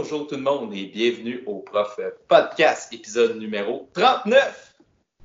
bonjour 0.00 0.26
tout 0.26 0.36
le 0.36 0.40
monde 0.40 0.72
et 0.72 0.86
bienvenue 0.86 1.42
au 1.44 1.58
Prof 1.58 2.00
Podcast, 2.26 2.90
épisode 2.90 3.36
numéro 3.36 3.90
39. 3.92 4.74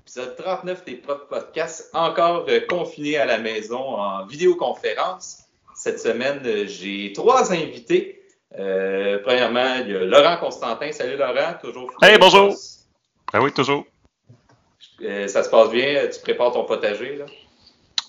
Épisode 0.02 0.36
39 0.36 0.84
des 0.84 0.96
Prof 0.96 1.30
Podcasts, 1.30 1.90
encore 1.94 2.46
euh, 2.50 2.60
confiné 2.68 3.16
à 3.18 3.24
la 3.24 3.38
maison 3.38 3.80
en 3.80 4.26
vidéoconférence. 4.26 5.44
Cette 5.76 6.02
semaine, 6.02 6.42
euh, 6.46 6.66
j'ai 6.68 7.14
trois 7.14 7.54
invités. 7.54 8.22
Euh, 8.60 9.20
premièrement, 9.24 9.76
il 9.76 9.94
y 9.94 9.96
a 9.96 10.04
Laurent 10.04 10.36
Constantin. 10.42 10.92
Salut 10.92 11.16
Laurent, 11.16 11.54
toujours. 11.62 11.90
Hey, 12.02 12.18
bonjour. 12.20 12.54
Ah 13.32 13.42
oui, 13.42 13.54
toujours. 13.54 13.86
ça 15.00 15.42
se 15.42 15.50
passe 15.50 15.70
bien, 15.70 16.06
tu 16.14 16.20
prépares 16.20 16.52
ton 16.52 16.66
potager 16.66 17.16
là? 17.16 17.26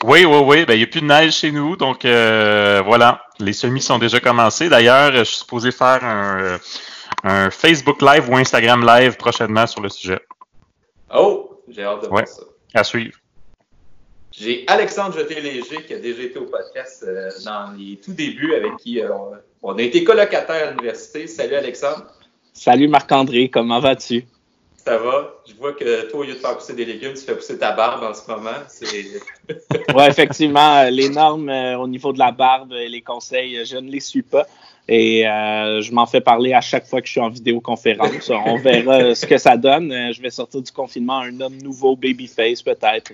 Oui, 0.07 0.25
oui, 0.25 0.39
oui. 0.45 0.65
Ben, 0.65 0.75
il 0.75 0.77
n'y 0.77 0.85
a 0.85 0.87
plus 0.87 1.01
de 1.01 1.07
neige 1.07 1.33
chez 1.33 1.51
nous, 1.51 1.75
donc 1.77 2.05
euh, 2.05 2.81
voilà. 2.87 3.23
Les 3.41 3.53
semis 3.53 3.83
sont 3.83 3.99
déjà 3.99 4.21
commencés. 4.21 4.69
D'ailleurs, 4.69 5.13
je 5.13 5.25
suis 5.25 5.39
supposé 5.39 5.73
faire 5.73 6.05
un, 6.05 6.59
un, 7.25 7.51
Facebook 7.51 8.01
Live 8.01 8.29
ou 8.31 8.37
Instagram 8.37 8.87
Live 8.87 9.17
prochainement 9.17 9.67
sur 9.67 9.81
le 9.81 9.89
sujet. 9.89 10.21
Oh, 11.13 11.61
j'ai 11.69 11.83
hâte 11.83 12.05
de 12.05 12.07
voir 12.07 12.29
ça. 12.29 12.43
À 12.73 12.85
suivre. 12.85 13.17
J'ai 14.31 14.63
Alexandre 14.69 15.19
Jeté-Léger 15.19 15.83
qui 15.85 15.95
a 15.95 15.99
déjà 15.99 16.23
été 16.23 16.39
au 16.39 16.45
podcast 16.45 17.05
euh, 17.05 17.31
dans 17.45 17.73
les 17.77 17.97
tout 17.97 18.15
débuts, 18.15 18.55
avec 18.55 18.77
qui 18.77 19.01
euh, 19.01 19.09
on 19.61 19.77
a 19.77 19.83
été 19.83 20.05
colocataire 20.05 20.69
à 20.69 20.71
l'université. 20.71 21.27
Salut 21.27 21.57
Alexandre. 21.57 22.07
Salut 22.53 22.87
Marc-André, 22.87 23.49
comment 23.49 23.81
vas-tu? 23.81 24.25
Ça 24.87 24.99
va? 24.99 25.35
Je 25.45 25.55
vois 25.55 25.73
que 25.73 26.09
toi, 26.09 26.21
au 26.21 26.23
lieu 26.23 26.35
de 26.35 26.39
faire 26.39 26.57
pousser 26.57 26.73
des 26.73 26.85
légumes, 26.85 27.15
tu 27.15 27.23
fais 27.23 27.35
pousser 27.35 27.59
ta 27.59 27.73
barbe 27.73 28.05
en 28.05 28.15
ce 28.15 28.31
moment. 28.31 28.51
oui, 29.97 30.05
effectivement, 30.07 30.85
les 30.89 31.09
normes 31.09 31.49
euh, 31.49 31.77
au 31.77 31.89
niveau 31.89 32.13
de 32.13 32.21
la 32.21 32.31
barbe 32.31 32.73
et 32.73 32.89
les 32.89 33.03
conseils, 33.03 33.67
je 33.67 33.79
ne 33.79 33.91
les 33.91 33.99
suis 33.99 34.23
pas. 34.23 34.47
Et 34.87 35.27
euh, 35.27 35.81
je 35.81 35.91
m'en 35.93 36.07
fais 36.07 36.21
parler 36.21 36.53
à 36.53 36.61
chaque 36.61 36.87
fois 36.87 37.01
que 37.01 37.09
je 37.09 37.13
suis 37.13 37.21
en 37.21 37.31
vidéoconférence. 37.31 38.31
On 38.47 38.59
verra 38.59 39.13
ce 39.17 39.27
que 39.27 39.39
ça 39.39 39.57
donne. 39.57 39.91
Euh, 39.91 40.13
je 40.13 40.23
vais 40.23 40.31
sortir 40.31 40.63
du 40.63 40.71
confinement 40.71 41.19
un 41.19 41.41
homme 41.41 41.57
nouveau, 41.61 41.97
babyface 41.97 42.63
peut-être. 42.63 43.13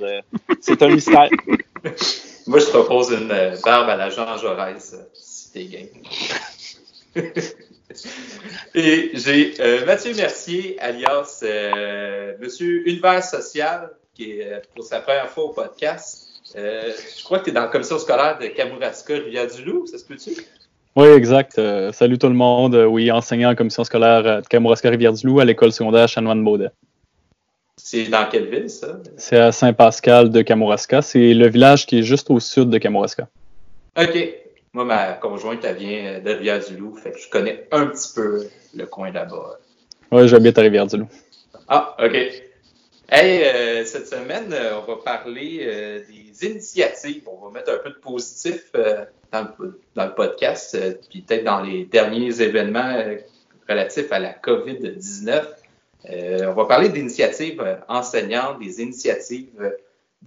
C'est 0.61 0.83
un 0.83 0.89
mystère. 0.89 1.31
Moi, 2.47 2.59
je 2.59 2.67
propose 2.67 3.13
une 3.13 3.33
barbe 3.65 3.89
à 3.89 3.97
la 3.97 4.11
Jean 4.11 4.37
Jaurès, 4.37 4.95
si 5.15 5.53
t'es 5.53 5.65
game. 5.65 5.89
Et 8.75 9.11
j'ai 9.15 9.55
euh, 9.61 9.85
Mathieu 9.87 10.15
Mercier, 10.15 10.77
alias 10.81 11.41
euh, 11.43 12.35
Monsieur 12.41 12.87
Univers 12.89 13.25
Social, 13.25 13.91
qui 14.15 14.33
est 14.33 14.53
euh, 14.53 14.61
pour 14.75 14.85
sa 14.85 15.01
première 15.01 15.29
fois 15.29 15.45
au 15.45 15.49
podcast. 15.51 16.29
je 16.55 17.25
crois 17.25 17.39
que 17.39 17.45
tu 17.45 17.51
es 17.51 17.53
dans 17.53 17.63
la 17.63 17.69
commission 17.69 17.99
scolaire 17.99 18.39
de 18.39 18.47
Kamouraska 18.47 19.15
Rivière-du-Loup, 19.15 19.87
ça 19.87 19.99
se 19.99 20.05
peut-tu? 20.05 20.31
Oui, 20.95 21.07
exact. 21.09 21.59
salut 21.93 22.19
tout 22.19 22.29
le 22.29 22.35
monde. 22.35 22.75
Oui, 22.75 23.11
enseignant 23.11 23.51
en 23.51 23.55
commission 23.55 23.83
scolaire 23.83 24.43
de 24.43 24.47
Kamouraska 24.47 24.91
Rivière-du-Loup 24.91 25.41
à 25.41 25.45
l'école 25.45 25.73
secondaire 25.73 26.07
Chanoine-Baudet. 26.07 26.69
C'est 27.77 28.05
dans 28.05 28.29
quelle 28.29 28.49
ville, 28.51 28.69
ça? 28.69 28.99
C'est 29.17 29.39
à 29.39 29.51
Saint-Pascal 29.51 30.31
de 30.31 30.43
Kamouraska. 30.43 31.01
C'est 31.01 31.33
le 31.33 31.49
village 31.49 31.87
qui 31.87 32.01
est 32.01 32.03
juste 32.03 32.31
au 32.31 32.39
sud 32.39 32.69
de 32.69 32.77
Kamouraska. 32.77 33.29
OK. 33.99 34.43
Moi, 34.75 34.87
ma 34.87 35.13
conjointe, 35.13 35.63
elle 35.65 35.77
vient 35.77 36.21
de 36.21 36.31
Rivière-du-Loup, 36.31 36.97
fait 36.97 37.13
que 37.13 37.19
je 37.19 37.29
connais 37.29 37.69
un 37.73 37.89
petit 37.89 38.09
peu 38.15 38.47
le 38.75 38.87
coin 38.87 39.11
là-bas. 39.13 39.59
Oui, 40.11 40.27
j'habite 40.27 40.57
à 40.57 40.63
Rivière-du-Loup. 40.63 41.09
Ah, 41.69 41.95
OK. 42.03 42.15
Hey, 43.11 43.45
euh, 43.45 43.85
cette 43.85 44.07
semaine, 44.09 44.51
euh, 44.55 44.79
on 44.79 44.91
va 44.91 44.97
parler 45.05 45.61
euh, 45.61 46.01
des 46.09 46.47
initiatives. 46.47 47.25
On 47.27 47.45
va 47.45 47.53
mettre 47.53 47.71
un 47.71 47.77
peu 47.85 47.91
de 47.91 47.97
positif 47.97 48.73
dans 49.31 49.49
le, 49.59 50.15
podcast, 50.15 50.79
puis 51.11 51.21
peut-être 51.21 51.45
dans 51.45 51.61
les 51.61 51.85
derniers 51.85 52.41
événements 52.41 52.97
relatifs 53.69 54.11
à 54.11 54.19
la 54.19 54.33
COVID-19. 54.33 55.43
on 56.49 56.53
va 56.55 56.65
parler 56.65 56.89
d'initiatives 56.89 57.63
enseignantes, 57.89 58.59
des 58.59 58.81
initiatives 58.81 59.75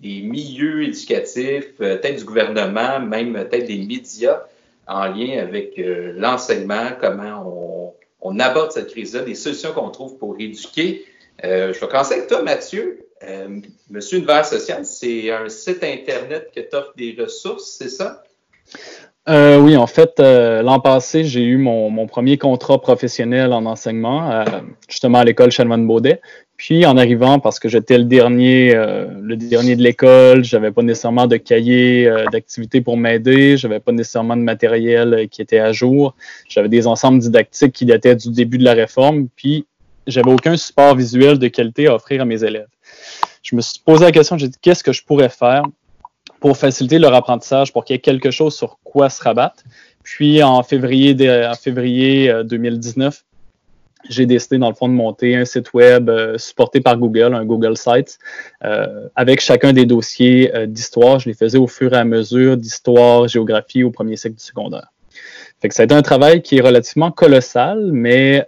des 0.02 0.22
milieux 0.22 0.84
éducatifs, 0.84 1.74
euh, 1.82 1.98
peut-être 1.98 2.18
du 2.18 2.26
gouvernement, 2.26 3.00
même 3.00 3.34
peut-être 3.34 3.66
des 3.66 3.78
médias 3.78 4.42
en 4.88 5.06
lien 5.08 5.40
avec 5.40 5.80
euh, 5.80 6.14
l'enseignement, 6.16 6.90
comment 7.00 7.94
on, 8.22 8.40
aborde 8.40 8.72
cette 8.72 8.88
crise-là, 8.88 9.22
des 9.22 9.36
solutions 9.36 9.72
qu'on 9.72 9.90
trouve 9.90 10.18
pour 10.18 10.36
éduquer. 10.40 11.06
Euh, 11.44 11.74
je 11.74 11.80
vais 11.80 11.88
commencer 11.88 12.16
avec 12.16 12.28
toi, 12.28 12.42
Mathieu. 12.42 13.02
Monsieur 13.90 14.18
Univers 14.18 14.46
Social, 14.46 14.86
c'est 14.86 15.32
un 15.32 15.48
site 15.48 15.84
Internet 15.84 16.52
que 16.54 16.60
t'offre 16.60 16.94
des 16.96 17.16
ressources, 17.18 17.78
c'est 17.80 17.90
ça? 17.90 18.24
oui, 19.28 19.78
en 19.78 19.88
fait, 19.88 20.20
l'an 20.20 20.80
passé, 20.80 21.24
j'ai 21.24 21.42
eu 21.42 21.58
mon, 21.58 22.06
premier 22.08 22.38
contrat 22.38 22.80
professionnel 22.80 23.54
en 23.54 23.66
enseignement, 23.66 24.44
justement 24.88 25.20
à 25.20 25.24
l'école 25.24 25.50
Chanoine-Baudet. 25.50 26.22
Puis 26.58 26.86
en 26.86 26.96
arrivant, 26.96 27.40
parce 27.40 27.60
que 27.60 27.68
j'étais 27.68 27.98
le 27.98 28.06
dernier, 28.06 28.74
euh, 28.74 29.08
le 29.22 29.36
dernier 29.36 29.76
de 29.76 29.82
l'école, 29.82 30.46
j'avais 30.46 30.72
pas 30.72 30.84
nécessairement 30.84 31.28
de 31.28 31.36
cahier 31.36 32.08
euh, 32.08 32.26
d'activité 32.32 32.80
pour 32.80 32.96
m'aider, 32.96 33.58
j'avais 33.58 33.82
pas 33.82 33.92
nécessairement 33.92 34.38
de 34.38 34.42
matériel 34.42 35.14
euh, 35.14 35.28
qui 35.28 35.42
était 35.42 35.60
à 35.60 35.74
jour, 35.74 36.16
j'avais 36.48 36.70
des 36.70 36.88
ensembles 36.88 37.20
didactiques 37.20 37.74
qui 37.74 37.86
dataient 37.86 38.16
du 38.16 38.32
début 38.32 38.58
de 38.58 38.64
la 38.64 38.74
réforme, 38.74 39.28
puis 39.36 39.66
j'avais 40.08 40.32
aucun 40.32 40.56
support 40.56 40.96
visuel 40.96 41.40
de 41.40 41.48
qualité 41.50 41.88
à 41.88 41.96
offrir 41.96 42.22
à 42.22 42.26
mes 42.26 42.42
élèves. 42.42 42.70
Je 43.44 43.56
me 43.58 43.62
suis 43.62 43.82
posé 43.86 44.06
la 44.06 44.14
question, 44.14 44.38
j'ai 44.38 44.48
dit 44.48 44.58
qu'est-ce 44.62 44.84
que 44.84 44.94
je 44.94 45.04
pourrais 45.04 45.30
faire 45.30 45.64
pour 46.40 46.56
faciliter 46.56 47.00
leur 47.00 47.14
apprentissage, 47.14 47.74
pour 47.74 47.84
qu'il 47.84 47.96
y 47.96 47.98
ait 47.98 48.02
quelque 48.02 48.32
chose 48.32 48.56
sur 48.56 48.80
quoi 48.84 49.10
se 49.10 49.22
rabattre? 49.22 49.64
Puis 50.04 50.42
en 50.42 50.64
février, 50.64 51.16
en 51.48 51.56
février 51.56 52.32
2019, 52.46 53.24
j'ai 54.10 54.26
décidé, 54.26 54.58
dans 54.58 54.70
le 54.70 54.76
fond, 54.76 54.88
de 54.88 54.94
monter 54.94 55.36
un 55.36 55.46
site 55.46 55.74
web 55.74 56.10
euh, 56.10 56.38
supporté 56.38 56.82
par 56.82 56.98
Google, 56.98 57.34
un 57.34 57.46
Google 57.46 57.78
Sites, 57.78 58.20
euh, 58.64 59.08
avec 59.16 59.42
chacun 59.42 59.74
des 59.74 59.86
dossiers 59.86 60.56
euh, 60.56 60.66
d'histoire. 60.66 61.20
Je 61.20 61.30
les 61.30 61.36
faisais 61.36 61.58
au 61.58 61.68
fur 61.68 61.94
et 61.94 61.98
à 61.98 62.06
mesure 62.06 62.58
d'histoire, 62.58 63.28
géographie 63.28 63.84
au 63.84 63.92
premier 63.92 64.16
cycle 64.16 64.36
du 64.36 64.44
secondaire. 64.44 64.92
Fait 65.62 65.70
que 65.70 65.76
ça 65.76 65.84
a 65.84 65.86
été 65.86 65.96
un 65.96 66.02
travail 66.02 66.42
qui 66.42 66.58
est 66.58 66.62
relativement 66.62 67.12
colossal, 67.12 67.90
mais 67.94 68.46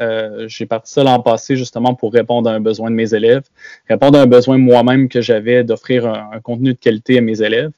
j'ai 0.48 0.66
parti 0.66 0.92
ça 0.92 1.04
l'an 1.04 1.22
passé 1.22 1.56
justement 1.56 1.96
pour 1.96 2.12
répondre 2.12 2.50
à 2.50 2.54
un 2.54 2.60
besoin 2.60 2.92
de 2.92 2.96
mes 2.96 3.14
élèves, 3.14 3.44
répondre 3.88 4.20
à 4.20 4.24
un 4.24 4.28
besoin 4.28 4.58
moi-même 4.58 5.08
que 5.08 5.22
j'avais 5.22 5.64
d'offrir 5.64 6.06
un, 6.06 6.40
contenu 6.44 6.74
de 6.74 6.78
qualité 6.78 7.18
à 7.18 7.22
mes 7.22 7.42
élèves 7.42 7.72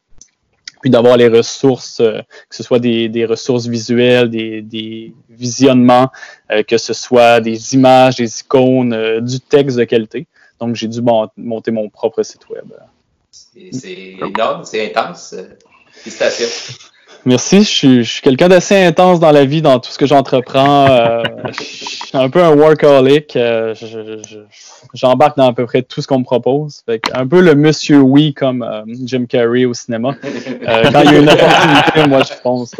puis 0.82 0.90
d'avoir 0.90 1.18
les 1.18 1.28
ressources, 1.28 2.00
euh, 2.00 2.22
que 2.50 2.56
ce 2.56 2.64
soit 2.64 2.80
des, 2.80 3.10
des 3.10 3.26
ressources 3.26 3.68
visuelles, 3.68 4.30
des, 4.30 4.62
des 4.62 5.14
visionnements, 5.30 6.10
euh, 6.52 6.64
que 6.64 6.78
ce 6.78 6.94
soit 6.94 7.42
des 7.42 7.74
images, 7.74 8.16
des 8.16 8.40
icônes, 8.40 8.94
euh, 8.94 9.22
du 9.22 9.40
texte 9.40 9.78
de 9.78 9.84
qualité. 9.84 10.28
Donc, 10.60 10.76
j'ai 10.76 10.88
dû 10.88 11.00
monter 11.38 11.72
mon 11.72 11.90
propre 11.90 12.24
site 12.24 12.48
web. 12.50 12.72
C'est 13.32 14.18
énorme, 14.20 14.64
c'est 14.66 14.90
intense. 14.96 15.36
Félicitations. 15.92 16.48
Merci. 17.26 17.64
Je 17.64 18.02
suis, 18.02 18.22
quelqu'un 18.22 18.48
d'assez 18.48 18.76
intense 18.76 19.20
dans 19.20 19.32
la 19.32 19.46
vie, 19.46 19.62
dans 19.62 19.80
tout 19.80 19.92
ce 19.92 19.98
que 19.98 20.06
j'entreprends. 20.06 20.88
Euh, 20.90 21.24
je 21.52 21.64
suis 21.64 22.10
un 22.14 22.30
peu 22.30 22.44
un 22.44 22.52
workaholic. 22.56 23.36
Euh, 23.36 23.74
j'embarque 24.94 25.38
dans 25.38 25.48
à 25.48 25.54
peu 25.54 25.66
près 25.66 25.82
tout 25.82 26.02
ce 26.02 26.08
qu'on 26.08 26.20
me 26.20 26.24
propose. 26.24 26.84
un 27.14 27.28
peu 27.28 27.42
le 27.42 27.56
monsieur 27.56 28.00
oui 28.00 28.34
comme 28.34 28.64
euh, 28.64 28.84
Jim 29.04 29.26
Carrey 29.28 29.66
au 29.66 29.74
cinéma. 29.74 30.16
quand 30.22 31.02
il 31.02 31.12
y 31.12 31.16
a 31.16 31.20
une 31.20 31.30
opportunité, 31.30 32.08
moi 32.08 32.22
je 32.24 32.34
pense. 32.42 32.74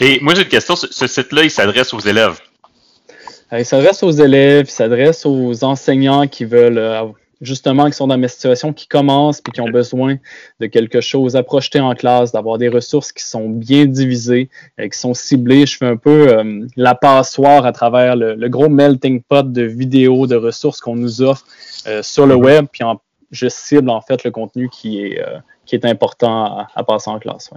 Et 0.00 0.20
moi 0.20 0.34
j'ai 0.34 0.42
une 0.42 0.48
question. 0.48 0.76
Ce, 0.76 1.06
site-là, 1.06 1.42
il 1.44 1.50
s'adresse 1.50 1.92
aux 1.92 2.00
élèves. 2.00 2.38
il 3.52 3.66
s'adresse 3.66 4.02
aux 4.02 4.10
élèves, 4.10 4.66
il 4.68 4.72
s'adresse 4.72 5.26
aux 5.26 5.64
enseignants 5.64 6.28
qui 6.28 6.44
veulent 6.44 7.12
justement, 7.42 7.86
qui 7.86 7.92
sont 7.92 8.06
dans 8.06 8.16
mes 8.16 8.28
situations, 8.28 8.72
qui 8.72 8.86
commencent 8.86 9.40
puis 9.40 9.52
qui 9.52 9.60
ont 9.60 9.68
besoin 9.80 10.16
de 10.60 10.66
quelque 10.66 11.00
chose 11.00 11.36
à 11.36 11.42
projeter 11.42 11.80
en 11.80 11.94
classe, 11.94 12.32
d'avoir 12.32 12.56
des 12.56 12.68
ressources 12.68 13.12
qui 13.12 13.24
sont 13.24 13.48
bien 13.48 13.84
divisées, 13.84 14.48
et 14.78 14.84
euh, 14.84 14.88
qui 14.88 14.98
sont 14.98 15.12
ciblées. 15.12 15.66
Je 15.66 15.76
fais 15.76 15.86
un 15.86 15.96
peu 15.96 16.28
euh, 16.28 16.66
la 16.76 16.94
passoire 16.94 17.66
à 17.66 17.72
travers 17.72 18.16
le, 18.16 18.48
gros 18.48 18.68
melting 18.68 19.22
pot 19.22 19.50
de 19.50 19.62
vidéos, 19.62 20.26
de 20.26 20.36
ressources 20.36 20.80
qu'on 20.80 20.96
nous 20.96 21.20
offre 21.20 21.44
euh, 21.86 22.02
sur 22.02 22.26
le 22.26 22.36
web, 22.36 22.66
puis 22.70 22.84
je 23.30 23.48
cible 23.48 23.90
en 23.90 24.00
fait 24.00 24.24
le 24.24 24.30
contenu 24.30 24.68
qui 24.68 25.00
est, 25.02 25.24
qui 25.64 25.74
est 25.74 25.84
important 25.86 26.66
à, 26.74 26.84
passer 26.84 27.10
en 27.10 27.18
classe. 27.18 27.50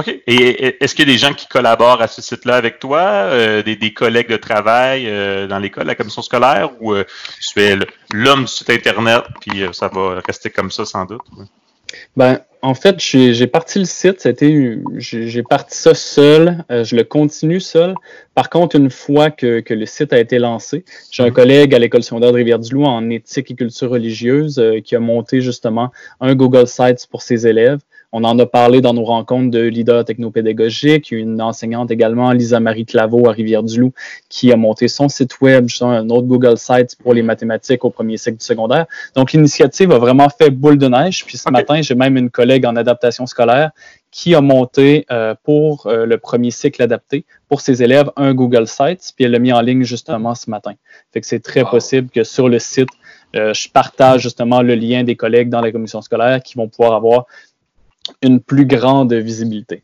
OK. 0.00 0.22
Et 0.26 0.82
est-ce 0.82 0.94
qu'il 0.94 1.06
y 1.06 1.10
a 1.10 1.12
des 1.12 1.18
gens 1.18 1.34
qui 1.34 1.46
collaborent 1.46 2.00
à 2.00 2.08
ce 2.08 2.22
site-là 2.22 2.56
avec 2.56 2.78
toi, 2.78 3.00
euh, 3.00 3.62
des, 3.62 3.92
collègues 3.92 4.28
de 4.28 4.36
travail 4.36 5.04
euh, 5.06 5.46
dans 5.46 5.58
l'école, 5.58 5.86
la 5.86 5.94
commission 5.94 6.22
scolaire, 6.22 6.70
ou 6.80 6.94
euh, 6.94 7.04
tu 7.40 7.60
es 7.60 7.76
l'homme 8.12 8.42
du 8.42 8.48
site 8.48 8.70
Internet, 8.70 9.24
puis 9.40 9.62
ça 9.72 9.88
va 9.88 10.20
rester 10.26 10.50
comme 10.50 10.70
ça 10.70 10.84
sans 10.84 11.04
doute? 11.04 11.20
Ben, 12.16 12.40
en 12.62 12.74
fait, 12.74 13.00
j'ai 13.00 13.46
parti 13.46 13.78
le 13.78 13.84
site, 13.84 14.28
j'ai 14.98 15.42
parti 15.42 15.76
ça 15.76 15.94
seul, 15.94 16.64
je 16.70 16.94
le 16.94 17.02
continue 17.02 17.60
seul. 17.60 17.94
Par 18.34 18.48
contre, 18.48 18.76
une 18.76 18.90
fois 18.90 19.30
que, 19.30 19.62
le 19.68 19.86
site 19.86 20.12
a 20.12 20.18
été 20.18 20.38
lancé, 20.38 20.84
j'ai 21.10 21.24
un 21.24 21.28
mhm. 21.28 21.32
collègue 21.32 21.74
à 21.74 21.78
l'école 21.78 22.04
secondaire 22.04 22.30
de 22.30 22.36
Rivière-du-Loup 22.36 22.84
en 22.84 23.10
éthique 23.10 23.50
et 23.50 23.54
culture 23.54 23.90
religieuse 23.90 24.62
qui 24.84 24.94
a 24.94 25.00
monté 25.00 25.40
justement 25.40 25.90
un 26.20 26.34
Google 26.34 26.66
Sites 26.66 27.08
pour 27.10 27.22
ses 27.22 27.46
élèves 27.46 27.80
On 28.12 28.24
en 28.24 28.38
a 28.40 28.46
parlé 28.46 28.80
dans 28.80 28.92
nos 28.92 29.04
rencontres 29.04 29.50
de 29.50 29.60
leaders 29.60 30.04
technopédagogiques. 30.04 31.12
Une 31.12 31.40
enseignante 31.40 31.90
également, 31.92 32.32
Lisa-Marie 32.32 32.84
Claveau 32.84 33.28
à 33.28 33.32
Rivière-du-Loup, 33.32 33.92
qui 34.28 34.52
a 34.52 34.56
monté 34.56 34.88
son 34.88 35.08
site 35.08 35.40
web, 35.40 35.68
un 35.80 36.08
autre 36.10 36.26
Google 36.26 36.58
Sites 36.58 36.96
pour 37.00 37.14
les 37.14 37.22
mathématiques 37.22 37.84
au 37.84 37.90
premier 37.90 38.16
cycle 38.16 38.38
du 38.38 38.44
secondaire. 38.44 38.86
Donc, 39.14 39.32
l'initiative 39.32 39.92
a 39.92 39.98
vraiment 39.98 40.28
fait 40.28 40.50
boule 40.50 40.78
de 40.78 40.88
neige. 40.88 41.24
Puis 41.24 41.38
ce 41.38 41.50
matin, 41.50 41.82
j'ai 41.82 41.94
même 41.94 42.16
une 42.16 42.30
collègue 42.30 42.66
en 42.66 42.74
adaptation 42.74 43.26
scolaire 43.26 43.70
qui 44.10 44.34
a 44.34 44.40
monté 44.40 45.06
euh, 45.10 45.34
pour 45.44 45.86
euh, 45.86 46.04
le 46.04 46.18
premier 46.18 46.50
cycle 46.50 46.82
adapté 46.82 47.24
pour 47.48 47.60
ses 47.60 47.82
élèves 47.82 48.10
un 48.16 48.34
Google 48.34 48.66
Sites, 48.66 49.12
puis 49.14 49.24
elle 49.24 49.30
l'a 49.30 49.38
mis 49.38 49.52
en 49.52 49.60
ligne 49.60 49.84
justement 49.84 50.34
ce 50.34 50.50
matin. 50.50 50.72
Fait 51.12 51.20
que 51.20 51.26
c'est 51.26 51.40
très 51.40 51.64
possible 51.64 52.10
que 52.10 52.24
sur 52.24 52.48
le 52.48 52.58
site, 52.58 52.88
euh, 53.36 53.54
je 53.54 53.68
partage 53.68 54.22
justement 54.22 54.62
le 54.62 54.74
lien 54.74 55.04
des 55.04 55.14
collègues 55.14 55.48
dans 55.48 55.60
la 55.60 55.70
commission 55.70 56.02
scolaire 56.02 56.42
qui 56.42 56.54
vont 56.56 56.68
pouvoir 56.68 56.94
avoir 56.94 57.26
une 58.22 58.40
plus 58.40 58.66
grande 58.66 59.12
visibilité. 59.12 59.82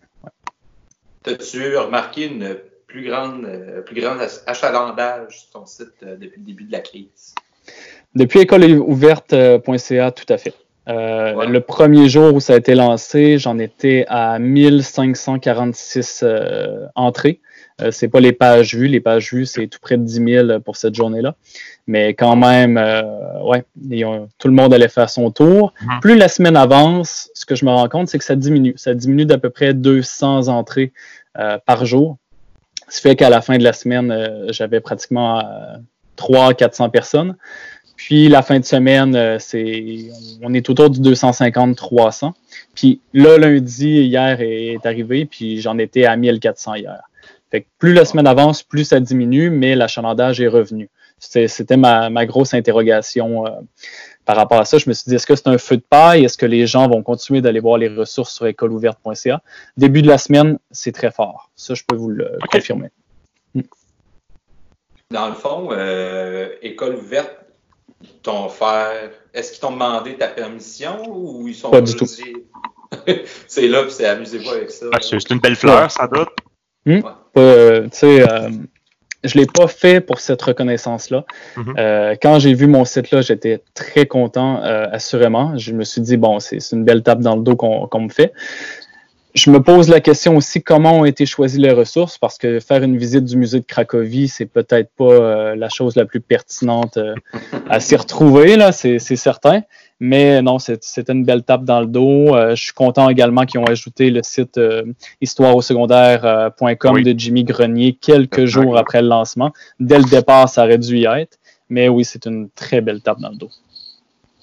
As-tu 1.26 1.76
remarqué 1.76 2.26
une 2.26 2.56
plus 2.86 3.04
grande, 3.04 3.48
plus 3.84 4.00
grande 4.00 4.18
achalandage 4.46 5.40
sur 5.40 5.50
ton 5.50 5.66
site 5.66 6.02
depuis 6.02 6.40
le 6.40 6.46
début 6.46 6.64
de 6.64 6.72
la 6.72 6.80
crise? 6.80 7.34
Depuis 8.14 8.40
écoleouverte.ca, 8.40 10.10
tout 10.12 10.32
à 10.32 10.38
fait. 10.38 10.54
Euh, 10.88 11.46
le 11.46 11.60
premier 11.60 12.08
jour 12.08 12.34
où 12.34 12.40
ça 12.40 12.54
a 12.54 12.56
été 12.56 12.74
lancé, 12.74 13.38
j'en 13.38 13.58
étais 13.58 14.04
à 14.08 14.38
1546 14.38 16.22
euh, 16.22 16.86
entrées. 16.94 17.40
Euh, 17.82 17.90
c'est 17.90 18.08
pas 18.08 18.20
les 18.20 18.32
pages 18.32 18.74
vues. 18.74 18.88
Les 18.88 19.00
pages 19.00 19.32
vues, 19.32 19.46
c'est 19.46 19.66
tout 19.66 19.78
près 19.80 19.96
de 19.96 20.02
10 20.02 20.46
000 20.46 20.60
pour 20.60 20.76
cette 20.76 20.94
journée-là. 20.94 21.34
Mais 21.86 22.14
quand 22.14 22.36
même, 22.36 22.76
ouais, 23.44 23.64
tout 24.38 24.48
le 24.48 24.54
monde 24.54 24.74
allait 24.74 24.88
faire 24.88 25.08
son 25.08 25.30
tour. 25.30 25.72
Mhm. 25.82 26.00
Plus 26.00 26.16
la 26.16 26.28
semaine 26.28 26.56
avance, 26.56 27.30
ce 27.34 27.46
que 27.46 27.54
je 27.54 27.64
me 27.64 27.70
rends 27.70 27.88
compte, 27.88 28.08
c'est 28.08 28.18
que 28.18 28.24
ça 28.24 28.34
diminue. 28.34 28.74
Ça 28.76 28.94
diminue 28.94 29.24
d'à 29.24 29.38
peu 29.38 29.50
près 29.50 29.72
200 29.72 30.48
entrées 30.48 30.92
par 31.34 31.86
jour. 31.86 32.16
Ce 32.88 33.00
fait 33.00 33.14
qu'à 33.14 33.30
la 33.30 33.40
fin 33.40 33.58
de 33.58 33.62
la 33.62 33.72
semaine, 33.72 34.46
j'avais 34.48 34.80
pratiquement 34.80 35.42
300-400 36.16 36.90
personnes. 36.90 37.36
Puis 37.96 38.28
la 38.28 38.42
fin 38.42 38.60
de 38.60 38.64
semaine, 38.64 39.16
euh, 39.16 39.38
c'est 39.38 40.10
on 40.42 40.52
est 40.54 40.68
autour 40.68 40.90
du 40.90 41.00
250-300. 41.00 42.32
Puis 42.74 43.00
là, 43.14 43.38
lundi, 43.38 44.02
hier 44.02 44.38
est 44.40 44.84
arrivé, 44.84 45.24
puis 45.24 45.60
j'en 45.60 45.78
étais 45.78 46.04
à 46.04 46.14
1400 46.16 46.74
hier. 46.74 47.00
Fait 47.50 47.62
que 47.62 47.66
plus 47.78 47.92
la 47.92 48.04
semaine 48.04 48.26
avance, 48.26 48.62
plus 48.62 48.84
ça 48.84 49.00
diminue, 49.00 49.50
mais 49.50 49.74
l'achalandage 49.76 50.40
est 50.40 50.48
revenu. 50.48 50.90
C'était 51.18 51.76
ma, 51.76 52.26
grosse 52.26 52.52
interrogation 52.54 53.46
euh, 53.46 53.50
par 54.24 54.36
rapport 54.36 54.58
à 54.58 54.64
ça. 54.64 54.78
Je 54.78 54.88
me 54.88 54.94
suis 54.94 55.08
dit, 55.08 55.14
est-ce 55.14 55.26
que 55.26 55.34
c'est 55.34 55.48
un 55.48 55.58
feu 55.58 55.76
de 55.76 55.84
paille? 55.88 56.24
Est-ce 56.24 56.36
que 56.36 56.46
les 56.46 56.66
gens 56.66 56.88
vont 56.88 57.02
continuer 57.02 57.40
d'aller 57.40 57.60
voir 57.60 57.78
les 57.78 57.88
ressources 57.88 58.34
sur 58.34 58.46
écoleouverte.ca? 58.46 59.40
Début 59.76 60.02
de 60.02 60.08
la 60.08 60.18
semaine, 60.18 60.58
c'est 60.70 60.92
très 60.92 61.10
fort. 61.10 61.50
Ça, 61.56 61.74
je 61.74 61.82
peux 61.86 61.96
vous 61.96 62.10
le 62.10 62.36
confirmer. 62.50 62.90
Dans 65.10 65.28
le 65.28 65.34
fond, 65.34 65.68
euh, 65.70 66.50
École 66.62 66.96
ouverte, 66.96 67.32
t'ont 68.22 68.48
fait. 68.48 69.12
Est-ce 69.32 69.52
qu'ils 69.52 69.60
t'ont 69.60 69.72
demandé 69.72 70.16
ta 70.16 70.28
permission 70.28 71.02
ou 71.08 71.46
ils 71.46 71.54
sont 71.54 71.70
pas 71.70 71.80
du 71.80 71.94
tout. 71.94 72.06
c'est 73.46 73.68
là, 73.68 73.82
puis 73.82 73.92
c'est 73.92 74.06
amusez-vous 74.06 74.50
avec 74.50 74.70
ça. 74.70 74.86
c'est 75.00 75.30
une 75.30 75.38
belle 75.38 75.56
fleur, 75.56 75.90
sans 75.90 76.06
doute. 76.06 76.28
Hmm? 76.86 77.00
Euh, 77.36 77.82
tu 77.84 77.88
sais, 77.92 78.22
euh, 78.22 78.48
je 79.24 79.36
l'ai 79.36 79.46
pas 79.46 79.66
fait 79.66 80.00
pour 80.00 80.20
cette 80.20 80.40
reconnaissance-là. 80.40 81.24
Mm-hmm. 81.56 81.74
Euh, 81.78 82.14
quand 82.22 82.38
j'ai 82.38 82.54
vu 82.54 82.66
mon 82.66 82.84
site-là, 82.84 83.20
j'étais 83.20 83.60
très 83.74 84.06
content, 84.06 84.62
assurément. 84.62 85.58
Je 85.58 85.72
me 85.72 85.84
suis 85.84 86.00
dit, 86.00 86.16
bon, 86.16 86.40
c'est 86.40 86.58
une 86.72 86.84
belle 86.84 87.02
tape 87.02 87.20
dans 87.20 87.36
le 87.36 87.42
dos 87.42 87.56
qu'on 87.56 88.00
me 88.00 88.08
fait 88.08 88.32
je 89.34 89.50
me 89.50 89.62
pose 89.62 89.90
la 89.90 90.00
question 90.00 90.34
aussi 90.38 90.62
comment 90.62 91.00
ont 91.00 91.04
été 91.04 91.26
choisies 91.26 91.58
les 91.58 91.70
ressources? 91.70 92.16
Parce 92.16 92.38
que 92.38 92.58
faire 92.58 92.82
une 92.82 92.96
visite 92.96 93.24
du 93.24 93.36
musée 93.36 93.60
de 93.60 93.66
Cracovie, 93.66 94.28
c'est 94.28 94.46
peut-être 94.46 94.88
pas 94.96 95.54
la 95.54 95.68
chose 95.68 95.94
la 95.94 96.06
plus 96.06 96.22
pertinente 96.22 96.98
à 97.68 97.78
s'y 97.78 97.96
retrouver, 97.96 98.56
là, 98.56 98.72
c'est 98.72 98.98
certain. 98.98 99.60
Mais 99.98 100.42
non, 100.42 100.58
c'est 100.58 101.08
une 101.08 101.24
belle 101.24 101.42
tape 101.42 101.64
dans 101.64 101.80
le 101.80 101.86
dos. 101.86 102.34
Euh, 102.34 102.54
je 102.54 102.64
suis 102.64 102.72
content 102.72 103.08
également 103.08 103.46
qu'ils 103.46 103.60
ont 103.60 103.64
ajouté 103.64 104.10
le 104.10 104.22
site 104.22 104.60
histoireausecondaire.com 105.20 107.02
de 107.02 107.14
Jimmy 107.18 107.44
Grenier 107.44 107.94
quelques 107.94 108.44
jours 108.44 108.76
après 108.76 109.00
le 109.00 109.08
lancement. 109.08 109.52
Dès 109.80 109.98
le 109.98 110.04
départ, 110.04 110.48
ça 110.48 110.64
aurait 110.64 110.78
dû 110.78 110.98
y 110.98 111.04
être. 111.06 111.38
Mais 111.68 111.88
oui, 111.88 112.04
c'est 112.04 112.26
une 112.26 112.50
très 112.50 112.80
belle 112.80 113.00
tape 113.00 113.20
dans 113.20 113.30
le 113.30 113.36
dos. 113.36 113.50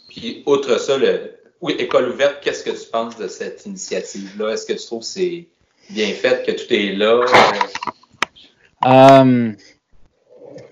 Puis, 0.09 0.43
outre 0.45 0.79
ça, 0.79 0.97
le, 0.97 1.33
oui, 1.63 1.75
École 1.79 2.09
ouverte, 2.09 2.39
qu'est-ce 2.41 2.63
que 2.63 2.71
tu 2.71 2.89
penses 2.91 3.17
de 3.17 3.27
cette 3.29 3.65
initiative-là? 3.65 4.49
Est-ce 4.51 4.65
que 4.65 4.73
tu 4.73 4.85
trouves 4.85 4.99
que 4.99 5.05
c'est 5.05 5.47
bien 5.89 6.09
fait, 6.09 6.45
que 6.45 6.51
tout 6.51 6.73
est 6.73 6.93
là? 6.93 7.25
Euh, 8.85 9.51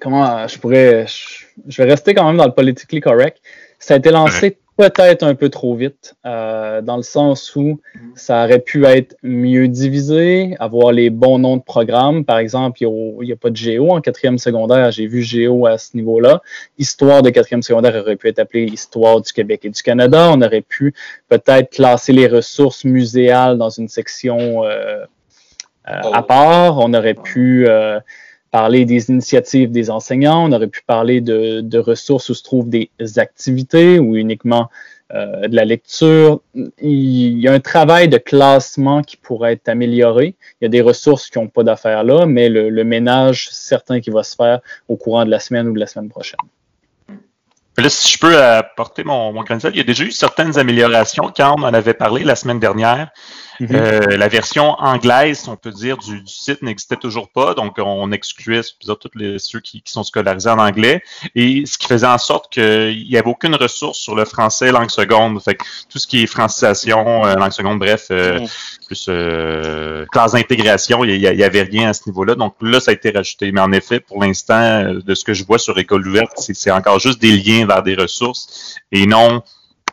comment 0.01 0.47
je 0.49 0.59
pourrais. 0.59 1.05
Je, 1.65 1.81
vais 1.81 1.89
rester 1.89 2.13
quand 2.13 2.25
même 2.25 2.35
dans 2.35 2.45
le 2.45 2.51
politically 2.51 2.99
correct. 2.99 3.37
Ça 3.79 3.93
a 3.93 3.97
été 3.97 4.11
lancé 4.11 4.57
peut-être 4.77 5.23
un 5.23 5.35
peu 5.35 5.49
trop 5.49 5.75
vite, 5.75 6.15
euh, 6.25 6.81
dans 6.81 6.97
le 6.97 7.03
sens 7.03 7.55
où 7.55 7.79
ça 8.15 8.45
aurait 8.45 8.59
pu 8.59 8.85
être 8.85 9.15
mieux 9.21 9.67
divisé, 9.67 10.55
avoir 10.59 10.91
les 10.91 11.09
bons 11.09 11.39
noms 11.39 11.57
de 11.57 11.61
programmes. 11.61 12.25
Par 12.25 12.37
exemple, 12.39 12.81
il 12.81 13.17
n'y 13.21 13.31
a, 13.31 13.35
pas 13.35 13.49
de 13.49 13.55
géo 13.55 13.91
en 13.91 14.01
quatrième 14.01 14.37
secondaire. 14.37 14.91
J'ai 14.91 15.07
vu 15.07 15.21
géo 15.21 15.65
à 15.65 15.77
ce 15.77 15.95
niveau-là. 15.95 16.41
Histoire 16.77 17.21
de 17.21 17.29
quatrième 17.29 17.61
secondaire 17.61 17.95
aurait 17.95 18.15
pu 18.15 18.29
être 18.29 18.39
appelée 18.39 18.63
Histoire 18.63 19.21
du 19.21 19.31
Québec 19.31 19.65
et 19.65 19.69
du 19.69 19.81
Canada. 19.81 20.29
On 20.31 20.41
aurait 20.41 20.61
pu 20.61 20.93
peut-être 21.29 21.71
classer 21.71 22.13
les 22.13 22.27
ressources 22.27 22.83
muséales 22.85 23.57
dans 23.57 23.69
une 23.69 23.87
section 23.87 24.63
euh, 24.63 25.05
euh, 25.89 26.11
à 26.13 26.23
part. 26.23 26.79
On 26.79 26.93
aurait 26.93 27.13
pu 27.13 27.67
parler 28.51 28.85
des 28.85 29.09
initiatives 29.09 29.71
des 29.71 29.89
enseignants, 29.89 30.47
on 30.47 30.51
aurait 30.51 30.67
pu 30.67 30.81
parler 30.85 31.21
de, 31.21 31.77
ressources 31.79 32.29
où 32.29 32.33
se 32.33 32.43
trouvent 32.43 32.69
des 32.69 32.89
activités 33.17 33.97
ou 33.99 34.15
uniquement 34.15 34.69
euh, 35.13 35.47
de 35.49 35.55
la 35.57 35.65
lecture. 35.65 36.39
Il 36.81 37.37
y 37.39 37.47
a 37.49 37.51
un 37.51 37.59
travail 37.59 38.07
de 38.07 38.17
classement 38.17 39.01
qui 39.01 39.17
pourrait 39.17 39.53
être 39.53 39.67
amélioré. 39.67 40.35
Il 40.61 40.63
y 40.63 40.67
a 40.67 40.69
des 40.69 40.79
ressources 40.79 41.29
qui 41.29 41.37
n'ont 41.37 41.49
pas 41.49 41.63
d'affaires 41.63 42.05
là, 42.05 42.25
mais 42.25 42.47
le, 42.47 42.69
le, 42.69 42.83
ménage 42.85 43.49
certain 43.51 43.99
qui 43.99 44.09
va 44.09 44.23
se 44.23 44.37
faire 44.37 44.61
au 44.87 44.95
courant 44.95 45.25
de 45.25 45.29
la 45.29 45.39
semaine 45.39 45.67
ou 45.67 45.73
de 45.73 45.79
la 45.79 45.87
semaine 45.87 46.07
prochaine. 46.07 46.39
Là, 47.77 47.89
si 47.89 48.13
je 48.13 48.19
peux 48.19 48.41
apporter 48.41 49.03
mon, 49.03 49.33
mon 49.33 49.43
il 49.43 49.75
y 49.75 49.79
a 49.81 49.83
déjà 49.83 50.05
eu 50.05 50.11
certaines 50.11 50.57
améliorations 50.57 51.29
quand 51.35 51.55
on 51.57 51.63
en 51.63 51.73
avait 51.73 51.93
parlé 51.93 52.23
la 52.23 52.37
semaine 52.37 52.59
dernière. 52.59 53.09
Mhm. 53.59 53.69
Euh, 53.71 53.99
la 54.17 54.27
version 54.27 54.71
anglaise, 54.79 55.47
on 55.47 55.55
peut 55.55 55.71
dire, 55.71 55.97
du, 55.97 56.21
site 56.25 56.61
n'existait 56.61 56.95
toujours 56.95 57.29
pas, 57.29 57.53
donc 57.53 57.75
on 57.77 58.11
excluait 58.11 58.61
tous 58.79 58.97
les, 59.15 59.39
ceux 59.39 59.59
qui, 59.59 59.81
sont 59.85 60.03
scolarisés 60.03 60.49
en 60.49 60.59
anglais, 60.59 61.03
et 61.35 61.65
ce 61.65 61.77
qui 61.77 61.87
faisait 61.87 62.07
en 62.07 62.17
sorte 62.17 62.51
qu'il 62.51 63.07
n'y 63.09 63.17
avait 63.17 63.29
aucune 63.29 63.55
ressource 63.55 63.99
sur 63.99 64.15
le 64.15 64.25
français 64.25 64.71
langue 64.71 64.89
seconde. 64.89 65.41
Fait 65.41 65.55
que 65.55 65.63
tout 65.89 65.99
ce 65.99 66.07
qui 66.07 66.23
est 66.23 66.27
francisation, 66.27 67.25
euh, 67.25 67.35
langue 67.35 67.51
seconde, 67.51 67.79
bref, 67.79 68.07
euh, 68.11 68.39
plus 68.87 69.09
classe 70.11 70.31
d'intégration, 70.33 71.03
il 71.03 71.19
n'y 71.19 71.43
avait 71.43 71.63
rien 71.63 71.89
à 71.89 71.93
ce 71.93 72.07
niveau-là. 72.07 72.35
Donc 72.35 72.55
là, 72.61 72.79
ça 72.79 72.91
a 72.91 72.93
été 72.93 73.11
rajouté. 73.11 73.51
Mais 73.51 73.61
en 73.61 73.71
effet, 73.71 73.99
pour 73.99 74.23
l'instant, 74.23 74.93
de 74.93 75.15
ce 75.15 75.23
que 75.23 75.33
je 75.33 75.43
vois 75.43 75.59
sur 75.59 75.77
École 75.77 76.07
ouverte, 76.07 76.33
c'est 76.37 76.71
encore 76.71 76.99
juste 76.99 77.21
des 77.21 77.31
liens 77.31 77.65
vers 77.65 77.83
des 77.83 77.95
ressources 77.95 78.75
et 78.91 79.05
non 79.05 79.43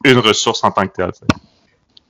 une 0.05 0.19
ressource 0.19 0.63
en 0.65 0.71
tant 0.71 0.87
que 0.87 0.93
telle. 0.93 1.13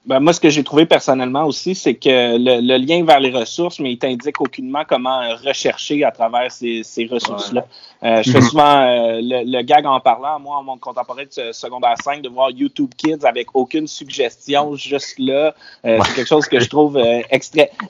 Ben, 0.08 0.20
moi, 0.20 0.32
ce 0.32 0.40
que 0.40 0.48
j'ai 0.48 0.64
trouvé 0.64 0.86
personnellement 0.86 1.44
aussi, 1.44 1.74
c'est 1.74 1.94
que 1.94 2.38
le, 2.38 2.78
lien 2.78 3.04
vers 3.04 3.20
les 3.20 3.30
ressources, 3.30 3.78
mais 3.78 3.92
il 3.92 3.98
t'indique 3.98 4.40
aucunement 4.40 4.82
comment 4.88 5.20
rechercher 5.44 6.02
à 6.02 6.10
travers 6.10 6.50
ces, 6.50 6.82
ressources-là. 7.10 7.66
Euh, 8.02 8.22
je 8.22 8.30
fais 8.30 8.40
mhm. 8.40 8.46
souvent 8.46 8.80
euh, 8.80 9.20
le, 9.20 9.62
gag 9.62 9.84
en 9.84 10.00
parlant, 10.00 10.40
moi, 10.40 10.56
en 10.56 10.62
monde 10.62 10.80
contemporain 10.80 11.24
de 11.24 11.52
secondaire 11.52 11.96
5, 12.02 12.22
de 12.22 12.30
voir 12.30 12.50
YouTube 12.50 12.90
Kids 12.96 13.26
avec 13.26 13.48
aucune 13.54 13.86
suggestion 13.86 14.76
juste 14.76 15.18
là. 15.18 15.54
Euh, 15.84 15.98
c'est 16.06 16.14
quelque 16.14 16.28
chose 16.28 16.46
que 16.46 16.58
je 16.58 16.70
trouve 16.70 16.98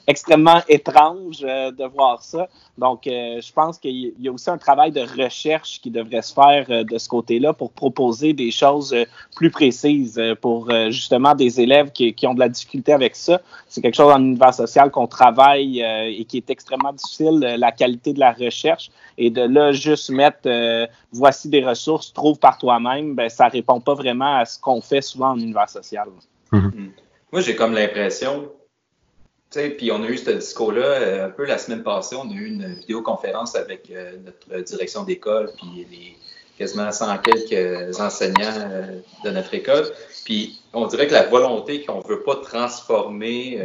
extrêmement 0.05 0.61
étrange 0.67 1.39
de 1.39 1.85
voir 1.85 2.21
ça. 2.21 2.49
Donc, 2.77 3.01
je 3.05 3.53
pense 3.53 3.77
qu'il 3.77 4.13
y 4.19 4.27
a 4.27 4.31
aussi 4.31 4.49
un 4.49 4.57
travail 4.57 4.91
de 4.91 5.01
recherche 5.01 5.79
qui 5.81 5.89
devrait 5.89 6.21
se 6.21 6.33
faire 6.33 6.83
de 6.83 6.97
ce 6.97 7.07
côté-là 7.07 7.53
pour 7.53 7.71
proposer 7.71 8.33
des 8.33 8.51
choses 8.51 8.95
plus 9.35 9.51
précises 9.51 10.21
pour 10.41 10.69
justement 10.89 11.35
des 11.35 11.61
élèves 11.61 11.91
qui 11.91 12.08
qui, 12.13 12.27
ont 12.27 12.33
de 12.33 12.39
la 12.39 12.49
difficulté 12.49 12.93
avec 12.93 13.15
ça. 13.15 13.41
C'est 13.67 13.81
quelque 13.81 13.95
chose 13.95 14.11
en 14.11 14.19
univers 14.19 14.53
social 14.53 14.91
qu'on 14.91 15.07
travaille 15.07 15.83
euh, 15.83 16.05
et 16.05 16.25
qui 16.25 16.37
est 16.37 16.49
extrêmement 16.49 16.93
difficile, 16.93 17.43
euh, 17.43 17.57
la 17.57 17.71
qualité 17.71 18.13
de 18.13 18.19
la 18.19 18.31
recherche. 18.31 18.91
Et 19.17 19.29
de 19.29 19.41
là, 19.41 19.71
juste 19.71 20.09
mettre 20.09 20.39
euh, 20.45 20.87
voici 21.11 21.49
des 21.49 21.63
ressources, 21.63 22.13
trouve 22.13 22.39
par 22.39 22.57
toi-même, 22.57 23.15
ben, 23.15 23.29
ça 23.29 23.47
répond 23.47 23.79
pas 23.79 23.93
vraiment 23.93 24.37
à 24.37 24.45
ce 24.45 24.59
qu'on 24.59 24.81
fait 24.81 25.01
souvent 25.01 25.31
en 25.31 25.39
univers 25.39 25.69
social. 25.69 26.07
Mm-hmm. 26.51 26.75
Mm. 26.75 26.91
Moi, 27.31 27.41
j'ai 27.41 27.55
comme 27.55 27.73
l'impression, 27.73 28.51
puis 29.51 29.91
on 29.91 30.03
a 30.03 30.07
eu 30.07 30.17
ce 30.17 30.31
discours-là 30.31 31.25
un 31.25 31.29
peu 31.29 31.45
la 31.45 31.57
semaine 31.57 31.83
passée, 31.83 32.15
on 32.15 32.29
a 32.29 32.33
eu 32.33 32.47
une 32.47 32.75
vidéoconférence 32.75 33.55
avec 33.55 33.91
notre 34.25 34.63
direction 34.63 35.03
d'école, 35.03 35.51
puis 35.55 35.85
les 35.91 36.15
quasiment 36.59 36.91
100 36.91 37.17
quelques 37.19 37.99
enseignants 37.99 38.53
de 39.23 39.29
notre 39.31 39.53
école. 39.55 39.85
Puis 40.25 40.61
on 40.73 40.85
dirait 40.85 41.07
que 41.07 41.13
la 41.13 41.23
volonté 41.23 41.83
qu'on 41.83 41.99
ne 41.99 42.07
veut 42.07 42.21
pas 42.21 42.35
transformer 42.35 43.59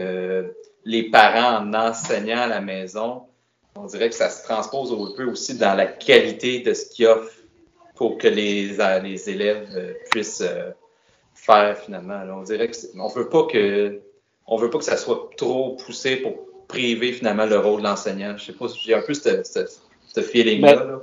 les 0.85 1.11
parents 1.11 1.59
en 1.59 1.75
enseignants 1.75 2.43
à 2.43 2.47
la 2.47 2.61
maison, 2.61 3.25
on 3.77 3.87
dirait 3.87 4.09
que 4.09 4.15
ça 4.15 4.31
se 4.31 4.45
transpose 4.45 4.93
un 4.93 5.15
peu 5.17 5.25
aussi 5.25 5.59
dans 5.59 5.75
la 5.75 5.87
qualité 5.87 6.61
de 6.61 6.73
ce 6.73 6.87
qu'il 6.87 7.09
offre 7.09 7.35
pour 7.97 8.17
que 8.17 8.29
les, 8.29 8.77
les 9.03 9.31
élèves 9.31 9.97
puissent 10.11 10.45
faire 11.35 11.77
finalement. 11.77 12.23
on 12.33 12.43
dirait 12.43 12.71
qu'on 12.71 13.09
veut 13.09 13.29
pas 13.29 13.45
que 13.47 14.01
on 14.47 14.57
veut 14.57 14.71
pas 14.71 14.79
que 14.79 14.85
ça 14.85 14.97
soit 14.97 15.31
trop 15.37 15.77
poussé 15.77 16.17
pour 16.17 16.35
priver 16.69 17.13
finalement 17.13 17.47
le 17.47 17.59
rôle 17.59 17.81
de 17.81 17.87
l'enseignant. 17.87 18.37
Je 18.37 18.47
sais 18.47 18.53
pas, 18.53 18.67
j'ai 18.69 18.95
un 18.95 19.03
peu 19.03 19.15
ce 19.15 20.21
feeling-là. 20.21 20.77
Ben, 20.77 21.01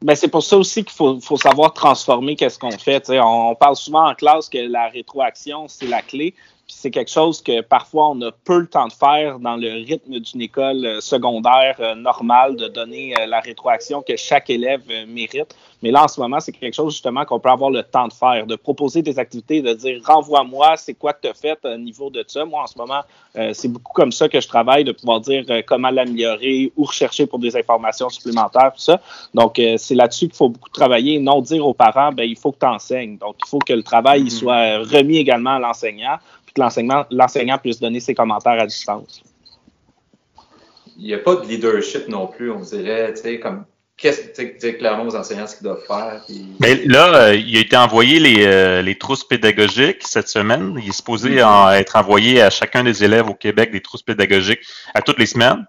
ben, 0.00 0.14
c'est 0.14 0.28
pour 0.28 0.42
ça 0.42 0.56
aussi 0.56 0.84
qu'il 0.84 0.92
faut, 0.92 1.36
savoir 1.36 1.72
transformer 1.72 2.36
qu'est-ce 2.36 2.58
qu'on 2.58 2.70
fait. 2.70 3.08
on 3.10 3.54
parle 3.54 3.76
souvent 3.76 4.08
en 4.08 4.14
classe 4.14 4.48
que 4.48 4.58
la 4.58 4.88
rétroaction, 4.88 5.66
c'est 5.68 5.88
la 5.88 6.02
clé. 6.02 6.34
Puis 6.68 6.76
c'est 6.78 6.90
quelque 6.90 7.10
chose 7.10 7.40
que 7.40 7.62
parfois 7.62 8.10
on 8.10 8.20
a 8.20 8.30
peu 8.30 8.58
le 8.58 8.66
temps 8.66 8.88
de 8.88 8.92
faire 8.92 9.38
dans 9.38 9.56
le 9.56 9.70
rythme 9.70 10.18
d'une 10.18 10.42
école 10.42 10.84
euh, 10.84 11.00
secondaire 11.00 11.76
euh, 11.80 11.94
normale, 11.94 12.56
de 12.56 12.68
donner 12.68 13.18
euh, 13.18 13.24
la 13.24 13.40
rétroaction 13.40 14.02
que 14.02 14.16
chaque 14.16 14.50
élève 14.50 14.82
mérite. 15.06 15.56
Mais 15.82 15.90
là, 15.90 16.04
en 16.04 16.08
ce 16.08 16.20
moment, 16.20 16.40
c'est 16.40 16.52
quelque 16.52 16.74
chose 16.74 16.92
justement 16.92 17.24
qu'on 17.24 17.40
peut 17.40 17.48
avoir 17.48 17.70
le 17.70 17.82
temps 17.84 18.06
de 18.06 18.12
faire, 18.12 18.46
de 18.46 18.54
proposer 18.54 19.00
des 19.00 19.18
activités, 19.18 19.62
de 19.62 19.72
dire 19.72 20.02
renvoie-moi, 20.04 20.76
c'est 20.76 20.92
quoi 20.92 21.14
que 21.14 21.22
tu 21.22 21.28
as 21.28 21.34
fait 21.34 21.58
au 21.64 21.78
niveau 21.78 22.10
de 22.10 22.22
ça. 22.26 22.44
Moi, 22.44 22.62
en 22.62 22.66
ce 22.66 22.76
moment, 22.76 23.00
c'est 23.52 23.68
beaucoup 23.68 23.92
comme 23.92 24.10
ça 24.10 24.28
que 24.28 24.40
je 24.40 24.48
travaille, 24.48 24.82
de 24.82 24.90
pouvoir 24.90 25.20
dire 25.20 25.44
comment 25.68 25.90
l'améliorer 25.90 26.72
ou 26.76 26.82
rechercher 26.82 27.28
pour 27.28 27.38
des 27.38 27.56
informations 27.56 28.08
supplémentaires, 28.08 28.72
tout 28.74 28.80
ça. 28.80 29.00
Donc, 29.34 29.60
c'est 29.76 29.94
là-dessus 29.94 30.26
qu'il 30.26 30.36
faut 30.36 30.48
beaucoup 30.48 30.70
travailler, 30.70 31.20
non 31.20 31.40
dire 31.40 31.64
aux 31.64 31.74
parents, 31.74 32.10
ben 32.10 32.24
il 32.24 32.36
faut 32.36 32.50
que 32.50 32.58
tu 32.58 32.66
enseignes. 32.66 33.16
Donc, 33.16 33.36
il 33.46 33.48
faut 33.48 33.60
que 33.60 33.72
le 33.72 33.84
travail 33.84 34.22
il 34.22 34.26
mm-hmm. 34.26 34.38
soit 34.38 34.78
remis 34.78 35.18
également 35.18 35.54
à 35.54 35.58
l'enseignant 35.60 36.18
l'enseignant 36.56 37.58
puisse 37.58 37.80
donner 37.80 38.00
ses 38.00 38.14
commentaires 38.14 38.60
à 38.60 38.66
distance. 38.66 39.22
Il 40.96 41.04
n'y 41.04 41.14
a 41.14 41.18
pas 41.18 41.36
de 41.36 41.46
leadership 41.46 42.08
non 42.08 42.26
plus, 42.26 42.50
on 42.50 42.60
dirait, 42.60 43.14
tu 43.14 43.22
sais, 43.22 43.38
comme 43.38 43.64
qu'est-ce 43.96 44.40
que 44.40 44.58
tu 44.58 44.78
clairement 44.78 45.04
aux 45.04 45.16
enseignants 45.16 45.46
ce 45.46 45.56
qu'ils 45.56 45.64
doivent 45.64 45.84
faire. 45.86 46.24
Mais 46.60 46.84
là, 46.86 47.14
euh, 47.14 47.34
il 47.34 47.56
a 47.56 47.60
été 47.60 47.76
envoyé 47.76 48.18
les, 48.18 48.46
euh, 48.46 48.80
les, 48.80 48.96
trousses 48.96 49.24
pédagogiques 49.24 50.06
cette 50.06 50.28
semaine. 50.28 50.78
Il 50.82 50.88
est 50.88 50.92
supposé 50.92 51.36
mm-hmm. 51.36 51.78
être 51.78 51.96
envoyé 51.96 52.40
à 52.40 52.50
chacun 52.50 52.84
des 52.84 53.04
élèves 53.04 53.28
au 53.28 53.34
Québec 53.34 53.72
des 53.72 53.80
trousses 53.80 54.02
pédagogiques 54.02 54.62
à 54.94 55.02
toutes 55.02 55.18
les 55.18 55.26
semaines. 55.26 55.66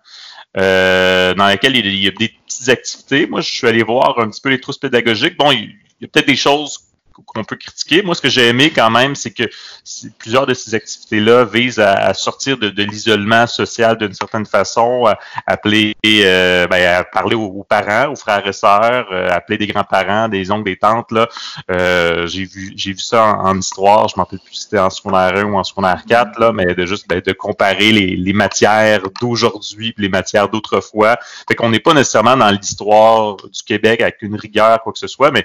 Euh, 0.57 1.35
dans 1.35 1.47
lesquelles 1.47 1.75
il 1.75 2.03
y 2.03 2.07
a 2.07 2.11
des 2.11 2.29
petites 2.29 2.69
activités. 2.69 3.27
Moi, 3.27 3.41
je 3.41 3.51
suis 3.51 3.67
allé 3.67 3.83
voir 3.83 4.17
un 4.17 4.29
petit 4.29 4.41
peu 4.41 4.49
les 4.49 4.59
trousses 4.59 4.79
pédagogiques. 4.79 5.37
Bon, 5.37 5.51
il 5.51 5.75
y 6.01 6.05
a 6.05 6.07
peut-être 6.07 6.27
des 6.27 6.35
choses 6.35 6.79
qu'on 7.25 7.43
peut 7.43 7.55
critiquer. 7.55 8.01
Moi, 8.01 8.15
ce 8.15 8.21
que 8.21 8.29
j'ai 8.29 8.47
aimé 8.47 8.71
quand 8.73 8.89
même, 8.89 9.15
c'est 9.15 9.31
que 9.31 9.43
plusieurs 10.17 10.45
de 10.45 10.53
ces 10.53 10.75
activités-là 10.75 11.45
visent 11.45 11.79
à, 11.79 12.13
sortir 12.13 12.57
de, 12.57 12.69
l'isolement 12.83 13.47
social 13.47 13.97
d'une 13.97 14.13
certaine 14.13 14.45
façon, 14.45 15.05
à, 15.05 15.17
appeler, 15.45 15.95
euh, 16.05 16.67
ben, 16.67 16.99
à 16.99 17.03
parler 17.03 17.35
aux, 17.35 17.65
parents, 17.67 18.11
aux 18.11 18.15
frères 18.15 18.45
et 18.47 18.53
sœurs, 18.53 19.07
euh, 19.11 19.29
appeler 19.29 19.57
des 19.57 19.67
grands-parents, 19.67 20.29
des 20.29 20.51
oncles, 20.51 20.65
des 20.65 20.77
tantes. 20.77 21.11
Là, 21.11 21.27
euh, 21.71 22.27
j'ai 22.27 22.45
vu, 22.45 22.73
j'ai 22.75 22.93
vu 22.93 22.99
ça 22.99 23.25
en, 23.25 23.57
histoire. 23.57 24.07
Je 24.07 24.15
m'en 24.15 24.23
rappelle 24.23 24.39
plus 24.39 24.55
si 24.55 24.63
c'était 24.63 24.79
en 24.79 24.89
secondaire 24.89 25.35
1 25.35 25.43
ou 25.43 25.57
en 25.57 25.63
secondaire 25.63 26.03
4, 26.07 26.39
là, 26.39 26.51
mais 26.53 26.73
de 26.73 26.85
juste 26.85 27.07
ben, 27.07 27.21
de 27.25 27.31
comparer 27.33 27.91
les, 27.91 28.15
les 28.15 28.33
matières 28.33 29.01
d'aujourd'hui 29.21 29.93
les 29.97 30.09
matières 30.09 30.49
d'autrefois. 30.49 31.17
Fait 31.47 31.55
qu'on 31.55 31.69
n'est 31.69 31.79
pas 31.79 31.93
nécessairement 31.93 32.37
dans 32.37 32.49
l'histoire 32.49 33.37
du 33.37 33.63
Québec 33.63 34.01
avec 34.01 34.21
une 34.21 34.35
rigueur 34.35 34.81
quoi 34.81 34.93
que 34.93 34.99
ce 34.99 35.07
soit, 35.07 35.31
mais 35.31 35.43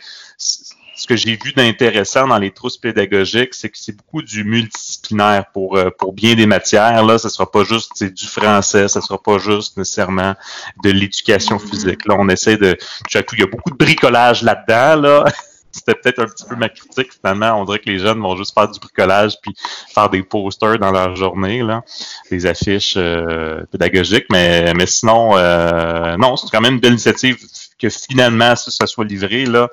ce 0.96 1.06
que 1.06 1.16
j'ai 1.16 1.36
vu 1.36 1.52
d'intéressant 1.52 2.28
dans 2.28 2.38
les 2.38 2.50
trousses 2.50 2.78
pédagogiques, 2.78 3.54
c'est 3.54 3.68
que 3.68 3.78
c'est 3.78 3.96
beaucoup 3.96 4.22
du 4.22 4.44
multidisciplinaire 4.44 5.44
pour 5.52 5.76
euh, 5.76 5.90
pour 5.98 6.12
bien 6.12 6.34
des 6.34 6.46
matières. 6.46 7.04
Là, 7.04 7.18
ce 7.18 7.28
sera 7.28 7.50
pas 7.50 7.64
juste 7.64 8.02
du 8.02 8.26
français, 8.26 8.88
ce 8.88 9.00
sera 9.00 9.20
pas 9.20 9.38
juste 9.38 9.76
nécessairement 9.76 10.34
de 10.82 10.90
l'éducation 10.90 11.58
physique. 11.58 12.06
Là, 12.06 12.16
on 12.18 12.28
essaie 12.28 12.56
de. 12.56 12.76
Il 13.12 13.40
y 13.40 13.42
a 13.42 13.46
beaucoup 13.46 13.70
de 13.70 13.76
bricolage 13.76 14.42
là-dedans. 14.42 15.00
Là. 15.00 15.24
C'était 15.72 15.94
peut-être 15.94 16.20
un 16.20 16.26
petit 16.26 16.44
peu 16.48 16.54
ma 16.54 16.68
critique 16.68 17.12
finalement. 17.12 17.60
On 17.60 17.64
dirait 17.64 17.80
que 17.80 17.90
les 17.90 17.98
jeunes 17.98 18.20
vont 18.20 18.36
juste 18.36 18.54
faire 18.54 18.70
du 18.70 18.78
bricolage 18.78 19.34
puis 19.42 19.52
faire 19.92 20.08
des 20.08 20.22
posters 20.22 20.78
dans 20.78 20.92
leur 20.92 21.16
journée, 21.16 21.64
là, 21.64 21.82
des 22.30 22.46
affiches 22.46 22.94
euh, 22.96 23.64
pédagogiques. 23.72 24.26
Mais, 24.30 24.72
mais 24.74 24.86
sinon, 24.86 25.36
euh, 25.36 26.16
non, 26.16 26.36
c'est 26.36 26.46
quand 26.52 26.60
même 26.60 26.74
une 26.74 26.80
belle 26.80 26.92
initiative 26.92 27.38
que 27.76 27.88
finalement 27.88 28.54
ça, 28.54 28.70
ça 28.70 28.86
soit 28.86 29.04
livré 29.04 29.46
là 29.46 29.68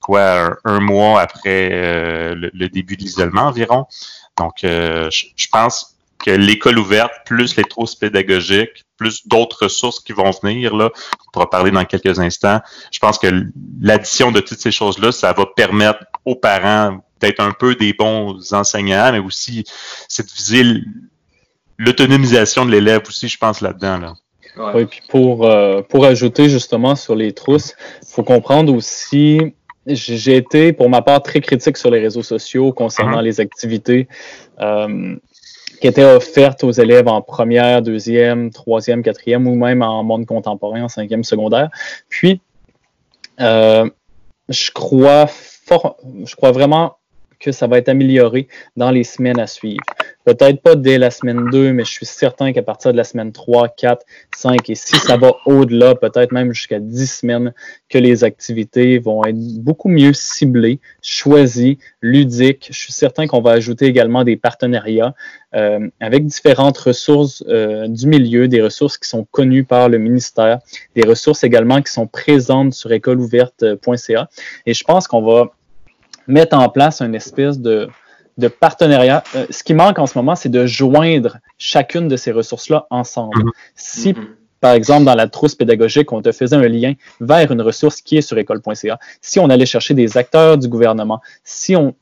quoi, 0.00 0.56
un, 0.64 0.80
mois 0.80 1.20
après 1.20 1.70
euh, 1.72 2.50
le, 2.52 2.68
début 2.68 2.96
de 2.96 3.02
l'isolement 3.02 3.42
environ. 3.42 3.86
Donc, 4.38 4.64
euh, 4.64 5.10
je, 5.10 5.46
pense 5.50 5.96
que 6.18 6.30
l'école 6.30 6.78
ouverte, 6.78 7.12
plus 7.24 7.56
les 7.56 7.64
trousses 7.64 7.94
pédagogiques, 7.94 8.84
plus 8.96 9.26
d'autres 9.26 9.64
ressources 9.64 10.00
qui 10.00 10.12
vont 10.12 10.30
venir, 10.42 10.74
là, 10.76 10.90
on 10.94 11.30
pourra 11.32 11.50
parler 11.50 11.70
dans 11.70 11.84
quelques 11.84 12.18
instants. 12.18 12.60
Je 12.90 12.98
pense 12.98 13.18
que 13.18 13.46
l'addition 13.80 14.32
de 14.32 14.40
toutes 14.40 14.60
ces 14.60 14.72
choses-là, 14.72 15.12
ça 15.12 15.32
va 15.32 15.46
permettre 15.46 16.04
aux 16.24 16.36
parents 16.36 16.98
d'être 17.20 17.40
un 17.40 17.52
peu 17.52 17.74
des 17.74 17.92
bons 17.92 18.52
enseignants, 18.52 19.12
mais 19.12 19.18
aussi 19.18 19.64
c'est 20.08 20.26
de 20.26 20.32
viser 20.32 20.64
l'autonomisation 21.78 22.64
de 22.64 22.70
l'élève 22.70 23.02
aussi, 23.06 23.28
je 23.28 23.38
pense, 23.38 23.60
là-dedans. 23.60 23.98
Là. 23.98 24.14
Oui, 24.74 24.84
puis 24.84 25.00
pour, 25.08 25.46
euh, 25.46 25.82
pour 25.82 26.04
ajouter 26.04 26.48
justement 26.48 26.94
sur 26.94 27.14
les 27.14 27.32
trousses, 27.32 27.74
il 28.02 28.08
faut 28.08 28.22
comprendre 28.22 28.74
aussi 28.74 29.54
j'ai 29.86 30.36
été, 30.36 30.72
pour 30.72 30.88
ma 30.88 31.02
part, 31.02 31.22
très 31.22 31.40
critique 31.40 31.76
sur 31.76 31.90
les 31.90 32.00
réseaux 32.00 32.22
sociaux 32.22 32.72
concernant 32.72 33.20
uh-huh. 33.20 33.24
les 33.24 33.40
activités 33.40 34.08
euh, 34.60 35.16
qui 35.80 35.86
étaient 35.88 36.04
offertes 36.04 36.62
aux 36.62 36.70
élèves 36.70 37.08
en 37.08 37.22
première, 37.22 37.82
deuxième, 37.82 38.50
troisième, 38.50 39.02
quatrième 39.02 39.46
ou 39.48 39.56
même 39.56 39.82
en 39.82 40.04
monde 40.04 40.26
contemporain, 40.26 40.84
en 40.84 40.88
cinquième 40.88 41.24
secondaire. 41.24 41.70
Puis, 42.08 42.40
euh, 43.40 43.90
je 44.48 44.70
crois 44.70 45.26
fort, 45.26 45.96
je 46.24 46.36
crois 46.36 46.52
vraiment 46.52 46.96
que 47.40 47.50
ça 47.50 47.66
va 47.66 47.78
être 47.78 47.88
amélioré 47.88 48.46
dans 48.76 48.90
les 48.90 49.04
semaines 49.04 49.40
à 49.40 49.48
suivre. 49.48 49.82
Peut-être 50.24 50.62
pas 50.62 50.76
dès 50.76 50.98
la 50.98 51.10
semaine 51.10 51.48
2, 51.50 51.72
mais 51.72 51.84
je 51.84 51.90
suis 51.90 52.06
certain 52.06 52.52
qu'à 52.52 52.62
partir 52.62 52.92
de 52.92 52.96
la 52.96 53.04
semaine 53.04 53.32
3, 53.32 53.68
4, 53.68 54.04
5 54.36 54.70
et 54.70 54.74
si 54.74 54.96
ça 54.96 55.16
va 55.16 55.32
au-delà, 55.46 55.94
peut-être 55.94 56.32
même 56.32 56.52
jusqu'à 56.52 56.78
10 56.78 57.06
semaines, 57.06 57.54
que 57.88 57.98
les 57.98 58.22
activités 58.22 58.98
vont 58.98 59.24
être 59.24 59.36
beaucoup 59.58 59.88
mieux 59.88 60.12
ciblées, 60.12 60.80
choisies, 61.02 61.78
ludiques. 62.00 62.68
Je 62.70 62.78
suis 62.78 62.92
certain 62.92 63.26
qu'on 63.26 63.42
va 63.42 63.52
ajouter 63.52 63.86
également 63.86 64.22
des 64.22 64.36
partenariats 64.36 65.14
euh, 65.54 65.88
avec 66.00 66.24
différentes 66.24 66.78
ressources 66.78 67.42
euh, 67.48 67.88
du 67.88 68.06
milieu, 68.06 68.46
des 68.46 68.62
ressources 68.62 68.98
qui 68.98 69.08
sont 69.08 69.26
connues 69.30 69.64
par 69.64 69.88
le 69.88 69.98
ministère, 69.98 70.60
des 70.94 71.06
ressources 71.06 71.42
également 71.42 71.82
qui 71.82 71.92
sont 71.92 72.06
présentes 72.06 72.74
sur 72.74 72.92
écoleouverte.ca. 72.92 74.28
Et 74.66 74.74
je 74.74 74.84
pense 74.84 75.08
qu'on 75.08 75.22
va 75.22 75.50
mettre 76.26 76.56
en 76.56 76.68
place 76.68 77.02
une 77.02 77.14
espèce 77.14 77.58
de, 77.58 77.88
de 78.38 78.48
partenariat. 78.48 79.22
Euh, 79.34 79.46
ce 79.50 79.62
qui 79.62 79.74
manque 79.74 79.98
en 79.98 80.06
ce 80.06 80.16
moment, 80.16 80.34
c'est 80.34 80.48
de 80.48 80.66
joindre 80.66 81.38
chacune 81.58 82.08
de 82.08 82.16
ces 82.16 82.32
ressources-là 82.32 82.86
ensemble. 82.90 83.36
Mm-hmm. 83.36 83.50
Si, 83.74 84.12
mm-hmm. 84.12 84.26
par 84.60 84.72
exemple, 84.72 85.04
dans 85.04 85.14
la 85.14 85.28
trousse 85.28 85.54
pédagogique, 85.54 86.12
on 86.12 86.22
te 86.22 86.32
faisait 86.32 86.56
un 86.56 86.68
lien 86.68 86.94
vers 87.20 87.50
une 87.52 87.62
ressource 87.62 88.00
qui 88.00 88.16
est 88.16 88.22
sur 88.22 88.38
école.ca, 88.38 88.98
si 89.20 89.38
on 89.38 89.50
allait 89.50 89.66
chercher 89.66 89.94
des 89.94 90.16
acteurs 90.16 90.58
du 90.58 90.68
gouvernement, 90.68 91.20
si 91.44 91.76
on, 91.76 91.94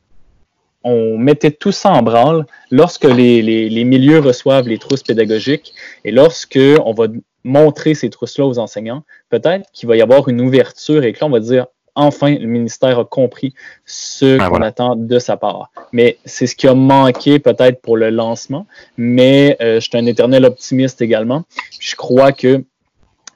on 0.84 1.18
mettait 1.18 1.50
tout 1.50 1.72
ça 1.72 1.90
en 1.90 2.02
branle, 2.02 2.46
lorsque 2.70 3.04
les, 3.04 3.42
les, 3.42 3.68
les 3.68 3.84
milieux 3.84 4.20
reçoivent 4.20 4.68
les 4.68 4.78
trousses 4.78 5.02
pédagogiques 5.02 5.74
et 6.04 6.12
lorsque 6.12 6.58
on 6.84 6.92
va 6.92 7.06
montrer 7.44 7.94
ces 7.94 8.10
trousses-là 8.10 8.46
aux 8.46 8.58
enseignants, 8.58 9.04
peut-être 9.30 9.70
qu'il 9.72 9.88
va 9.88 9.96
y 9.96 10.02
avoir 10.02 10.28
une 10.28 10.40
ouverture 10.40 11.04
et 11.04 11.12
que 11.12 11.20
là, 11.20 11.26
on 11.26 11.30
va 11.30 11.40
dire 11.40 11.66
enfin, 11.94 12.34
le 12.34 12.46
ministère 12.46 12.98
a 12.98 13.04
compris 13.04 13.54
ce 13.86 14.38
ben 14.38 14.48
qu'on 14.48 14.62
attend 14.62 14.96
de 14.96 15.18
sa 15.18 15.36
part. 15.36 15.70
Mais 15.92 16.18
c'est 16.24 16.46
ce 16.46 16.56
qui 16.56 16.68
a 16.68 16.74
manqué 16.74 17.38
peut-être 17.38 17.80
pour 17.80 17.96
le 17.96 18.10
lancement, 18.10 18.66
mais 18.96 19.56
euh, 19.60 19.80
je 19.80 19.88
suis 19.88 19.98
un 19.98 20.06
éternel 20.06 20.44
optimiste 20.44 21.02
également. 21.02 21.44
Je 21.78 21.94
crois 21.96 22.32
que 22.32 22.64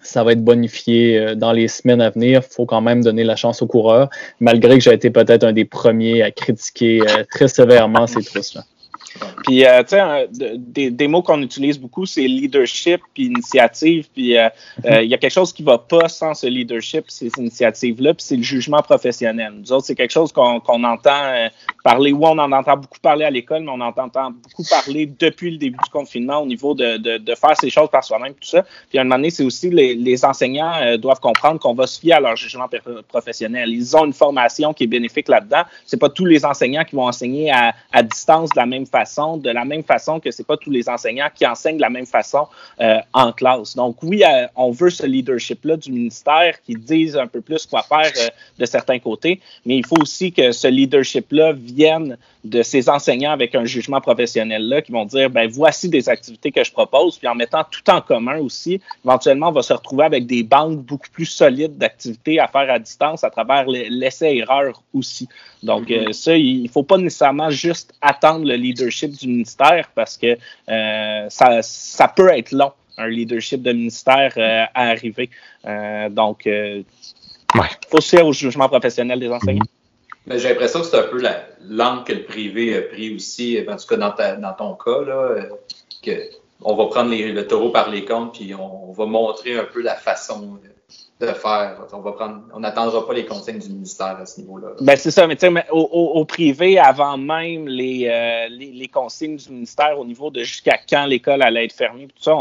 ça 0.05 0.23
va 0.23 0.33
être 0.33 0.45
bonifié 0.45 1.19
euh, 1.19 1.35
dans 1.35 1.53
les 1.53 1.69
semaines 1.69 2.01
à 2.01 2.11
venir. 2.11 2.43
Il 2.49 2.55
faut 2.55 2.67
quand 2.67 2.81
même 2.81 3.03
donner 3.03 3.25
la 3.25 3.37
chance 3.37 3.63
aux 3.63 3.67
coureurs, 3.67 4.11
malgré 4.39 4.77
que 4.77 4.85
j'ai 4.85 4.93
été 4.93 5.11
peut-être 5.11 5.45
un 5.45 5.53
des 5.53 5.65
premiers 5.65 6.23
à 6.23 6.31
critiquer 6.31 7.01
euh, 7.01 7.25
très 7.31 7.49
sévèrement 7.49 8.07
ces 8.07 8.23
trousses-là. 8.23 8.65
Puis, 9.45 9.65
euh, 9.65 9.83
tu 9.83 9.91
sais, 9.91 10.29
des, 10.57 10.91
des, 10.91 11.09
mots 11.09 11.23
qu'on 11.23 11.41
utilise 11.43 11.79
beaucoup, 11.79 12.07
c'est 12.07 12.27
leadership, 12.27 13.01
puis 13.13 13.27
initiative. 13.27 14.09
Puis, 14.13 14.37
euh, 14.37 14.49
euh, 14.85 15.03
il 15.03 15.11
y 15.11 15.15
a 15.15 15.19
quelque 15.19 15.33
chose 15.33 15.53
qui 15.53 15.63
va 15.63 15.79
pas 15.79 16.09
sans 16.09 16.35
ce 16.35 16.47
leadership, 16.47 17.05
ces 17.09 17.31
initiatives-là, 17.37 18.15
puis 18.15 18.25
c'est 18.25 18.37
le 18.37 18.43
jugement 18.43 18.83
professionnel. 18.83 19.53
Nous 19.57 19.73
autres, 19.73 19.87
c'est 19.87 19.95
quelque 19.95 20.13
chose 20.13 20.33
qu'on 20.33 20.85
entend 20.85 21.49
parler, 21.85 22.13
ou 22.13 22.25
on 22.25 22.39
en 22.39 22.51
entend 22.53 22.77
beaucoup 22.77 22.99
parler 23.01 23.25
à 23.25 23.31
l'école, 23.31 23.63
mais 23.63 23.71
on 23.71 23.81
en 23.81 23.89
entend 23.89 24.31
beaucoup 24.31 24.65
parler 24.69 25.07
depuis 25.19 25.53
le 25.53 25.59
début 25.59 25.79
du 25.83 25.91
confinement 25.91 26.39
au 26.39 26.47
niveau 26.47 26.75
de, 26.75 26.97
de, 26.97 27.19
de 27.19 27.35
faire 27.35 27.57
ces 27.59 27.71
choses 27.71 27.91
par 27.91 28.03
soi-même, 28.03 28.35
tout 28.35 28.49
ça. 28.49 28.65
Puis, 28.89 28.99
à 28.99 29.03
un 29.03 29.05
moment 29.05 29.17
donné, 29.17 29.31
c'est 29.31 29.45
aussi 29.45 29.71
les, 29.71 29.95
les 29.95 30.25
enseignants 30.25 30.97
doivent 30.97 31.21
comprendre 31.21 31.61
qu'on 31.61 31.75
va 31.75 31.87
se 31.87 32.01
fier 32.01 32.15
à 32.15 32.21
leur 32.21 32.37
jugement 32.37 32.69
professionnel. 33.09 33.71
Ils 33.71 33.97
ont 33.97 34.07
une 34.07 34.13
formation 34.13 34.73
qui 34.73 34.85
est 34.85 34.89
bénéfique 34.89 35.29
là-dedans. 35.29 35.63
C'est 35.87 36.01
pas 36.01 36.09
tous 36.09 36.25
les 36.25 36.45
enseignants 36.45 36.85
qui 36.85 36.97
vont 36.97 37.07
enseigner 37.07 37.51
à, 37.51 37.75
à 37.93 38.03
distance 38.03 38.51
de 38.51 38.57
la 38.57 38.67
même 38.67 38.87
façon, 38.87 39.04
de 39.43 39.51
la 39.51 39.65
même 39.65 39.83
façon 39.83 40.21
que 40.21 40.31
c'est 40.31 40.47
pas 40.47 40.57
tous 40.57 40.71
les 40.71 40.89
enseignants 40.89 41.29
qui 41.35 41.47
enseignent 41.47 41.77
de 41.77 41.83
la 41.83 41.91
même 41.91 42.07
façon 42.07 42.47
euh, 42.81 42.99
en 43.13 43.33
classe. 43.33 43.77
Donc 43.77 44.03
oui, 44.03 44.23
euh, 44.25 44.47
on 44.57 44.71
veut 44.71 44.91
ce 44.91 45.07
leadership-là 45.07 45.77
du 45.77 45.93
ministère 45.93 46.61
qui 46.63 46.75
dise 46.75 47.17
un 47.17 47.27
peu 47.27 47.41
plus 47.41 47.67
quoi 47.67 47.83
faire 47.83 48.13
euh, 48.19 48.29
de 48.59 48.67
certains 48.67 48.99
côtés, 48.99 49.41
mais 49.65 49.77
il 49.77 49.87
faut 49.87 50.01
aussi 50.01 50.33
que 50.33 50.53
ce 50.53 50.69
leadership-là 50.69 51.53
vienne 51.53 52.17
de 52.45 52.63
ces 52.63 52.91
enseignants 52.91 53.33
avec 53.33 53.55
un 53.55 53.65
jugement 53.65 54.01
professionnel-là 54.03 54.83
qui 54.83 54.93
vont 54.93 55.07
dire, 55.07 55.31
ben 55.31 55.49
voici 55.49 55.89
des 55.89 56.11
activités 56.11 56.53
que 56.53 56.63
je 56.63 56.71
propose, 56.71 57.17
puis 57.17 57.27
en 57.27 57.35
mettant 57.35 57.65
tout 57.71 57.89
en 57.91 58.03
commun 58.03 58.39
aussi, 58.39 58.81
éventuellement, 59.05 59.49
on 59.49 59.53
va 59.53 59.63
se 59.63 59.73
retrouver 59.73 60.05
avec 60.05 60.27
des 60.27 60.43
banques 60.43 60.81
beaucoup 60.81 61.09
plus 61.11 61.25
solides 61.25 61.79
d'activités 61.79 62.39
à 62.39 62.47
faire 62.49 62.71
à 62.71 62.79
distance 62.79 63.25
à 63.25 63.31
travers 63.31 63.67
l'essai-erreur 63.67 64.83
aussi. 64.93 65.27
Donc, 65.63 65.89
mm-hmm. 65.89 66.13
ça, 66.13 66.37
il 66.37 66.65
ne 66.65 66.69
faut 66.69 66.83
pas 66.83 66.99
nécessairement 66.99 67.49
juste 67.49 67.95
attendre 68.03 68.47
le 68.47 68.57
leadership 68.57 69.13
du 69.13 69.27
ministère 69.27 69.89
parce 69.95 70.19
que 70.19 70.37
euh, 70.69 71.27
ça, 71.31 71.63
ça, 71.63 72.09
peut 72.09 72.29
être 72.29 72.53
long, 72.53 72.73
un 72.99 73.09
leadership 73.09 73.63
de 73.63 73.73
ministère 73.73 74.35
euh, 74.37 74.65
à 74.75 74.89
arriver. 74.91 75.31
Euh, 75.65 76.11
donc, 76.11 76.43
il 76.45 76.85
faut 77.89 78.01
se 78.03 78.17
faire 78.17 78.27
au 78.27 78.33
jugement 78.35 78.69
professionnel 78.69 79.19
des 79.19 79.31
enseignants. 79.31 79.65
Mm-hmm. 79.65 79.84
Mais 80.27 80.39
j'ai 80.39 80.49
l'impression 80.49 80.81
que 80.81 80.87
c'est 80.87 80.99
un 80.99 81.03
peu 81.03 81.21
la 81.21 81.45
langue 81.69 82.05
que 82.05 82.13
le 82.13 82.25
privé 82.25 82.77
a 82.77 82.83
pris 82.83 83.15
aussi, 83.15 83.59
en 83.69 83.77
tout 83.77 83.87
cas 83.87 83.97
dans, 83.97 84.53
ton 84.53 84.75
cas, 84.75 85.03
là, 85.03 85.37
que 86.03 86.13
on 86.63 86.75
va 86.75 86.87
prendre 86.87 87.11
le 87.15 87.47
taureau 87.47 87.71
par 87.71 87.91
les 87.91 88.05
comptes 88.05 88.35
puis 88.35 88.55
on, 88.55 88.93
va 88.93 89.07
montrer 89.07 89.59
un 89.59 89.65
peu 89.65 89.83
la 89.83 89.95
façon 89.95 90.59
de 91.21 91.27
faire. 91.27 91.79
On 92.53 92.61
n'attendra 92.61 93.07
pas 93.07 93.13
les 93.13 93.25
consignes 93.25 93.59
du 93.59 93.69
ministère 93.69 94.17
à 94.21 94.27
ce 94.27 94.41
niveau-là. 94.41 94.69
Ben 94.81 94.97
c'est 94.97 95.11
ça, 95.11 95.27
mais 95.27 95.37
tu 95.37 95.47
sais, 95.47 95.65
au, 95.71 95.81
au, 95.81 96.25
privé, 96.25 96.79
avant 96.79 97.17
même 97.17 97.69
les, 97.69 98.09
euh, 98.09 98.49
les, 98.49 98.73
les, 98.73 98.89
consignes 98.89 99.37
du 99.37 99.51
ministère 99.51 99.99
au 99.99 100.05
niveau 100.05 100.31
de 100.31 100.43
jusqu'à 100.43 100.79
quand 100.89 101.07
l'école 101.07 101.43
allait 101.43 101.67
être 101.67 101.73
fermée, 101.75 102.07
tout 102.07 102.23
ça, 102.23 102.35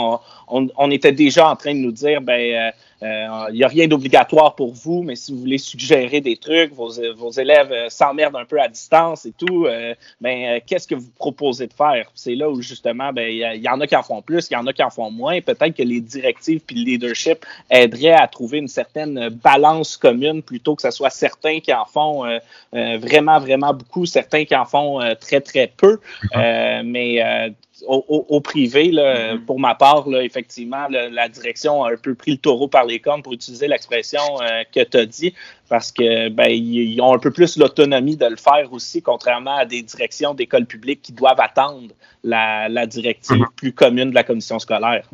on, 0.48 0.92
était 0.92 1.12
déjà 1.12 1.50
en 1.50 1.56
train 1.56 1.74
de 1.74 1.80
nous 1.80 1.92
dire, 1.92 2.22
ben 2.22 2.34
euh, 2.40 2.72
il 3.04 3.10
euh, 3.10 3.52
n'y 3.52 3.64
a 3.66 3.68
rien 3.68 3.88
d'obligatoire 3.88 4.56
pour 4.56 4.72
vous, 4.72 5.04
mais 5.04 5.18
si 5.18 5.34
vous 5.34 5.40
voulez 5.40 5.58
suggérer 5.58 6.22
des 6.22 6.38
trucs, 6.38 6.72
vos, 6.74 6.90
vos 7.18 7.32
élèves 7.32 7.72
euh, 7.74 7.90
s'emmerdent 7.90 8.38
un 8.38 8.46
peu 8.46 8.62
à 8.62 8.70
distance 8.70 9.26
et 9.26 9.34
tout, 9.34 9.66
euh, 9.66 9.94
ben, 10.22 10.62
qu'est-ce 10.66 10.88
que 10.88 10.96
vous 10.96 11.10
proposez 11.18 11.68
de 11.68 11.74
faire? 11.74 12.10
C'est 12.16 12.36
là 12.36 12.50
où 12.50 12.62
justement, 12.62 13.12
ben, 13.12 13.30
il 13.30 13.62
y, 13.62 13.68
en 13.68 13.82
a 13.82 13.88
qui 13.88 13.98
en 13.98 14.04
font 14.04 14.22
plus, 14.22 14.48
il 14.50 14.54
y 14.54 14.56
en 14.56 14.66
a 14.68 14.72
qui 14.72 14.84
en 14.84 14.90
font 14.90 15.12
moins. 15.12 15.42
Peut-être 15.42 15.76
que 15.76 15.84
les 15.84 16.00
directives 16.00 16.62
puis 16.62 16.78
le 16.78 16.92
leadership 16.92 17.46
aideraient 17.70 18.14
à 18.14 18.28
trouver 18.28 18.60
une 18.60 18.70
certaine 18.70 19.28
balance 19.28 19.98
commune 19.98 20.42
plutôt 20.42 20.76
que 20.76 20.82
ce 20.82 20.92
soit 20.92 21.10
certains 21.10 21.60
qui 21.60 21.74
en 21.74 21.86
font 21.86 22.24
vraiment, 22.72 23.40
vraiment 23.40 23.74
beaucoup, 23.74 24.06
certains 24.06 24.46
qui 24.46 24.56
en 24.56 24.66
font 24.66 25.00
très, 25.20 25.42
très 25.42 25.68
peu. 25.68 26.00
mais 26.34 27.54
au, 27.88 28.42
privé, 28.42 28.92
là, 28.92 29.34
mm-hmm. 29.34 29.46
pour 29.46 29.60
ma 29.60 29.76
part, 29.76 30.08
là, 30.08 30.24
effectivement, 30.24 30.88
la 30.90 31.28
direction 31.28 31.84
a 31.84 31.94
un 31.94 31.98
peu 31.98 32.14
pris 32.14 32.32
le 32.32 32.38
taureau 32.38 32.68
par 32.68 32.86
les 32.86 33.00
cornes 33.00 33.24
pour 33.24 33.34
utiliser 33.34 33.68
l'expression 33.68 34.22
euh, 34.42 34.64
que 34.74 34.84
tu 34.84 34.98
as 34.98 35.06
dit, 35.06 35.34
parce 35.70 35.92
que 35.92 36.30
ben, 36.30 36.50
ils 36.50 37.02
ont 37.02 37.14
un 37.14 37.20
peu 37.20 37.32
plus 37.32 37.58
l'autonomie 37.58 38.16
de 38.16 38.26
le 38.26 38.36
faire 38.36 38.72
aussi, 38.72 39.02
contrairement 39.02 39.58
à 39.58 39.66
des 39.66 39.82
directions 39.82 40.34
d'écoles 40.34 40.66
publiques 40.66 41.02
qui 41.02 41.14
doivent 41.14 41.40
attendre 41.40 41.94
la, 42.24 42.70
la 42.70 42.86
directive 42.86 43.38
mm-hmm. 43.38 43.56
plus 43.56 43.74
commune 43.74 44.10
de 44.12 44.16
la 44.16 44.24
commission 44.24 44.60
scolaire. 44.60 45.08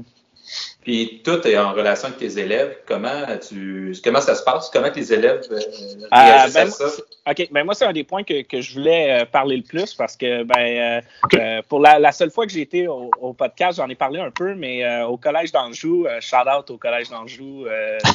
Puis 0.82 1.22
tout 1.26 1.46
est 1.46 1.58
en 1.58 1.74
relation 1.74 2.08
avec 2.08 2.20
tes 2.20 2.40
élèves. 2.40 2.78
Comment 2.86 3.26
tu 3.38 3.94
comment 4.02 4.22
ça 4.22 4.34
se 4.34 4.44
passe? 4.44 4.70
Comment 4.72 4.90
tes 4.90 5.12
élèves 5.12 5.42
euh, 5.52 5.60
réagissent 6.10 6.54
ben, 6.54 6.68
à 6.68 6.72
ça? 6.72 6.86
OK. 7.30 7.48
Ben 7.52 7.66
moi, 7.66 7.74
c'est 7.74 7.86
un 7.86 7.92
des 7.92 8.06
points 8.06 8.24
que, 8.24 8.44
que, 8.44 8.62
je 8.62 8.74
voulais 8.76 9.22
euh, 9.22 9.26
parler 9.26 9.58
le 9.58 9.64
plus 9.64 9.94
parce 9.94 10.16
que 10.16 10.44
ben 10.44 11.02
euh, 11.36 11.62
pour 11.68 11.82
la, 11.82 12.00
la, 12.00 12.14
seule 12.14 12.32
fois 12.32 12.46
que 12.46 12.54
j'ai 12.54 12.62
été 12.62 12.88
au, 12.88 13.12
au 13.20 13.34
podcast, 13.34 13.78
j'en 13.78 13.90
ai 13.90 13.96
parlé 13.96 14.22
un 14.22 14.32
peu, 14.32 14.56
mais 14.56 15.04
au 15.04 15.18
Collège 15.18 15.52
d'Anjou, 15.52 16.08
shout 16.22 16.48
out 16.48 16.70
au 16.70 16.78
Collège 16.78 17.10
d'Anjou, 17.10 17.66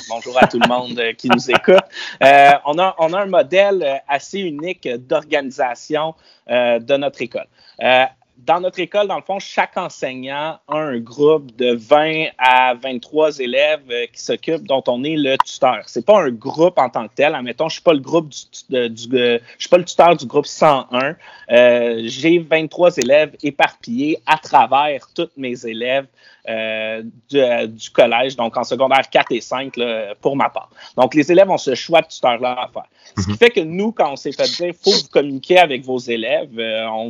bonjour 0.08 0.42
à 0.42 0.46
tout 0.46 0.58
le 0.58 0.68
monde 0.68 1.00
qui 1.18 1.28
nous 1.28 1.50
écoute. 1.50 1.84
on, 2.20 2.78
a, 2.78 2.94
on 2.98 3.12
a 3.12 3.20
un 3.20 3.26
modèle 3.26 4.02
assez 4.08 4.40
unique 4.40 4.88
d'organisation 4.88 6.14
de 6.48 6.96
notre 6.96 7.20
école 7.22 7.46
dans 8.36 8.60
notre 8.60 8.80
école, 8.80 9.06
dans 9.06 9.16
le 9.16 9.22
fond, 9.22 9.38
chaque 9.38 9.76
enseignant 9.76 10.58
a 10.68 10.76
un 10.76 10.98
groupe 10.98 11.54
de 11.56 11.74
20 11.74 12.26
à 12.38 12.74
23 12.74 13.38
élèves 13.38 13.82
euh, 13.90 14.06
qui 14.12 14.20
s'occupent, 14.20 14.66
dont 14.66 14.82
on 14.88 15.04
est 15.04 15.16
le 15.16 15.36
tuteur. 15.44 15.82
C'est 15.86 16.04
pas 16.04 16.22
un 16.22 16.30
groupe 16.30 16.78
en 16.78 16.88
tant 16.88 17.06
que 17.08 17.14
tel. 17.14 17.34
Admettons, 17.34 17.68
je 17.68 17.74
suis 17.74 17.82
pas 17.82 17.92
le 17.92 18.00
groupe 18.00 18.28
du, 18.28 18.90
du 18.90 19.16
euh, 19.16 19.38
je 19.56 19.62
suis 19.62 19.68
pas 19.68 19.78
le 19.78 19.84
tuteur 19.84 20.16
du 20.16 20.26
groupe 20.26 20.46
101. 20.46 21.16
Euh, 21.50 22.02
J'ai 22.04 22.38
23 22.38 22.96
élèves 22.98 23.36
éparpillés 23.42 24.18
à 24.26 24.38
travers 24.38 25.06
tous 25.14 25.30
mes 25.36 25.66
élèves 25.66 26.06
euh, 26.46 27.02
du, 27.30 27.40
du, 27.68 27.88
collège, 27.88 28.36
donc 28.36 28.54
en 28.58 28.64
secondaire 28.64 29.08
4 29.08 29.32
et 29.32 29.40
5 29.40 29.78
là, 29.78 30.14
pour 30.20 30.36
ma 30.36 30.50
part. 30.50 30.68
Donc, 30.94 31.14
les 31.14 31.32
élèves 31.32 31.48
ont 31.48 31.56
ce 31.56 31.74
choix 31.74 32.02
de 32.02 32.06
tuteur-là 32.08 32.52
à 32.52 32.68
faire. 32.68 32.84
Ce 33.16 33.24
qui 33.24 33.30
mhm. 33.30 33.36
fait 33.38 33.50
que 33.50 33.60
nous, 33.60 33.92
quand 33.92 34.12
on 34.12 34.16
s'est 34.16 34.32
fait 34.32 34.44
dire 34.44 34.74
faut 34.82 34.90
vous 34.90 35.08
communiquer 35.10 35.58
avec 35.58 35.84
vos 35.84 35.98
élèves, 35.98 36.58
euh, 36.58 36.86
on, 36.88 37.08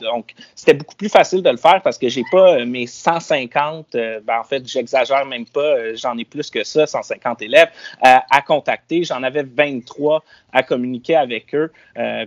donc 0.00 0.34
c'était 0.60 0.74
beaucoup 0.74 0.94
plus 0.94 1.08
facile 1.08 1.42
de 1.42 1.50
le 1.50 1.56
faire 1.56 1.80
parce 1.82 1.98
que 1.98 2.08
j'ai 2.08 2.24
pas 2.30 2.58
euh, 2.58 2.66
mes 2.66 2.86
150, 2.86 3.86
ben, 3.92 4.20
en 4.38 4.44
fait, 4.44 4.66
j'exagère 4.66 5.24
même 5.26 5.46
pas, 5.46 5.94
j'en 5.94 6.16
ai 6.18 6.24
plus 6.24 6.50
que 6.50 6.64
ça, 6.64 6.86
150 6.86 7.42
élèves 7.42 7.70
à 8.02 8.42
contacter. 8.42 9.04
J'en 9.04 9.22
avais 9.22 9.42
23 9.42 10.22
à 10.52 10.62
communiquer 10.62 11.16
avec 11.16 11.54
eux, 11.54 11.70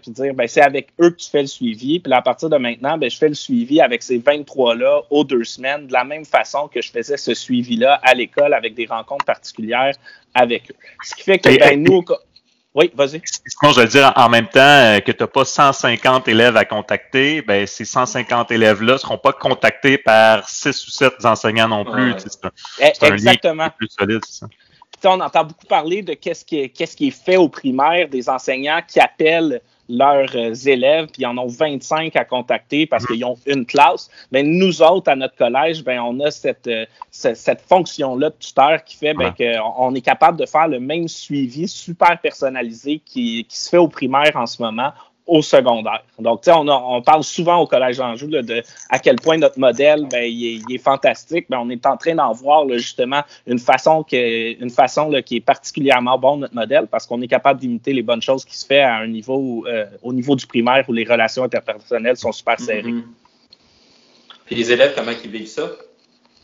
puis 0.02 0.12
dire 0.12 0.34
ben 0.34 0.48
c'est 0.48 0.62
avec 0.62 0.90
eux 1.02 1.12
que 1.12 1.18
tu 1.18 1.30
fais 1.30 1.42
le 1.42 1.48
suivi. 1.48 2.00
Puis 2.00 2.12
à 2.14 2.22
partir 2.22 2.50
de 2.50 2.58
maintenant, 2.58 2.98
ben 2.98 3.10
je 3.10 3.18
fais 3.18 3.28
le 3.28 3.34
suivi 3.36 3.82
avec 3.82 4.02
ces 4.02 4.18
23 4.18 4.76
là 4.76 5.02
aux 5.10 5.24
deux 5.24 5.44
semaines 5.44 5.88
de 5.88 5.94
la 5.94 6.04
même 6.04 6.26
façon 6.26 6.68
que 6.68 6.82
je 6.82 6.92
faisais 6.92 7.18
ce 7.18 7.34
suivi 7.34 7.76
là 7.76 8.00
à 8.04 8.14
l'école 8.14 8.54
avec 8.54 8.74
des 8.74 8.86
rencontres 8.86 9.26
particulières 9.26 9.96
avec 10.34 10.72
eux. 10.72 10.76
Ce 11.04 11.16
qui 11.16 11.24
fait 11.24 11.40
que 11.40 11.58
ben, 11.58 11.82
nous 11.82 12.04
oui, 12.76 12.92
vas-y. 12.96 13.22
Sinon, 13.26 13.72
je 13.72 13.82
veux 13.82 13.88
dire 13.88 14.12
en 14.16 14.30
même 14.30 14.48
temps 14.48 14.60
euh, 14.60 15.00
que 15.00 15.12
tu 15.12 15.22
n'as 15.22 15.28
pas 15.28 15.46
150 15.46 16.28
élèves 16.28 16.58
à 16.58 16.66
contacter, 16.66 17.42
ben 17.44 17.68
ces 17.68 17.86
150 17.86 18.52
élèves-là 18.52 18.94
ne 18.94 18.98
seront 18.98 19.20
pas 19.20 19.32
contactés 19.32 20.00
par 20.00 20.50
6 20.50 20.88
ou 20.88 20.90
7 20.90 21.26
enseignants 21.26 21.68
non 21.68 21.86
plus. 21.86 22.16
C'est 22.18 23.04
un, 23.04 23.14
Exactement. 23.14 23.70
plus 23.70 23.90
solide, 23.90 24.26
ça. 24.26 24.48
on 25.06 25.20
entend 25.20 25.44
beaucoup 25.44 25.68
parler 25.68 26.02
de 26.02 26.14
qu'est-ce 26.14 26.44
qui, 26.44 26.68
qui 26.70 27.08
est 27.08 27.12
fait 27.12 27.38
au 27.38 27.48
primaire, 27.48 28.10
des 28.10 28.28
enseignants 28.28 28.82
qui 28.88 29.00
appellent 29.00 29.62
leurs 29.90 30.36
euh, 30.36 30.54
élèves, 30.54 31.08
puis 31.08 31.24
ils 31.24 31.26
en 31.26 31.38
ont 31.38 31.48
25 31.48 32.16
à 32.16 32.26
contacter 32.26 32.86
parce 32.86 33.06
qu'ils 33.06 33.24
ont 33.26 33.38
une 33.46 33.66
classe. 33.66 34.10
Mais 34.32 34.44
nous 34.44 34.82
autres, 34.82 35.12
à 35.12 35.16
notre 35.16 35.36
collège, 35.36 35.84
ben, 35.84 36.00
on 36.02 36.20
a 36.22 36.32
cette, 36.32 36.68
euh, 36.68 36.86
cette, 37.12 37.62
fonction-là 37.62 38.30
de 38.30 38.36
tuteur 38.40 38.84
qui 38.84 38.98
fait 38.98 39.14
ben, 39.14 39.34
qu'on 39.34 39.96
est 39.96 40.02
capable 40.02 40.38
de 40.38 40.46
faire 40.46 40.68
le 40.68 40.80
même 40.80 41.08
suivi 41.08 41.68
super 41.68 42.20
personnalisé 42.20 43.02
qui, 43.04 43.46
qui 43.46 43.58
se 43.58 43.70
fait 43.70 43.78
au 43.78 43.88
primaire 43.88 44.32
en 44.36 44.46
ce 44.46 44.62
moment 44.62 44.92
au 45.26 45.42
secondaire. 45.42 46.04
Donc, 46.20 46.42
tu 46.42 46.52
sais, 46.52 46.58
on, 46.58 46.68
on, 46.68 47.02
parle 47.02 47.24
souvent 47.24 47.58
au 47.58 47.68
Collège 47.68 47.98
d'Anjou 47.98 48.28
de 48.28 48.64
à 48.90 49.00
quel 49.00 49.16
point 49.16 49.38
notre 49.38 49.58
modèle, 49.58 50.06
ben, 50.12 50.24
il, 50.24 50.64
est, 50.70 50.78
fantastique. 50.78 51.46
Ben, 51.50 51.60
on 51.60 51.70
est 51.70 51.86
en 51.86 51.96
train 51.96 52.16
d'en 52.16 52.34
voir 52.34 52.68
justement 52.70 53.22
une 53.48 53.60
façon, 53.60 54.04
que, 54.04 54.62
une 54.62 54.70
façon 54.70 55.10
là, 55.10 55.22
qui 55.22 55.38
est 55.38 55.42
particulièrement 55.42 56.18
bonne, 56.18 56.42
notre 56.42 56.56
modèle, 56.56 56.88
parce 56.88 57.08
qu'on 57.08 57.22
est 57.22 57.28
capable 57.28 57.60
d'imiter 57.60 57.94
les 57.94 58.04
bonnes 58.04 58.22
choses 58.22 58.44
qui 58.44 58.58
se 58.58 58.66
fait 58.66 58.82
à 58.82 58.96
un 58.96 59.08
niveau, 59.08 59.66
euh, 59.68 59.86
au 60.02 60.12
niveau 60.12 60.36
du 60.36 60.46
primaire 60.46 60.84
où 60.88 60.94
les 60.94 61.06
relations 61.06 61.44
interpersonnelles 61.44 62.18
sont 62.18 62.32
super 62.34 62.60
serrées. 62.60 62.92
Mm-hmm. 62.92 63.04
Puis 64.46 64.56
les 64.56 64.72
élèves, 64.72 64.94
comment 64.96 65.12
ils 65.24 65.30
vivent 65.30 65.48
ça? 65.48 65.70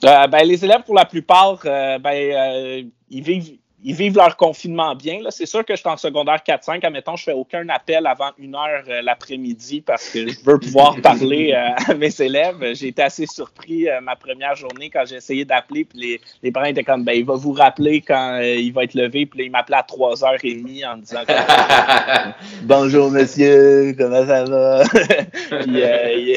Euh, 0.05 0.27
ben, 0.27 0.47
les 0.47 0.63
élèves, 0.63 0.83
pour 0.85 0.95
la 0.95 1.05
plupart, 1.05 1.59
euh, 1.65 1.99
ben, 1.99 2.89
ils 3.09 3.23
vivent 3.23 3.57
ils 3.83 3.95
vivent 3.95 4.17
leur 4.17 4.35
confinement 4.35 4.93
bien. 4.95 5.19
C'est 5.29 5.45
sûr 5.45 5.63
que 5.63 5.73
je 5.73 5.79
suis 5.79 5.89
en 5.89 5.95
secondaire 5.95 6.41
4-5. 6.45 6.85
Admettons, 6.85 7.15
je 7.15 7.23
fais 7.23 7.33
aucun 7.33 7.67
appel 7.69 8.05
avant 8.07 8.31
une 8.37 8.55
heure 8.55 8.83
euh, 8.89 9.01
l'après-midi 9.01 9.81
parce 9.81 10.09
que 10.09 10.27
je 10.27 10.37
veux 10.43 10.59
pouvoir 10.59 10.97
parler 11.01 11.53
euh, 11.53 11.91
à 11.91 11.93
mes 11.93 12.21
élèves. 12.21 12.73
J'ai 12.73 12.89
été 12.89 13.01
assez 13.01 13.25
surpris 13.25 13.89
euh, 13.89 14.01
ma 14.01 14.17
première 14.17 14.55
journée 14.55 14.89
quand 14.89 15.03
j'ai 15.07 15.15
essayé 15.15 15.45
d'appeler. 15.45 15.85
Puis 15.85 15.97
les, 15.97 16.21
les, 16.43 16.51
parents 16.51 16.65
étaient 16.65 16.83
comme, 16.83 17.05
ben, 17.05 17.13
il 17.13 17.23
va 17.23 17.35
vous 17.35 17.53
rappeler 17.53 18.01
quand 18.01 18.39
il 18.41 18.73
va 18.73 18.83
être 18.83 18.95
levé. 18.95 19.25
Puis 19.25 19.39
là, 19.39 19.45
il 19.45 19.51
m'appelait 19.51 19.77
à 19.77 19.83
3h30 19.83 20.85
en 20.85 20.97
disant, 20.97 21.23
bonjour 22.63 23.11
monsieur, 23.11 23.95
comment 23.97 24.27
ça 24.27 24.43
va? 24.43 24.83
puis, 25.61 26.35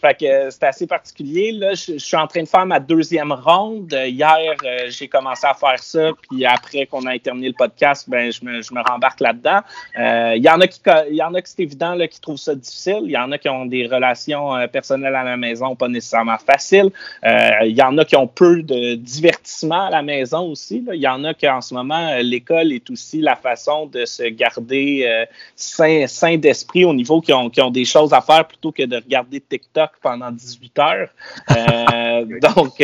fait 0.00 0.14
que 0.14 0.50
c'était 0.50 0.66
assez 0.66 0.86
particulier. 0.86 1.52
Là, 1.52 1.74
je, 1.74 1.94
je, 1.94 1.98
suis 1.98 2.16
en 2.16 2.28
train 2.28 2.44
de 2.44 2.48
faire 2.48 2.66
ma 2.66 2.78
deuxième 2.78 3.32
ronde. 3.32 3.92
Hier, 4.06 4.54
j'ai 4.88 5.08
commencé 5.08 5.44
à 5.44 5.54
faire 5.54 5.82
ça. 5.82 6.10
Puis 6.30 6.44
après, 6.46 6.67
après 6.68 6.86
qu'on 6.86 7.06
ait 7.06 7.18
terminé 7.18 7.48
le 7.48 7.54
podcast, 7.54 8.08
ben, 8.08 8.30
je, 8.30 8.44
me, 8.44 8.62
je 8.62 8.74
me 8.74 8.80
rembarque 8.86 9.20
là-dedans. 9.20 9.60
Il 9.96 10.02
euh, 10.02 10.36
y 10.36 10.48
en 10.48 10.60
a 10.60 10.66
qui, 10.66 10.80
y 11.10 11.22
en 11.22 11.34
a 11.34 11.42
qui 11.42 11.50
c'est 11.50 11.62
évident 11.62 11.94
là, 11.94 12.06
qui 12.08 12.20
trouvent 12.20 12.36
ça 12.36 12.54
difficile. 12.54 13.00
Il 13.04 13.10
y 13.10 13.16
en 13.16 13.32
a 13.32 13.38
qui 13.38 13.48
ont 13.48 13.66
des 13.66 13.86
relations 13.86 14.54
euh, 14.54 14.66
personnelles 14.66 15.14
à 15.14 15.24
la 15.24 15.36
maison 15.36 15.74
pas 15.76 15.88
nécessairement 15.88 16.36
faciles. 16.38 16.90
Il 17.22 17.28
euh, 17.28 17.66
y 17.66 17.82
en 17.82 17.96
a 17.98 18.04
qui 18.04 18.16
ont 18.16 18.26
peu 18.26 18.62
de 18.62 18.94
divertissement 18.94 19.86
à 19.86 19.90
la 19.90 20.02
maison 20.02 20.50
aussi. 20.50 20.84
Il 20.92 21.00
y 21.00 21.08
en 21.08 21.24
a 21.24 21.34
qui 21.34 21.48
en 21.48 21.60
ce 21.60 21.72
moment, 21.72 22.18
l'école 22.20 22.72
est 22.72 22.90
aussi 22.90 23.20
la 23.20 23.36
façon 23.36 23.86
de 23.86 24.04
se 24.04 24.24
garder 24.24 25.26
sain, 25.56 26.06
sain 26.06 26.36
d'esprit 26.36 26.84
au 26.84 26.92
niveau 26.92 27.20
qui 27.20 27.32
ont, 27.32 27.48
qui 27.48 27.60
ont 27.62 27.70
des 27.70 27.84
choses 27.84 28.12
à 28.12 28.20
faire 28.20 28.46
plutôt 28.46 28.72
que 28.72 28.82
de 28.82 28.96
regarder 28.96 29.40
TikTok 29.40 29.92
pendant 30.02 30.30
18 30.30 30.78
heures. 30.78 31.08
donc, 32.42 32.82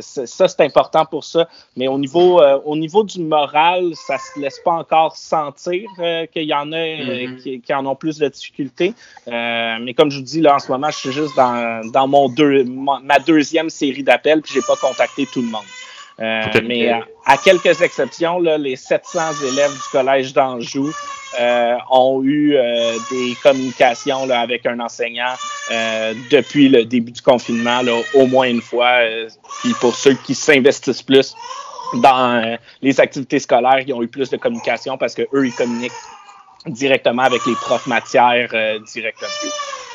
ça, 0.00 0.48
c'est 0.48 0.60
important 0.60 1.04
pour 1.04 1.24
ça. 1.24 1.48
Mais 1.76 1.88
au 1.88 1.98
niveau, 1.98 2.40
au 2.68 2.76
niveau 2.76 3.02
du 3.02 3.20
moral, 3.20 3.92
ça 3.94 4.18
se 4.18 4.38
laisse 4.38 4.58
pas 4.62 4.72
encore 4.72 5.16
sentir 5.16 5.88
euh, 6.00 6.26
qu'il 6.26 6.42
y 6.42 6.52
en 6.52 6.70
a 6.72 6.76
euh, 6.76 7.26
mm-hmm. 7.26 7.62
qui, 7.62 7.74
en 7.74 7.86
ont 7.86 7.96
plus 7.96 8.18
de 8.18 8.28
difficultés. 8.28 8.92
Euh, 9.26 9.78
mais 9.80 9.94
comme 9.94 10.10
je 10.10 10.18
vous 10.18 10.24
dis, 10.24 10.42
là, 10.42 10.56
en 10.56 10.58
ce 10.58 10.70
moment, 10.70 10.90
je 10.90 10.98
suis 10.98 11.12
juste 11.12 11.34
dans, 11.34 12.08
mon 12.08 12.28
deux, 12.28 12.64
ma, 12.64 13.18
deuxième 13.20 13.70
série 13.70 14.02
d'appels, 14.02 14.42
puis 14.42 14.52
j'ai 14.52 14.60
pas 14.60 14.76
contacté 14.76 15.26
tout 15.26 15.40
le 15.40 15.48
monde. 15.48 15.64
Mais 16.64 16.90
à, 17.24 17.38
quelques 17.38 17.80
exceptions, 17.80 18.38
là, 18.38 18.58
les 18.58 18.76
700 18.76 19.20
élèves 19.50 19.72
du 19.72 19.88
collège 19.90 20.34
d'Anjou 20.34 20.92
ont 21.90 22.20
eu 22.22 22.56
des 23.10 23.34
communications 23.42 24.26
là, 24.26 24.40
avec 24.40 24.66
un 24.66 24.78
enseignant 24.80 25.32
depuis 26.30 26.68
le 26.68 26.84
début 26.84 27.12
du 27.12 27.22
confinement, 27.22 27.80
là, 27.80 27.92
au 28.14 28.26
moins 28.26 28.48
une 28.48 28.60
fois. 28.60 28.98
puis 29.62 29.72
pour 29.80 29.94
ceux 29.94 30.14
qui 30.14 30.34
s'investissent 30.34 31.02
plus, 31.02 31.34
dans 31.94 32.42
euh, 32.42 32.56
les 32.82 33.00
activités 33.00 33.38
scolaires, 33.38 33.80
ils 33.86 33.92
ont 33.92 34.02
eu 34.02 34.08
plus 34.08 34.30
de 34.30 34.36
communication 34.36 34.98
parce 34.98 35.14
qu'eux, 35.14 35.46
ils 35.46 35.54
communiquent 35.54 35.92
directement 36.66 37.22
avec 37.22 37.44
les 37.46 37.54
profs 37.54 37.86
matières 37.86 38.50
euh, 38.52 38.78
directement. 38.80 39.28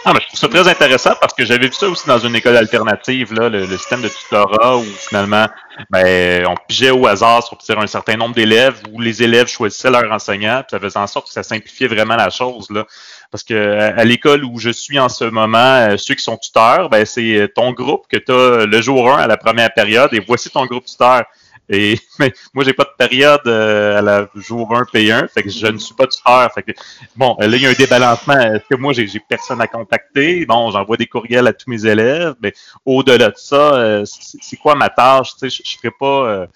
Ah, 0.06 0.12
mais 0.14 0.20
je 0.20 0.28
trouve 0.28 0.40
ça 0.40 0.48
très 0.50 0.68
intéressant 0.70 1.14
parce 1.20 1.34
que 1.34 1.46
j'avais 1.46 1.68
vu 1.68 1.74
ça 1.74 1.88
aussi 1.88 2.06
dans 2.08 2.18
une 2.18 2.36
école 2.36 2.58
alternative, 2.58 3.34
là, 3.34 3.48
le, 3.48 3.66
système 3.78 4.02
de 4.02 4.10
tutorat 4.10 4.78
où 4.78 4.84
finalement 4.84 5.48
ben, 5.90 6.46
on 6.46 6.56
pigeait 6.68 6.92
au 6.92 7.08
hasard 7.08 7.42
sur 7.62 7.80
un 7.80 7.88
certain 7.88 8.18
nombre 8.18 8.36
d'élèves 8.36 8.82
où 8.92 9.00
les 9.00 9.24
élèves 9.24 9.48
choisissaient 9.48 9.90
leur 9.90 10.12
enseignant, 10.12 10.62
puis 10.62 10.72
ça 10.72 10.80
faisait 10.80 11.00
en 11.00 11.08
sorte 11.08 11.28
que 11.28 11.34
ça 11.34 11.44
simplifiait 11.44 11.88
vraiment 11.88 12.18
la 12.18 12.30
chose. 12.30 12.70
Là. 12.70 12.86
Parce 13.32 13.44
que 13.44 14.04
l'école 14.04 14.44
où 14.44 14.60
je 14.60 14.72
suis 14.72 15.00
en 15.00 15.08
ce 15.08 15.24
moment, 15.24 15.58
euh, 15.58 15.96
ceux 15.98 16.16
qui 16.16 16.24
sont 16.24 16.38
tuteurs, 16.38 16.90
ben, 16.90 17.06
c'est 17.06 17.50
ton 17.56 17.72
groupe 17.72 18.06
que 18.10 18.18
tu 18.18 18.32
as 18.34 18.66
le 18.66 18.82
jour 18.82 19.10
1 19.10 19.20
à 19.20 19.28
la 19.28 19.38
première 19.38 19.74
période 19.74 20.14
et 20.14 20.20
voici 20.20 20.50
ton 20.50 20.66
groupe 20.66 20.86
tuteur. 20.86 21.24
Et 21.70 22.00
mais 22.20 22.34
moi, 22.54 22.64
j'ai 22.64 22.74
pas 22.74 22.84
de 22.84 22.94
période 22.98 23.42
euh, 23.48 24.00
à 24.00 24.02
la 24.02 24.28
jour 24.36 24.76
1 24.76 24.84
P1, 24.84 25.28
fait 25.30 25.44
que 25.44 25.50
je 25.50 25.68
ne 25.68 25.78
suis 25.78 25.96
pas 25.96 26.08
tuteur. 26.08 26.52
Fait 26.54 26.64
que, 26.64 26.72
bon, 27.16 27.36
là, 27.40 27.48
il 27.48 27.62
y 27.62 27.66
a 27.66 27.70
un 27.70 27.74
débalancement. 27.74 28.40
Est-ce 28.40 28.66
que 28.70 28.76
moi, 28.76 28.94
j'ai 28.94 29.08
personne 29.28 29.62
à 29.62 29.68
contacter? 29.68 30.46
Bon, 30.46 30.72
j'envoie 30.72 30.98
des 30.98 31.08
courriels 31.08 31.48
à 31.48 31.54
tous 31.54 31.70
mes 31.70 31.86
élèves, 31.86 32.36
mais 32.42 32.54
au-delà 32.86 33.30
de 33.30 33.38
ça, 33.38 33.76
euh, 33.76 34.04
c'est 34.06 34.58
quoi 34.58 34.76
ma 34.76 34.90
tâche? 34.90 35.34
Tu 35.34 35.50
sais, 35.50 35.50
je, 35.50 35.62
ne 35.62 35.78
ferai 35.82 35.96
pas 36.00 36.28
euh, 36.28 36.48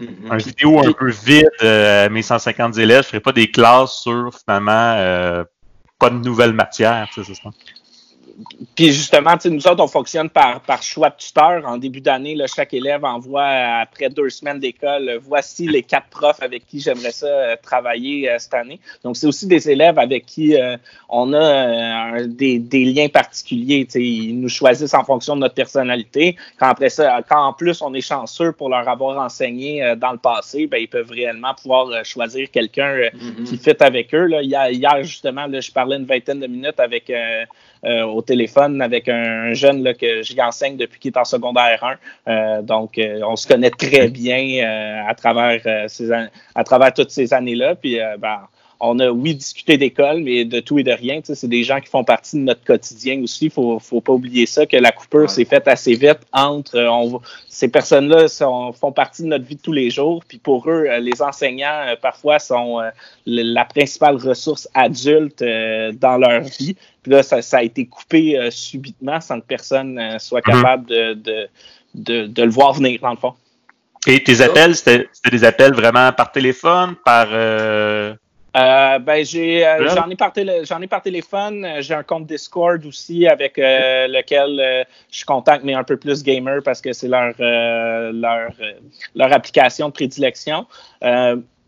mm-hmm. 0.00 0.32
une 0.32 0.38
vidéo 0.38 0.78
un 0.80 0.92
peu 0.92 1.10
vide 1.10 1.50
à 1.60 2.08
mes 2.08 2.22
150 2.22 2.78
élèves. 2.78 3.04
Je 3.04 3.08
ferai 3.08 3.20
pas 3.20 3.32
des 3.32 3.50
classes 3.50 4.00
sur, 4.02 4.30
finalement, 4.44 5.44
pas 5.98 6.10
de 6.10 6.16
nouvelles 6.16 6.52
matières, 6.52 7.08
c'est 7.14 7.24
ça 7.24 7.50
puis 8.74 8.92
justement, 8.92 9.34
nous 9.44 9.66
autres, 9.68 9.82
on 9.82 9.88
fonctionne 9.88 10.28
par, 10.28 10.60
par 10.60 10.82
choix 10.82 11.10
de 11.10 11.16
tuteur. 11.16 11.64
En 11.66 11.78
début 11.78 12.00
d'année, 12.00 12.36
chaque 12.46 12.74
élève 12.74 13.04
envoie, 13.04 13.44
après 13.44 14.08
deux 14.08 14.30
semaines 14.30 14.58
d'école, 14.58 15.18
voici 15.22 15.68
les 15.68 15.82
quatre 15.82 16.08
profs 16.08 16.42
avec 16.42 16.66
qui 16.66 16.80
j'aimerais 16.80 17.12
ça 17.12 17.26
euh, 17.26 17.56
travailler 17.62 18.30
euh, 18.30 18.36
cette 18.38 18.54
année. 18.54 18.80
Donc, 19.04 19.16
c'est 19.16 19.26
aussi 19.26 19.46
des 19.46 19.70
élèves 19.70 19.98
avec 19.98 20.26
qui 20.26 20.56
euh, 20.56 20.76
on 21.08 21.32
a 21.32 22.22
des, 22.22 22.58
des, 22.58 22.84
liens 22.84 23.08
particuliers. 23.08 23.86
Ils 23.94 24.40
nous 24.40 24.48
choisissent 24.48 24.94
en 24.94 25.04
fonction 25.04 25.36
de 25.36 25.40
notre 25.40 25.54
personnalité. 25.54 26.36
Quand 26.58 26.68
après 26.68 26.90
ça, 26.90 27.20
quand 27.28 27.46
en 27.46 27.52
plus 27.52 27.82
on 27.82 27.94
est 27.94 28.00
chanceux 28.00 28.52
pour 28.52 28.68
leur 28.68 28.88
avoir 28.88 29.18
enseigné 29.18 29.94
dans 29.96 30.12
le 30.12 30.18
passé, 30.18 30.66
ben, 30.66 30.78
ils 30.78 30.88
peuvent 30.88 31.10
réellement 31.10 31.54
pouvoir 31.54 32.04
choisir 32.04 32.50
quelqu'un 32.50 32.96
mm-hmm. 32.96 33.44
qui 33.44 33.58
fit 33.58 33.76
avec 33.80 34.14
eux. 34.14 34.26
Là. 34.26 34.42
Hier, 34.42 34.70
hier, 34.70 35.02
justement, 35.02 35.46
là, 35.46 35.60
je 35.60 35.70
parlais 35.70 35.96
une 35.96 36.06
vingtaine 36.06 36.40
de 36.40 36.46
minutes 36.46 36.80
avec 36.80 37.10
euh, 37.84 38.02
au 38.04 38.22
téléphone 38.22 38.80
avec 38.80 39.08
un, 39.08 39.52
jeune 39.52 39.94
que 39.94 40.22
j'y 40.22 40.40
enseigne 40.40 40.76
depuis 40.76 40.98
qu'il 40.98 41.12
est 41.12 41.18
en 41.18 41.24
secondaire 41.24 41.96
1. 42.26 42.30
Euh, 42.32 42.62
donc, 42.62 42.98
euh, 42.98 43.20
on 43.26 43.36
se 43.36 43.46
connaît 43.46 43.70
très 43.70 44.08
bien 44.08 45.04
à, 45.06 45.14
travers, 45.14 45.88
ces, 45.88 46.10
à 46.12 46.64
travers 46.64 46.92
toutes 46.92 47.10
ces 47.10 47.34
années-là. 47.34 47.74
Puis, 47.74 47.98
ben, 48.18 48.40
on 48.86 48.98
a, 48.98 49.10
oui, 49.10 49.34
discuté 49.34 49.78
d'école, 49.78 50.20
mais 50.20 50.44
de 50.44 50.60
tout 50.60 50.78
et 50.78 50.82
de 50.82 50.92
rien. 50.92 51.20
C'est 51.22 51.48
des 51.48 51.64
gens 51.64 51.80
qui 51.80 51.88
font 51.88 52.04
partie 52.04 52.36
de 52.36 52.42
notre 52.42 52.64
quotidien 52.64 53.22
aussi. 53.22 53.46
Il 53.46 53.50
faut, 53.50 53.78
faut 53.78 54.00
pas 54.00 54.12
oublier 54.12 54.46
ça, 54.46 54.66
que 54.66 54.76
la 54.76 54.92
coupure 54.92 55.30
s'est 55.30 55.44
faite 55.44 55.66
assez 55.68 55.94
vite 55.94 56.20
entre. 56.32 56.78
On, 56.78 57.20
ces 57.48 57.68
personnes-là 57.68 58.28
font 58.28 58.92
partie 58.92 59.22
de 59.22 59.28
notre 59.28 59.44
vie 59.44 59.56
de 59.56 59.62
tous 59.62 59.72
les 59.72 59.90
jours. 59.90 60.22
Puis 60.26 60.38
pour 60.38 60.68
eux, 60.68 60.86
euh, 60.86 60.98
les 61.00 61.22
enseignants, 61.22 61.86
euh, 61.86 61.96
parfois, 62.00 62.38
sont 62.38 62.80
euh, 62.80 62.90
la 63.26 63.64
principale 63.64 64.16
ressource 64.16 64.68
adulte 64.74 65.42
dans 65.42 66.18
leur 66.18 66.42
vie. 66.42 66.76
Puis 67.02 67.12
là, 67.12 67.22
ça, 67.22 67.58
a 67.58 67.62
été 67.62 67.86
coupé 67.86 68.48
subitement 68.50 69.20
sans 69.20 69.40
que 69.40 69.46
personne 69.46 70.18
soit 70.18 70.42
mhm. 70.46 70.54
capable 70.54 70.86
de, 70.86 71.48
de, 71.94 72.26
de, 72.26 72.42
le 72.42 72.50
voir 72.50 72.72
venir, 72.74 72.98
dans 73.00 73.10
le 73.10 73.16
fond. 73.16 73.34
Et 74.06 74.22
tes 74.22 74.40
appels, 74.42 74.76
c'était 74.76 75.08
des 75.30 75.44
appels 75.44 75.72
vraiment 75.72 76.12
par 76.12 76.30
téléphone, 76.30 76.94
par 77.04 77.28
euh, 77.30 78.14
ben 78.54 79.24
j'ai 79.24 79.66
euh, 79.66 79.88
j'en 79.88 80.08
ai 80.08 80.16
par 80.16 80.32
j'en 80.62 80.80
ai 80.80 80.86
par 80.86 81.02
téléphone. 81.02 81.64
Euh, 81.64 81.80
j'ai 81.80 81.94
un 81.94 82.02
compte 82.02 82.26
Discord 82.26 82.84
aussi 82.86 83.26
avec 83.26 83.56
lequel 83.56 84.86
je 85.10 85.24
contacte 85.24 85.64
mais 85.64 85.74
un 85.74 85.84
peu 85.84 85.96
plus 85.96 86.22
gamer 86.22 86.62
parce 86.64 86.80
que 86.80 86.92
c'est 86.92 87.08
leur 87.08 87.34
leur 87.38 88.52
leur 89.14 89.32
application 89.32 89.88
de 89.88 89.92
prédilection 89.92 90.66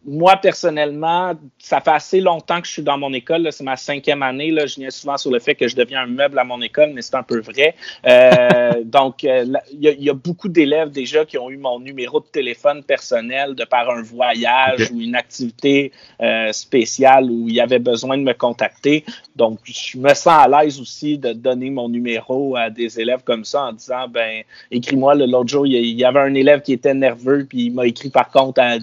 moi, 0.06 0.36
personnellement, 0.36 1.32
ça 1.58 1.80
fait 1.80 1.90
assez 1.90 2.20
longtemps 2.20 2.60
que 2.60 2.66
je 2.68 2.72
suis 2.72 2.82
dans 2.82 2.96
mon 2.96 3.12
école. 3.12 3.48
C'est 3.50 3.64
ma 3.64 3.76
cinquième 3.76 4.22
année. 4.22 4.52
Là. 4.52 4.66
Je 4.66 4.76
viens 4.76 4.90
souvent 4.90 5.16
sur 5.16 5.32
le 5.32 5.40
fait 5.40 5.56
que 5.56 5.66
je 5.66 5.74
deviens 5.74 6.02
un 6.02 6.06
meuble 6.06 6.38
à 6.38 6.44
mon 6.44 6.62
école, 6.62 6.92
mais 6.94 7.02
c'est 7.02 7.16
un 7.16 7.24
peu 7.24 7.40
vrai. 7.40 7.74
Euh, 8.06 8.70
donc, 8.84 9.24
euh, 9.24 9.44
il 9.72 9.82
y, 9.82 10.08
a 10.08 10.14
beaucoup 10.14 10.48
d'élèves 10.48 10.90
déjà 10.90 11.24
qui 11.24 11.38
ont 11.38 11.50
eu 11.50 11.56
mon 11.56 11.80
numéro 11.80 12.20
de 12.20 12.26
téléphone 12.26 12.84
personnel 12.84 13.56
de 13.56 13.64
par 13.64 13.90
un 13.90 14.02
voyage 14.02 14.92
ou 14.92 15.00
une 15.00 15.16
activité 15.16 15.90
euh, 16.22 16.52
spéciale 16.52 17.28
où 17.28 17.48
il 17.48 17.54
y 17.54 17.60
avait 17.60 17.80
besoin 17.80 18.16
de 18.16 18.22
me 18.22 18.32
contacter. 18.32 19.04
Donc, 19.34 19.58
je 19.64 19.98
me 19.98 20.14
sens 20.14 20.38
à 20.38 20.46
l'aise 20.46 20.80
aussi 20.80 21.18
de 21.18 21.32
donner 21.32 21.70
mon 21.70 21.88
numéro 21.88 22.54
à 22.54 22.70
des 22.70 23.00
élèves 23.00 23.24
comme 23.24 23.44
ça 23.44 23.64
en 23.64 23.72
disant, 23.72 24.06
ben, 24.08 24.42
écris-moi. 24.70 25.16
L'autre 25.16 25.48
jour, 25.48 25.66
il 25.66 25.72
y 25.72 26.04
avait 26.04 26.20
un 26.20 26.34
élève 26.34 26.62
qui 26.62 26.72
était 26.72 26.94
nerveux, 26.94 27.44
puis 27.48 27.64
il 27.64 27.74
m'a 27.74 27.86
écrit 27.86 28.10
par 28.10 28.30
contre 28.30 28.60
à 28.60 28.76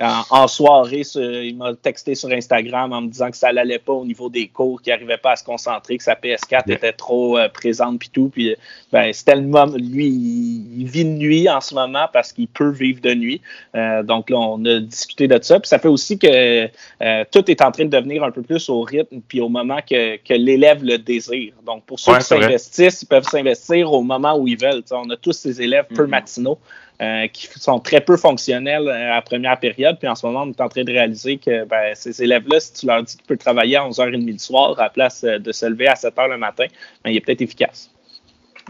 en, 0.00 0.48
soirée, 0.48 1.02
il 1.14 1.56
m'a 1.56 1.72
texté 1.74 2.16
sur 2.16 2.30
Instagram 2.30 2.92
en 2.92 3.02
me 3.02 3.08
disant 3.08 3.30
que 3.30 3.36
ça 3.36 3.52
n'allait 3.52 3.78
pas 3.78 3.92
au 3.92 4.04
niveau 4.04 4.28
des 4.28 4.48
cours, 4.48 4.82
qu'il 4.82 4.92
n'arrivait 4.92 5.18
pas 5.18 5.32
à 5.32 5.36
se 5.36 5.44
concentrer, 5.44 5.98
que 5.98 6.02
sa 6.02 6.14
PS4 6.14 6.72
était 6.72 6.92
trop 6.92 7.38
euh, 7.38 7.48
présente 7.48 8.00
puis 8.00 8.08
tout. 8.12 8.28
Puis 8.28 8.56
ben, 8.92 9.12
c'était 9.12 9.36
le 9.36 9.42
moment. 9.42 9.76
Lui, 9.76 10.06
il, 10.06 10.86
vit 10.86 11.04
de 11.04 11.10
nuit 11.10 11.48
en 11.48 11.60
ce 11.60 11.74
moment 11.74 12.06
parce 12.12 12.32
qu'il 12.32 12.48
peut 12.48 12.70
vivre 12.70 13.00
de 13.00 13.14
nuit. 13.14 13.40
Euh, 13.76 14.02
donc 14.02 14.30
là, 14.30 14.38
on 14.38 14.64
a 14.64 14.80
discuté 14.80 15.28
de 15.28 15.38
ça. 15.40 15.60
Puis 15.60 15.68
ça 15.68 15.78
fait 15.78 15.88
aussi 15.88 16.18
que 16.18 16.26
euh, 16.66 17.24
tout 17.30 17.48
est 17.48 17.62
en 17.62 17.70
train 17.70 17.84
de 17.84 17.90
devenir 17.90 18.24
un 18.24 18.32
peu 18.32 18.42
plus 18.42 18.68
au 18.68 18.80
rythme 18.82 19.20
puis 19.28 19.40
au 19.40 19.48
moment 19.48 19.78
que, 19.88 20.18
l'élève 20.34 20.82
le 20.82 20.98
désire. 20.98 21.52
Donc 21.64 21.84
pour 21.84 22.00
ceux 22.00 22.16
qui 22.16 22.24
s'investissent, 22.24 23.02
ils 23.02 23.06
peuvent 23.06 23.28
s'investir 23.28 23.92
au 23.92 24.02
moment 24.02 24.36
où 24.36 24.48
ils 24.48 24.58
veulent. 24.58 24.82
on 24.90 25.08
a 25.10 25.16
tous 25.16 25.32
ces 25.32 25.62
élèves 25.62 25.86
peu 25.94 26.06
mm-hmm. 26.06 26.10
matinaux. 26.10 26.58
Euh, 27.02 27.26
qui 27.26 27.48
sont 27.58 27.80
très 27.80 28.00
peu 28.00 28.16
fonctionnels 28.16 28.86
euh, 28.86 29.16
à 29.16 29.20
première 29.20 29.58
période. 29.58 29.98
Puis 29.98 30.06
en 30.06 30.14
ce 30.14 30.24
moment, 30.24 30.42
on 30.42 30.50
est 30.50 30.60
en 30.60 30.68
train 30.68 30.84
de 30.84 30.92
réaliser 30.92 31.38
que 31.38 31.64
ben, 31.64 31.92
ces 31.96 32.22
élèves-là, 32.22 32.60
si 32.60 32.72
tu 32.72 32.86
leur 32.86 33.02
dis 33.02 33.16
qu'ils 33.16 33.26
peuvent 33.26 33.36
travailler 33.36 33.74
à 33.74 33.80
11h30 33.80 34.24
du 34.24 34.38
soir 34.38 34.78
à 34.78 34.84
la 34.84 34.90
place 34.90 35.24
euh, 35.24 35.40
de 35.40 35.50
se 35.50 35.66
lever 35.66 35.88
à 35.88 35.94
7h 35.94 36.28
le 36.28 36.38
matin, 36.38 36.66
ben, 37.02 37.10
il 37.10 37.16
est 37.16 37.20
peut-être 37.20 37.42
efficace. 37.42 37.90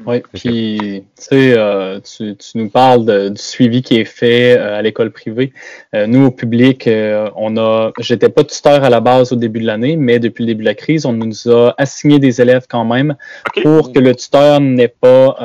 Oui, 0.05 0.23
puis 0.33 1.05
euh, 1.33 2.01
tu, 2.01 2.37
tu 2.37 2.59
nous 2.59 2.69
parles 2.69 3.31
du 3.31 3.41
suivi 3.41 3.81
qui 3.81 3.99
est 3.99 4.05
fait 4.05 4.59
euh, 4.59 4.79
à 4.79 4.83
l'école 4.83 5.13
privée. 5.13 5.53
Euh, 5.95 6.09
nous, 6.09 6.27
au 6.27 6.31
public, 6.33 6.89
on 7.37 7.57
a, 7.57 7.93
j'étais 8.01 8.29
pas 8.29 8.43
tuteur 8.43 8.83
à 8.83 8.91
la 8.91 9.01
base 9.01 9.33
au 9.33 9.37
début 9.37 9.61
de 9.61 9.67
l'année, 9.67 9.97
mais 9.97 10.19
depuis 10.19 10.43
le 10.43 10.49
début 10.49 10.65
de 10.65 10.69
la 10.69 10.75
crise, 10.75 11.07
on 11.07 11.13
nous 11.13 11.49
a 11.49 11.75
assigné 11.79 12.19
des 12.19 12.41
élèves 12.41 12.67
quand 12.69 12.85
même 12.85 13.15
pour 13.63 13.93
que 13.93 14.01
le 14.01 14.15
tuteur 14.17 14.61
n'ait 14.61 14.89
pas 14.89 15.37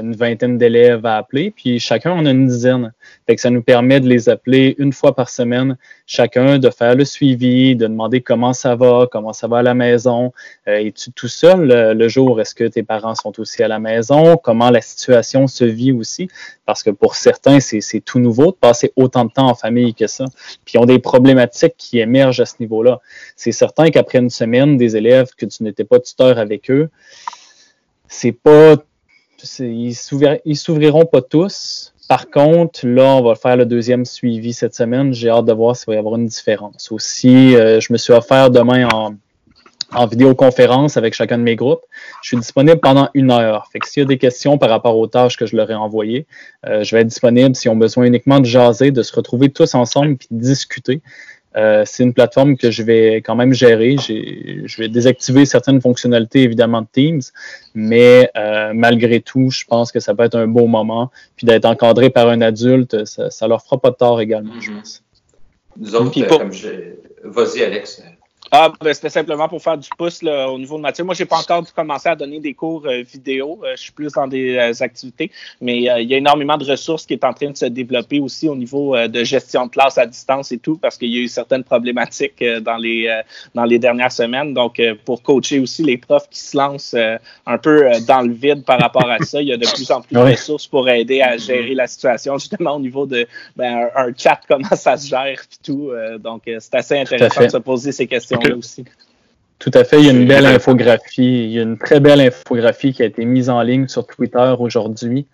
une 0.00 0.16
vingtaine 0.16 0.56
d'élèves 0.56 1.04
à 1.04 1.18
appeler, 1.18 1.50
puis 1.50 1.78
chacun 1.78 2.12
en 2.12 2.24
a 2.24 2.30
une 2.30 2.46
dizaine. 2.46 2.92
Fait 3.26 3.34
que 3.34 3.40
ça 3.42 3.50
nous 3.50 3.62
permet 3.62 4.00
de 4.00 4.08
les 4.08 4.30
appeler 4.30 4.74
une 4.78 4.92
fois 4.92 5.14
par 5.14 5.28
semaine, 5.28 5.76
chacun, 6.08 6.58
de 6.58 6.70
faire 6.70 6.96
le 6.96 7.04
suivi, 7.04 7.76
de 7.76 7.86
demander 7.86 8.20
comment 8.22 8.52
ça 8.52 8.74
va, 8.74 9.06
comment 9.12 9.32
ça 9.32 9.46
va 9.46 9.58
à 9.58 9.62
la 9.62 9.74
maison. 9.74 10.32
Es-tu 10.66 11.12
tout 11.12 11.28
seul 11.28 11.68
le 11.96 12.08
jour? 12.08 12.40
Est-ce 12.40 12.54
que 12.54 12.64
tes 12.64 12.82
parents 12.82 13.14
sont 13.14 13.38
aussi 13.38 13.62
à 13.62 13.68
la 13.68 13.78
maison? 13.78 14.36
comment 14.42 14.70
la 14.70 14.80
situation 14.80 15.46
se 15.46 15.64
vit 15.64 15.92
aussi, 15.92 16.28
parce 16.64 16.82
que 16.82 16.90
pour 16.90 17.14
certains, 17.14 17.60
c'est 17.60 18.00
tout 18.00 18.18
nouveau 18.18 18.46
de 18.46 18.56
passer 18.56 18.92
autant 18.96 19.26
de 19.26 19.30
temps 19.30 19.48
en 19.48 19.54
famille 19.54 19.94
que 19.94 20.06
ça. 20.06 20.24
Puis 20.64 20.74
ils 20.74 20.78
ont 20.78 20.86
des 20.86 20.98
problématiques 20.98 21.74
qui 21.76 21.98
émergent 21.98 22.40
à 22.40 22.46
ce 22.46 22.54
niveau-là. 22.60 23.00
C'est 23.36 23.52
certain 23.52 23.90
qu'après 23.90 24.18
une 24.18 24.30
semaine, 24.30 24.78
des 24.78 24.96
élèves 24.96 25.28
que 25.36 25.44
tu 25.46 25.62
n'étais 25.62 25.84
pas 25.84 26.00
tuteur 26.00 26.38
avec 26.38 26.70
eux, 26.70 26.88
c'est 28.08 28.32
pas. 28.32 28.76
Ils 29.60 29.94
s'ouvriront 29.94 31.04
pas 31.04 31.22
tous. 31.22 31.94
Par 32.08 32.30
contre, 32.30 32.86
là, 32.86 33.16
on 33.16 33.22
va 33.22 33.34
faire 33.34 33.56
le 33.56 33.66
deuxième 33.66 34.06
suivi 34.06 34.54
cette 34.54 34.74
semaine. 34.74 35.12
J'ai 35.12 35.28
hâte 35.28 35.44
de 35.44 35.52
voir 35.52 35.76
s'il 35.76 35.86
va 35.88 35.94
y 35.94 35.98
avoir 35.98 36.16
une 36.16 36.26
différence. 36.26 36.90
Aussi, 36.90 37.54
euh, 37.54 37.80
je 37.80 37.92
me 37.92 37.98
suis 37.98 38.14
offert 38.14 38.50
demain 38.50 38.88
en, 38.88 39.14
en 39.92 40.06
vidéoconférence 40.06 40.96
avec 40.96 41.14
chacun 41.14 41.38
de 41.38 41.42
mes 41.42 41.54
groupes. 41.54 41.82
Je 42.22 42.28
suis 42.28 42.36
disponible 42.38 42.80
pendant 42.80 43.08
une 43.12 43.30
heure. 43.30 43.66
Fait 43.72 43.78
que 43.78 43.88
s'il 43.88 44.02
y 44.02 44.04
a 44.04 44.08
des 44.08 44.18
questions 44.18 44.58
par 44.58 44.70
rapport 44.70 44.96
aux 44.98 45.06
tâches 45.06 45.36
que 45.36 45.44
je 45.46 45.54
leur 45.54 45.70
ai 45.70 45.74
envoyées, 45.74 46.26
euh, 46.66 46.82
je 46.82 46.94
vais 46.94 47.02
être 47.02 47.08
disponible 47.08 47.54
s'ils 47.54 47.70
ont 47.70 47.76
besoin 47.76 48.04
uniquement 48.04 48.40
de 48.40 48.46
jaser, 48.46 48.90
de 48.90 49.02
se 49.02 49.14
retrouver 49.14 49.50
tous 49.50 49.74
ensemble 49.74 50.16
puis 50.16 50.28
de 50.30 50.40
discuter. 50.40 51.02
Euh, 51.56 51.82
c'est 51.86 52.02
une 52.02 52.12
plateforme 52.12 52.56
que 52.56 52.70
je 52.70 52.82
vais 52.82 53.16
quand 53.16 53.34
même 53.34 53.52
gérer. 53.52 53.96
Je 53.98 54.76
vais 54.76 54.88
désactiver 54.88 55.44
certaines 55.44 55.80
fonctionnalités, 55.80 56.42
évidemment, 56.42 56.82
de 56.82 56.88
Teams, 56.92 57.22
mais 57.74 58.30
euh, 58.36 58.72
malgré 58.74 59.20
tout, 59.20 59.50
je 59.50 59.64
pense 59.64 59.90
que 59.90 60.00
ça 60.00 60.14
peut 60.14 60.24
être 60.24 60.36
un 60.36 60.46
beau 60.46 60.66
moment. 60.66 61.10
Puis 61.36 61.46
d'être 61.46 61.64
encadré 61.64 62.10
par 62.10 62.28
un 62.28 62.40
adulte, 62.40 63.04
ça, 63.06 63.30
ça 63.30 63.48
leur 63.48 63.62
fera 63.62 63.80
pas 63.80 63.90
de 63.90 63.96
tort 63.96 64.20
également, 64.20 64.60
je 64.60 64.72
pense. 64.72 65.02
Nous 65.76 65.94
autres, 65.94 66.26
comme 66.26 66.52
je... 66.52 66.68
Vas-y, 67.24 67.62
Alex. 67.62 68.02
Ah, 68.50 68.72
ben, 68.80 68.94
c'était 68.94 69.10
simplement 69.10 69.46
pour 69.46 69.62
faire 69.62 69.76
du 69.76 69.88
pouce 69.96 70.22
là, 70.22 70.48
au 70.50 70.58
niveau 70.58 70.78
de 70.78 70.82
matière. 70.82 71.04
Moi, 71.04 71.14
j'ai 71.14 71.26
pas 71.26 71.36
encore 71.36 71.62
commencé 71.74 72.08
à 72.08 72.16
donner 72.16 72.40
des 72.40 72.54
cours 72.54 72.86
euh, 72.86 73.02
vidéo. 73.02 73.60
Euh, 73.62 73.72
je 73.76 73.82
suis 73.82 73.92
plus 73.92 74.12
dans 74.12 74.26
des 74.26 74.56
euh, 74.56 74.72
activités, 74.80 75.30
mais 75.60 75.76
il 75.76 75.82
y 75.82 76.14
a 76.14 76.16
énormément 76.16 76.56
de 76.56 76.64
ressources 76.64 77.04
qui 77.04 77.12
est 77.12 77.24
en 77.24 77.34
train 77.34 77.50
de 77.50 77.56
se 77.56 77.66
développer 77.66 78.20
aussi 78.20 78.48
au 78.48 78.56
niveau 78.56 78.96
de 78.96 79.24
gestion 79.24 79.66
de 79.66 79.70
classe 79.70 79.98
à 79.98 80.06
distance 80.06 80.50
et 80.52 80.58
tout, 80.58 80.78
parce 80.78 80.96
qu'il 80.96 81.10
y 81.10 81.18
a 81.18 81.20
eu 81.20 81.28
certaines 81.28 81.64
problématiques 81.64 82.42
dans 82.62 82.76
les 82.76 83.22
dans 83.54 83.64
les 83.64 83.78
dernières 83.78 84.12
semaines. 84.12 84.54
Donc, 84.54 84.80
pour 85.04 85.22
coacher 85.22 85.58
aussi 85.58 85.82
les 85.82 85.98
profs 85.98 86.28
qui 86.30 86.38
se 86.38 86.56
lancent 86.56 86.96
un 87.46 87.58
peu 87.58 87.90
dans 88.06 88.22
le 88.22 88.32
vide 88.32 88.64
par 88.64 88.80
rapport 88.80 89.08
à 89.08 89.18
ça, 89.18 89.42
il 89.42 89.48
y 89.48 89.52
a 89.52 89.56
de 89.56 89.66
plus 89.66 89.90
en 89.90 90.00
plus 90.00 90.14
de 90.14 90.20
ressources 90.20 90.66
pour 90.66 90.88
aider 90.88 91.20
à 91.20 91.36
gérer 91.36 91.74
la 91.74 91.86
situation, 91.86 92.38
justement 92.38 92.76
au 92.76 92.80
niveau 92.80 93.06
de 93.06 93.26
ben, 93.56 93.88
un, 93.94 94.12
chat, 94.16 94.40
comment 94.48 94.74
ça 94.74 94.96
se 94.96 95.08
gère 95.08 95.26
et 95.26 95.36
tout. 95.64 95.90
donc, 96.18 96.42
c'est 96.46 96.74
assez 96.74 96.98
intéressant 96.98 97.42
de 97.42 97.48
se 97.48 97.58
poser 97.58 97.92
ces 97.92 98.06
questions 98.06 98.37
aussi. 98.56 98.84
Tout 99.58 99.70
à 99.74 99.84
fait. 99.84 99.98
Il 99.98 100.06
y 100.06 100.08
a 100.08 100.12
une 100.12 100.26
belle 100.26 100.46
infographie. 100.46 101.44
Il 101.44 101.50
y 101.50 101.58
a 101.58 101.62
une 101.62 101.78
très 101.78 102.00
belle 102.00 102.20
infographie 102.20 102.92
qui 102.92 103.02
a 103.02 103.06
été 103.06 103.24
mise 103.24 103.50
en 103.50 103.60
ligne 103.62 103.88
sur 103.88 104.06
Twitter 104.06 104.54
aujourd'hui. 104.58 105.26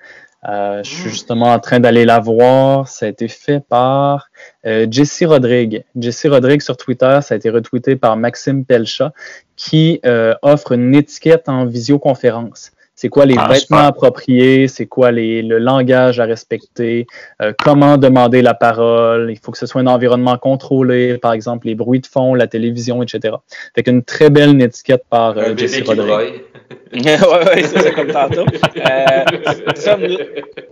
Euh, 0.46 0.82
je 0.82 0.90
suis 0.90 1.06
mm. 1.06 1.10
justement 1.10 1.52
en 1.52 1.58
train 1.58 1.80
d'aller 1.80 2.04
la 2.04 2.20
voir. 2.20 2.88
Ça 2.88 3.06
a 3.06 3.08
été 3.08 3.28
fait 3.28 3.60
par 3.60 4.28
euh, 4.66 4.86
Jesse 4.90 5.24
Rodrigue. 5.24 5.84
Jesse 5.96 6.26
Rodrigue 6.26 6.62
sur 6.62 6.76
Twitter, 6.76 7.18
ça 7.22 7.34
a 7.34 7.36
été 7.36 7.50
retweeté 7.50 7.96
par 7.96 8.16
Maxime 8.16 8.64
Pelcha, 8.64 9.12
qui 9.56 10.00
euh, 10.04 10.34
offre 10.42 10.72
une 10.72 10.94
étiquette 10.94 11.48
en 11.48 11.66
visioconférence 11.66 12.72
c'est 12.94 13.08
quoi 13.08 13.26
les 13.26 13.34
ah, 13.36 13.48
vêtements 13.48 13.78
appropriés, 13.78 14.68
c'est 14.68 14.86
quoi 14.86 15.10
les, 15.10 15.42
le 15.42 15.58
langage 15.58 16.20
à 16.20 16.24
respecter, 16.24 17.06
euh, 17.42 17.52
comment 17.58 17.98
demander 17.98 18.40
la 18.40 18.54
parole, 18.54 19.30
il 19.30 19.38
faut 19.38 19.50
que 19.50 19.58
ce 19.58 19.66
soit 19.66 19.80
un 19.80 19.86
environnement 19.86 20.38
contrôlé, 20.38 21.18
par 21.18 21.32
exemple 21.32 21.66
les 21.66 21.74
bruits 21.74 22.00
de 22.00 22.06
fond, 22.06 22.34
la 22.34 22.46
télévision, 22.46 23.02
etc. 23.02 23.34
Fait 23.74 23.82
qu'une 23.82 24.04
très 24.04 24.30
belle 24.30 24.60
étiquette 24.62 25.04
par 25.10 25.36
euh, 25.36 25.56
Jesse 25.56 25.82
Rodrigue. 25.82 26.42
oui, 26.92 27.00
ouais, 27.02 27.62
c'est 27.62 27.80
ça 27.80 27.90
comme 27.90 28.12
tantôt. 28.12 28.46
Euh, 28.76 29.24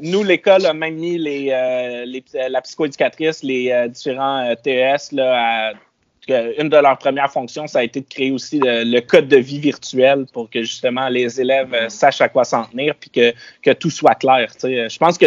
nous, 0.01 0.23
l'école 0.23 0.65
a 0.67 0.73
même 0.73 0.95
mis 0.95 1.19
les, 1.19 1.51
euh, 1.51 2.05
les 2.05 2.23
la 2.49 2.61
psychoéducatrice, 2.61 3.43
les 3.43 3.89
différents 3.89 4.55
TES 4.63 5.13
là, 5.13 5.71
à 5.71 5.73
une 6.29 6.69
de 6.69 6.77
leurs 6.77 6.99
premières 6.99 7.31
fonctions, 7.33 7.67
ça 7.67 7.81
a 7.81 7.83
été 7.83 8.01
de 8.01 8.07
créer 8.09 8.31
aussi 8.31 8.61
le, 8.63 9.01
code 9.01 9.27
de 9.27 9.37
vie 9.37 9.59
virtuel 9.59 10.27
pour 10.33 10.49
que 10.49 10.63
justement 10.63 11.09
les 11.09 11.41
élèves 11.41 11.75
euh, 11.75 11.89
sachent 11.89 12.21
à 12.21 12.29
quoi 12.29 12.45
s'en 12.45 12.65
tenir 12.65 12.95
puis 12.95 13.11
que, 13.11 13.33
que 13.61 13.73
tout 13.73 13.91
soit 13.91 14.15
clair. 14.15 14.49
Je 14.63 14.99
pense 14.99 15.19
que 15.19 15.27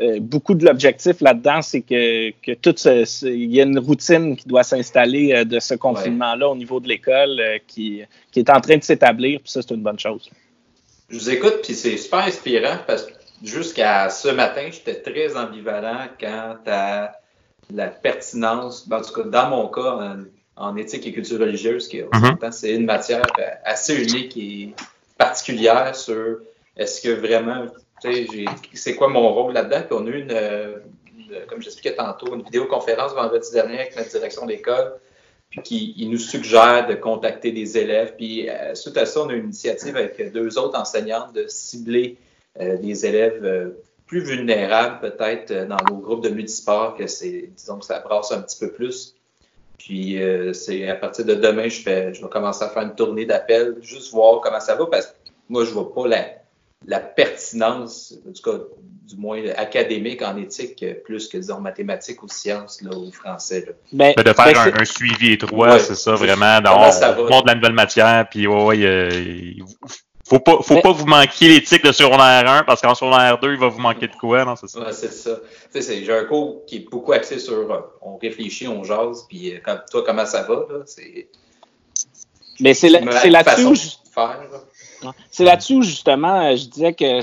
euh, 0.00 0.18
beaucoup 0.20 0.54
de 0.54 0.64
l'objectif 0.64 1.20
là-dedans, 1.20 1.62
c'est 1.62 1.82
que, 1.82 2.30
que 2.42 2.52
tout 2.52 2.74
il 3.22 3.54
y 3.54 3.60
a 3.60 3.64
une 3.64 3.78
routine 3.78 4.36
qui 4.36 4.48
doit 4.48 4.64
s'installer 4.64 5.32
euh, 5.32 5.44
de 5.44 5.60
ce 5.60 5.74
confinement-là 5.74 6.48
au 6.48 6.56
niveau 6.56 6.80
de 6.80 6.88
l'école 6.88 7.40
qui, 7.66 8.02
qui 8.32 8.40
est 8.40 8.50
en 8.50 8.60
train 8.60 8.76
de 8.76 8.82
s'établir, 8.82 9.40
puis 9.40 9.50
ça, 9.50 9.62
c'est 9.62 9.74
une 9.74 9.82
bonne 9.82 9.98
chose. 9.98 10.30
Je 11.10 11.18
vous 11.18 11.30
écoute, 11.30 11.60
puis 11.62 11.74
c'est 11.74 11.96
super 11.96 12.20
inspirant 12.20 12.78
parce 12.86 13.04
que 13.04 13.12
jusqu'à 13.42 14.08
ce 14.08 14.28
matin, 14.28 14.68
j'étais 14.72 15.00
très 15.00 15.36
ambivalent 15.36 16.08
quant 16.18 16.56
à 16.66 17.12
la 17.72 17.88
pertinence, 17.88 18.88
ben, 18.88 18.98
en 18.98 19.02
tout 19.02 19.12
cas 19.12 19.22
dans 19.22 19.50
mon 19.50 19.68
cas, 19.68 20.16
en, 20.56 20.76
éthique 20.76 21.06
et 21.06 21.12
culture 21.12 21.40
religieuse, 21.40 21.88
qui 21.88 22.00
mm-hmm. 22.00 22.52
c'est 22.52 22.74
une 22.74 22.84
matière 22.84 23.26
euh, 23.38 23.50
assez 23.64 23.94
unique 24.02 24.36
et 24.36 24.74
particulière 25.18 25.94
sur 25.96 26.38
est-ce 26.76 27.00
que 27.00 27.10
vraiment, 27.10 27.66
c'est 28.72 28.96
quoi 28.96 29.08
mon 29.08 29.32
rôle 29.32 29.52
là-dedans? 29.52 29.82
Puis 29.88 29.96
on 29.98 30.06
a 30.06 30.10
eu 30.10 30.20
une, 30.20 31.44
comme 31.48 31.62
j'expliquais 31.62 31.94
tantôt, 31.94 32.34
une 32.34 32.42
vidéoconférence 32.42 33.12
vendredi 33.14 33.50
dernier 33.52 33.80
avec 33.80 33.96
notre 33.96 34.10
direction 34.10 34.46
d'école, 34.46 34.94
puis 35.50 35.62
qui 35.62 36.08
nous 36.10 36.18
suggère 36.18 36.86
de 36.86 36.94
contacter 36.94 37.52
des 37.52 37.78
élèves. 37.78 38.14
Puis 38.16 38.48
euh, 38.48 38.74
suite 38.74 38.96
à 38.96 39.06
ça, 39.06 39.20
on 39.22 39.28
a 39.28 39.34
une 39.34 39.44
initiative 39.44 39.96
avec 39.96 40.32
deux 40.32 40.58
autres 40.58 40.78
enseignantes 40.78 41.32
de 41.32 41.46
cibler 41.48 42.16
euh, 42.60 42.76
des 42.76 43.06
élèves 43.06 43.74
plus 44.06 44.20
vulnérables 44.20 45.00
peut-être 45.00 45.50
euh, 45.50 45.66
dans 45.66 45.78
nos 45.88 45.96
groupes 45.96 46.22
de 46.22 46.28
multisport 46.28 46.96
que 46.96 47.06
c'est, 47.06 47.50
disons 47.56 47.78
que 47.78 47.86
ça 47.86 48.00
brasse 48.00 48.32
un 48.32 48.42
petit 48.42 48.58
peu 48.58 48.70
plus. 48.70 49.14
Puis 49.78 50.22
euh, 50.22 50.52
c'est 50.52 50.88
à 50.88 50.94
partir 50.94 51.24
de 51.24 51.34
demain, 51.34 51.68
je 51.68 51.80
fais, 51.80 52.14
je 52.14 52.22
vais 52.22 52.28
commencer 52.28 52.64
à 52.64 52.68
faire 52.68 52.82
une 52.82 52.94
tournée 52.94 53.26
d'appels, 53.26 53.76
juste 53.82 54.12
voir 54.12 54.40
comment 54.40 54.60
ça 54.60 54.74
va, 54.76 54.86
parce 54.86 55.06
que 55.06 55.12
moi, 55.48 55.64
je 55.64 55.70
vois 55.70 55.92
pas 55.92 56.08
la, 56.08 56.26
la 56.86 57.00
pertinence, 57.00 58.14
en 58.26 58.32
tout 58.32 58.50
cas, 58.50 58.64
du 59.08 59.16
moins 59.16 59.42
académique 59.56 60.22
en 60.22 60.36
éthique, 60.38 60.84
plus 61.04 61.28
que 61.28 61.36
disons 61.36 61.60
mathématiques 61.60 62.22
ou 62.22 62.28
sciences 62.28 62.80
là, 62.80 62.96
ou 62.96 63.10
français. 63.12 63.66
Là. 63.66 63.72
Ben, 63.92 64.14
de 64.16 64.32
faire 64.32 64.72
ben, 64.72 64.80
un, 64.80 64.84
suivi 64.84 65.32
étroit, 65.32 65.78
c'est 65.78 65.94
ça, 65.94 66.14
vraiment. 66.14 66.60
Dans, 66.62 66.78
on, 66.78 67.28
montre 67.28 67.46
la 67.46 67.54
nouvelle 67.54 67.72
matière, 67.72 68.26
puis 68.30 68.46
ouais, 68.46 68.84
euh, 68.84 69.10
faut 70.26 70.38
pas, 70.38 70.58
faut 70.62 70.80
pas 70.80 70.92
vous 70.92 71.06
manquer 71.06 71.48
l'éthique 71.48 71.84
de 71.84 71.92
secondaire 71.92 72.48
1 72.50 72.62
parce 72.64 72.80
qu'en 72.80 72.94
secondaire 72.94 73.38
2, 73.40 73.52
il 73.52 73.58
va 73.58 73.68
vous 73.68 73.80
manquer 73.80 74.08
de 74.08 74.14
quoi, 74.14 74.44
non? 74.44 74.56
C'est 74.56 74.68
ça. 74.68 74.80
Ouais, 74.80 74.92
c'est 74.92 75.12
ça. 75.12 75.38
Tu 75.72 75.82
sais, 75.82 76.02
j'ai 76.02 76.12
un 76.12 76.24
cours 76.24 76.64
qui 76.66 76.76
est 76.76 76.90
beaucoup 76.90 77.12
axé 77.12 77.38
sur 77.38 77.70
euh, 77.70 77.80
on 78.00 78.16
réfléchit, 78.16 78.66
on 78.66 78.82
jase, 78.84 79.26
puis 79.28 79.54
euh, 79.54 79.76
toi, 79.90 80.02
comment 80.04 80.24
ça 80.24 80.42
va, 80.42 80.54
là? 80.54 80.82
C'est. 80.86 81.28
Mais 82.60 82.72
c'est 82.72 82.88
là-dessus. 82.88 83.98
C'est 85.30 85.44
là-dessus, 85.44 85.82
justement, 85.82 86.40
euh, 86.40 86.56
je 86.56 86.66
disais 86.68 86.94
que 86.94 87.20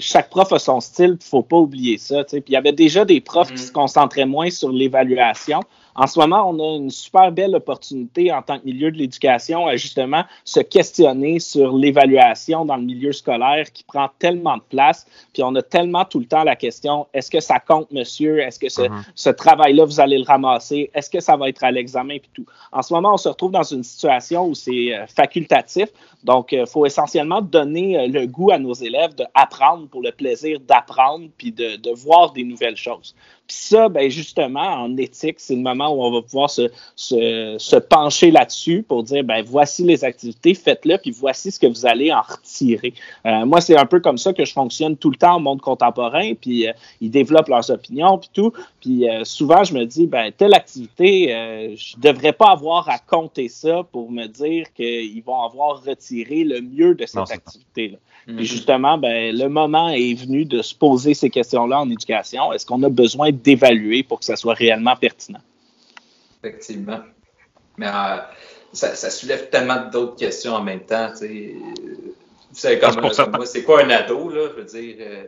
chaque 0.00 0.28
prof 0.28 0.52
a 0.52 0.58
son 0.58 0.80
style, 0.80 1.16
il 1.18 1.26
faut 1.26 1.42
pas 1.42 1.56
oublier 1.56 1.96
ça. 1.96 2.24
Puis 2.24 2.42
il 2.48 2.52
y 2.52 2.56
avait 2.56 2.72
déjà 2.72 3.06
des 3.06 3.22
profs 3.22 3.48
qui 3.48 3.54
mm. 3.54 3.68
se 3.68 3.72
concentraient 3.72 4.26
moins 4.26 4.50
sur 4.50 4.70
l'évaluation. 4.70 5.60
En 5.96 6.06
ce 6.06 6.18
moment, 6.20 6.48
on 6.48 6.58
a 6.60 6.76
une 6.76 6.90
super 6.90 7.32
belle 7.32 7.54
opportunité 7.54 8.32
en 8.32 8.42
tant 8.42 8.58
que 8.58 8.64
milieu 8.64 8.90
de 8.90 8.98
l'éducation 8.98 9.66
à 9.66 9.76
justement 9.76 10.24
se 10.44 10.60
questionner 10.60 11.38
sur 11.38 11.76
l'évaluation 11.76 12.64
dans 12.64 12.76
le 12.76 12.82
milieu 12.82 13.12
scolaire 13.12 13.72
qui 13.72 13.82
prend 13.82 14.08
tellement 14.18 14.58
de 14.58 14.62
place. 14.68 15.06
Puis 15.32 15.42
on 15.42 15.54
a 15.54 15.62
tellement 15.62 16.04
tout 16.04 16.18
le 16.20 16.26
temps 16.26 16.44
la 16.44 16.56
question 16.56 17.06
est-ce 17.14 17.30
que 17.30 17.40
ça 17.40 17.58
compte, 17.60 17.90
monsieur? 17.92 18.40
Est-ce 18.40 18.58
que 18.58 18.68
ce, 18.68 18.82
mm-hmm. 18.82 19.34
travail-là, 19.34 19.84
vous 19.84 20.00
allez 20.00 20.18
le 20.18 20.24
ramasser? 20.24 20.90
Est-ce 20.94 21.08
que 21.08 21.20
ça 21.20 21.36
va 21.36 21.48
être 21.48 21.64
à 21.64 21.70
l'examen? 21.70 22.18
Puis 22.18 22.30
tout. 22.34 22.46
En 22.72 22.82
ce 22.82 22.92
moment, 22.92 23.14
on 23.14 23.16
se 23.16 23.28
retrouve 23.28 23.52
dans 23.52 23.62
une 23.62 23.82
situation 23.82 24.46
où 24.46 24.54
c'est 24.54 24.94
euh, 24.94 25.06
facultatif. 25.06 25.88
Donc, 26.24 26.52
il 26.52 26.60
euh, 26.60 26.66
faut 26.66 26.84
essentiellement 26.84 27.40
donner 27.40 27.98
euh, 27.98 28.06
le 28.08 28.26
goût 28.26 28.50
à 28.50 28.58
nos 28.58 28.74
élèves 28.74 29.14
d'apprendre 29.14 29.88
pour 29.88 30.02
le 30.02 30.12
plaisir 30.12 30.60
d'apprendre 30.60 31.28
puis 31.38 31.52
de, 31.52 31.76
de 31.76 31.90
voir 31.90 32.32
des 32.32 32.44
nouvelles 32.44 32.76
choses. 32.76 33.14
Puis 33.46 33.56
ça, 33.56 33.88
ben 33.88 34.10
justement, 34.10 34.60
en 34.60 34.96
éthique, 34.96 35.36
c'est 35.38 35.54
le 35.54 35.62
moment 35.62 35.85
moment 35.86 36.02
où 36.02 36.04
on 36.04 36.12
va 36.12 36.22
pouvoir 36.22 36.50
se, 36.50 36.70
se, 36.94 37.56
se 37.58 37.76
pencher 37.76 38.30
là-dessus 38.30 38.84
pour 38.86 39.02
dire, 39.02 39.24
ben 39.24 39.42
voici 39.44 39.84
les 39.84 40.04
activités, 40.04 40.54
faites-le, 40.54 40.98
puis 40.98 41.10
voici 41.10 41.50
ce 41.50 41.58
que 41.58 41.66
vous 41.66 41.86
allez 41.86 42.12
en 42.12 42.20
retirer. 42.20 42.94
Euh, 43.26 43.44
moi, 43.46 43.60
c'est 43.60 43.76
un 43.76 43.86
peu 43.86 44.00
comme 44.00 44.18
ça 44.18 44.32
que 44.32 44.44
je 44.44 44.52
fonctionne 44.52 44.96
tout 44.96 45.10
le 45.10 45.16
temps 45.16 45.36
au 45.36 45.40
monde 45.40 45.60
contemporain, 45.60 46.34
puis 46.34 46.68
euh, 46.68 46.72
ils 47.00 47.10
développent 47.10 47.48
leurs 47.48 47.70
opinions, 47.70 48.18
puis 48.18 48.30
tout. 48.32 48.52
Puis 48.80 49.08
euh, 49.08 49.24
souvent, 49.24 49.64
je 49.64 49.74
me 49.74 49.84
dis, 49.84 50.06
ben 50.06 50.32
telle 50.36 50.54
activité, 50.54 51.76
je 51.76 51.96
devrais 51.98 52.32
pas 52.32 52.50
avoir 52.50 52.88
à 52.88 52.98
compter 52.98 53.48
ça 53.48 53.82
pour 53.92 54.10
me 54.10 54.26
dire 54.26 54.72
qu'ils 54.74 55.22
vont 55.22 55.42
avoir 55.42 55.82
retiré 55.84 56.44
le 56.44 56.60
mieux 56.60 56.94
de 56.94 57.06
cette 57.06 57.30
activité-là. 57.30 57.98
Puis 58.26 58.44
justement, 58.44 58.98
ben, 58.98 59.36
le 59.36 59.48
moment 59.48 59.88
est 59.90 60.14
venu 60.14 60.44
de 60.44 60.60
se 60.60 60.74
poser 60.74 61.14
ces 61.14 61.30
questions-là 61.30 61.80
en 61.80 61.88
éducation. 61.88 62.52
Est-ce 62.52 62.66
qu'on 62.66 62.82
a 62.82 62.88
besoin 62.88 63.30
d'évaluer 63.30 64.02
pour 64.02 64.18
que 64.18 64.24
ça 64.24 64.34
soit 64.34 64.54
réellement 64.54 64.96
pertinent? 64.96 65.38
Effectivement. 66.46 67.00
Mais 67.76 67.88
euh, 67.88 68.18
ça, 68.72 69.10
soulève 69.10 69.50
tellement 69.50 69.88
d'autres 69.90 70.16
questions 70.16 70.54
en 70.54 70.62
même 70.62 70.84
temps. 70.84 71.12
Savez, 71.14 72.78
comme, 72.78 73.00
moi, 73.00 73.46
c'est 73.46 73.64
quoi 73.64 73.84
un 73.84 73.90
ado? 73.90 74.30
Là? 74.30 74.48
Je 74.54 74.60
veux 74.60 74.64
dire, 74.64 74.96
euh, 75.00 75.24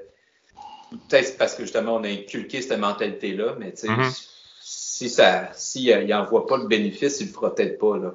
peut-être 1.08 1.36
parce 1.36 1.54
que 1.54 1.62
justement, 1.62 1.96
on 1.96 2.04
a 2.04 2.08
inculqué 2.08 2.62
cette 2.62 2.78
mentalité-là, 2.78 3.56
mais 3.58 3.70
mm-hmm. 3.70 4.28
si 4.62 5.10
ça, 5.10 5.50
s'il 5.52 6.06
n'en 6.06 6.24
voit 6.24 6.46
pas 6.46 6.56
le 6.56 6.66
bénéfice, 6.66 7.20
il 7.20 7.24
ne 7.24 7.28
le 7.28 7.34
fera 7.34 7.54
peut-être 7.54 7.78
pas. 7.78 7.98
Là. 7.98 8.12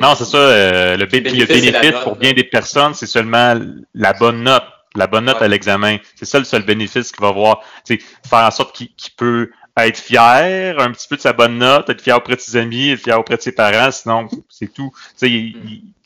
Non, 0.00 0.14
c'est 0.14 0.24
ça. 0.24 0.38
Euh, 0.38 0.96
le, 0.96 1.06
bénéfice, 1.06 2.02
pour 2.02 2.16
bien 2.16 2.32
des 2.32 2.44
personnes, 2.44 2.94
c'est 2.94 3.06
seulement 3.06 3.58
la 3.94 4.12
bonne 4.12 4.42
note. 4.42 4.64
La 4.96 5.08
bonne 5.08 5.24
note 5.24 5.42
à 5.42 5.48
l'examen. 5.48 5.96
C'est 6.14 6.24
ça 6.24 6.38
le 6.38 6.44
seul 6.44 6.62
bénéfice 6.62 7.10
qu'il 7.10 7.20
va 7.20 7.28
avoir. 7.28 7.62
C'est 7.82 7.98
faire 7.98 8.46
en 8.46 8.50
sorte 8.52 8.76
qu'il 8.76 9.10
peut 9.16 9.50
être 9.76 9.98
fier 9.98 10.78
un 10.78 10.92
petit 10.92 11.08
peu 11.08 11.16
de 11.16 11.20
sa 11.20 11.32
bonne 11.32 11.58
note, 11.58 11.90
être 11.90 12.00
fier 12.00 12.16
auprès 12.16 12.36
de 12.36 12.40
ses 12.40 12.56
amis, 12.56 12.90
être 12.90 13.00
fier 13.00 13.18
auprès 13.18 13.36
de 13.36 13.42
ses 13.42 13.52
parents, 13.52 13.90
sinon 13.90 14.28
c'est 14.48 14.72
tout. 14.72 14.92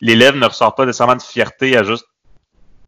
L'élève 0.00 0.36
ne 0.36 0.46
ressort 0.46 0.74
pas 0.74 0.86
nécessairement 0.86 1.16
de 1.16 1.22
fierté 1.22 1.76
à 1.76 1.82
juste 1.82 2.06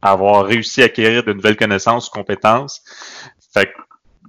avoir 0.01 0.47
réussi 0.47 0.83
à 0.83 0.87
acquérir 0.87 1.23
de 1.23 1.33
nouvelles 1.33 1.57
connaissances 1.57 2.09
ou 2.09 2.11
compétences. 2.11 2.81
Fait 3.53 3.67
que 3.67 3.73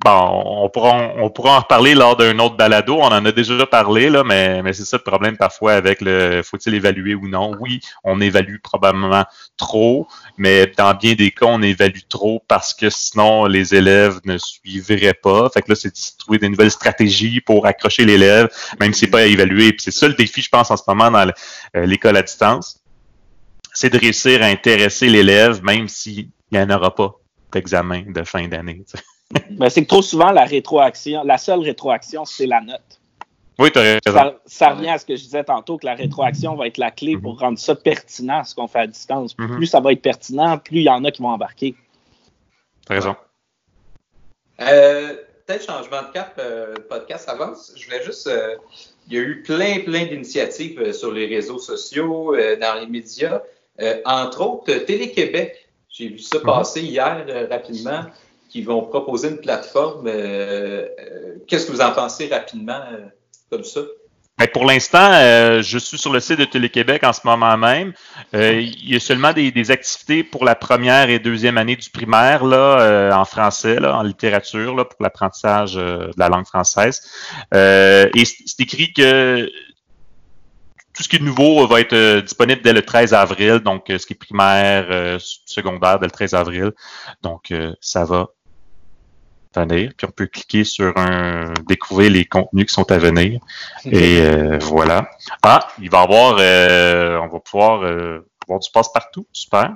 Bon, 0.03 0.63
on 0.63 0.69
pourra, 0.69 1.13
on 1.17 1.25
en 1.25 1.59
reparler 1.59 1.93
lors 1.93 2.15
d'un 2.15 2.39
autre 2.39 2.55
balado. 2.55 2.95
On 2.95 3.05
en 3.05 3.23
a 3.23 3.31
déjà 3.31 3.67
parlé, 3.67 4.09
là, 4.09 4.23
mais, 4.23 4.63
mais 4.63 4.73
c'est 4.73 4.83
ça 4.83 4.97
le 4.97 5.03
problème 5.03 5.37
parfois 5.37 5.73
avec 5.73 6.01
le 6.01 6.41
faut-il 6.43 6.73
évaluer 6.73 7.13
ou 7.13 7.27
non? 7.27 7.55
Oui, 7.59 7.81
on 8.03 8.19
évalue 8.19 8.55
probablement 8.63 9.25
trop, 9.57 10.07
mais 10.37 10.65
dans 10.75 10.95
bien 10.95 11.13
des 11.13 11.29
cas, 11.29 11.45
on 11.45 11.61
évalue 11.61 11.99
trop 12.09 12.43
parce 12.47 12.73
que 12.73 12.89
sinon 12.89 13.45
les 13.45 13.75
élèves 13.75 14.19
ne 14.25 14.39
suivraient 14.39 15.13
pas. 15.13 15.49
Fait 15.51 15.61
que 15.61 15.69
là, 15.69 15.75
c'est 15.75 15.89
de 15.89 16.17
trouver 16.17 16.39
des 16.39 16.49
nouvelles 16.49 16.71
stratégies 16.71 17.39
pour 17.39 17.67
accrocher 17.67 18.03
l'élève, 18.03 18.49
même 18.79 18.93
si 18.93 19.01
c'est 19.01 19.11
pas 19.11 19.19
à 19.19 19.25
évaluer. 19.25 19.75
c'est 19.77 19.91
ça 19.91 20.07
le 20.07 20.15
défi, 20.15 20.41
je 20.41 20.49
pense, 20.49 20.71
en 20.71 20.77
ce 20.77 20.83
moment 20.87 21.11
dans 21.11 21.31
euh, 21.75 21.85
l'école 21.85 22.17
à 22.17 22.23
distance. 22.23 22.79
C'est 23.71 23.91
de 23.93 23.99
réussir 23.99 24.41
à 24.41 24.45
intéresser 24.45 25.09
l'élève, 25.09 25.63
même 25.63 25.87
s'il 25.87 26.29
n'y 26.51 26.57
en 26.57 26.71
aura 26.71 26.95
pas 26.95 27.11
d'examen 27.53 28.05
de 28.07 28.23
fin 28.23 28.47
d'année. 28.47 28.83
Ben, 29.51 29.69
c'est 29.69 29.83
que 29.83 29.87
trop 29.87 30.01
souvent, 30.01 30.31
la 30.31 30.45
rétroaction, 30.45 31.23
la 31.23 31.37
seule 31.37 31.59
rétroaction, 31.59 32.25
c'est 32.25 32.47
la 32.47 32.61
note. 32.61 32.99
Oui, 33.59 33.71
tu 33.71 33.79
as 33.79 33.99
raison. 34.03 34.35
Ça, 34.45 34.69
revient 34.69 34.89
à 34.89 34.97
ce 34.97 35.05
que 35.05 35.15
je 35.15 35.23
disais 35.23 35.43
tantôt, 35.43 35.77
que 35.77 35.85
la 35.85 35.93
rétroaction 35.93 36.55
va 36.55 36.67
être 36.67 36.77
la 36.77 36.89
clé 36.89 37.17
pour 37.17 37.37
rendre 37.39 37.59
ça 37.59 37.75
pertinent, 37.75 38.43
ce 38.43 38.55
qu'on 38.55 38.67
fait 38.67 38.79
à 38.79 38.87
distance. 38.87 39.37
Mhm. 39.37 39.57
Plus 39.57 39.67
ça 39.67 39.79
va 39.79 39.91
être 39.91 40.01
pertinent, 40.01 40.57
plus 40.57 40.79
il 40.79 40.83
y 40.85 40.89
en 40.89 41.03
a 41.03 41.11
qui 41.11 41.21
vont 41.21 41.29
embarquer. 41.29 41.75
Tu 42.87 42.91
as 42.91 42.95
raison. 42.95 43.15
Euh, 44.61 45.15
peut-être 45.45 45.65
changement 45.65 46.01
de 46.01 46.11
cap, 46.11 46.33
euh, 46.39 46.73
le 46.75 46.83
podcast 46.83 47.29
avance. 47.29 47.73
Je 47.75 47.85
voulais 47.85 48.03
juste. 48.03 48.27
Euh, 48.27 48.55
il 49.07 49.13
y 49.13 49.17
a 49.17 49.21
eu 49.21 49.43
plein, 49.43 49.79
plein 49.81 50.05
d'initiatives 50.05 50.91
sur 50.93 51.11
les 51.11 51.27
réseaux 51.27 51.59
sociaux, 51.59 52.35
dans 52.61 52.79
les 52.79 52.87
médias. 52.87 53.41
entre 54.05 54.41
autres, 54.41 54.73
Télé-Québec. 54.85 55.67
J'ai 55.89 56.07
vu 56.07 56.19
ça 56.19 56.37
mhm. 56.37 56.45
passer 56.45 56.81
hier 56.81 57.25
rapidement 57.49 58.05
qui 58.51 58.61
vont 58.61 58.81
proposer 58.81 59.29
une 59.29 59.39
plateforme. 59.39 60.07
Euh, 60.07 60.85
euh, 60.99 61.35
qu'est-ce 61.47 61.65
que 61.67 61.71
vous 61.71 61.81
en 61.81 61.91
pensez 61.91 62.27
rapidement 62.27 62.81
euh, 62.91 63.05
comme 63.49 63.63
ça? 63.63 63.81
Ben, 64.37 64.47
pour 64.47 64.65
l'instant, 64.65 65.11
je 65.61 65.77
suis 65.77 65.99
sur 65.99 66.11
le 66.11 66.19
site 66.19 66.39
de 66.39 66.45
Télé-Québec 66.45 67.03
en 67.03 67.13
ce 67.13 67.21
moment 67.25 67.55
même. 67.57 67.93
il 68.33 68.89
y 68.89 68.95
a 68.95 68.99
seulement 68.99 69.33
des, 69.33 69.71
activités 69.71 70.23
pour 70.23 70.45
la 70.45 70.55
première 70.55 71.11
et 71.11 71.19
deuxième 71.19 71.59
année 71.59 71.75
du 71.75 71.91
primaire 71.91 72.43
là, 72.43 73.11
en 73.13 73.25
français, 73.25 73.77
en 73.85 74.01
littérature, 74.01 74.73
là, 74.73 74.85
pour 74.85 75.03
l'apprentissage 75.03 75.75
de 75.75 76.09
la 76.17 76.29
langue 76.29 76.47
française. 76.47 77.01
et 77.53 78.23
c'est 78.25 78.59
écrit 78.61 78.93
que 78.93 79.47
tout 80.95 81.03
ce 81.03 81.09
qui 81.09 81.17
est 81.17 81.19
nouveau 81.19 81.67
va 81.67 81.79
être 81.79 82.21
disponible 82.21 82.63
dès 82.63 82.73
le 82.73 82.81
13 82.81 83.13
avril, 83.13 83.59
donc 83.59 83.83
ce 83.89 84.03
qui 84.07 84.13
est 84.13 84.15
primaire, 84.15 85.19
secondaire 85.19 85.99
dès 85.99 86.07
le 86.07 86.11
13 86.11 86.33
avril. 86.33 86.71
Donc, 87.21 87.53
ça 87.79 88.05
va 88.05 88.29
venir. 89.55 89.91
Puis 89.97 90.07
on 90.07 90.11
peut 90.11 90.27
cliquer 90.27 90.63
sur 90.63 90.97
un 90.97 91.53
découvrir 91.67 92.11
les 92.11 92.25
contenus 92.25 92.67
qui 92.67 92.73
sont 92.73 92.89
à 92.91 92.97
venir. 92.97 93.39
Et 93.85 94.21
euh, 94.21 94.57
voilà. 94.61 95.09
Ah, 95.43 95.67
il 95.81 95.89
va 95.89 96.01
y 96.01 96.03
avoir, 96.03 96.37
euh, 96.39 97.19
on 97.19 97.27
va 97.27 97.39
pouvoir 97.39 97.83
euh, 97.83 98.27
avoir 98.43 98.59
du 98.59 98.69
passe-partout. 98.71 99.25
Super. 99.31 99.75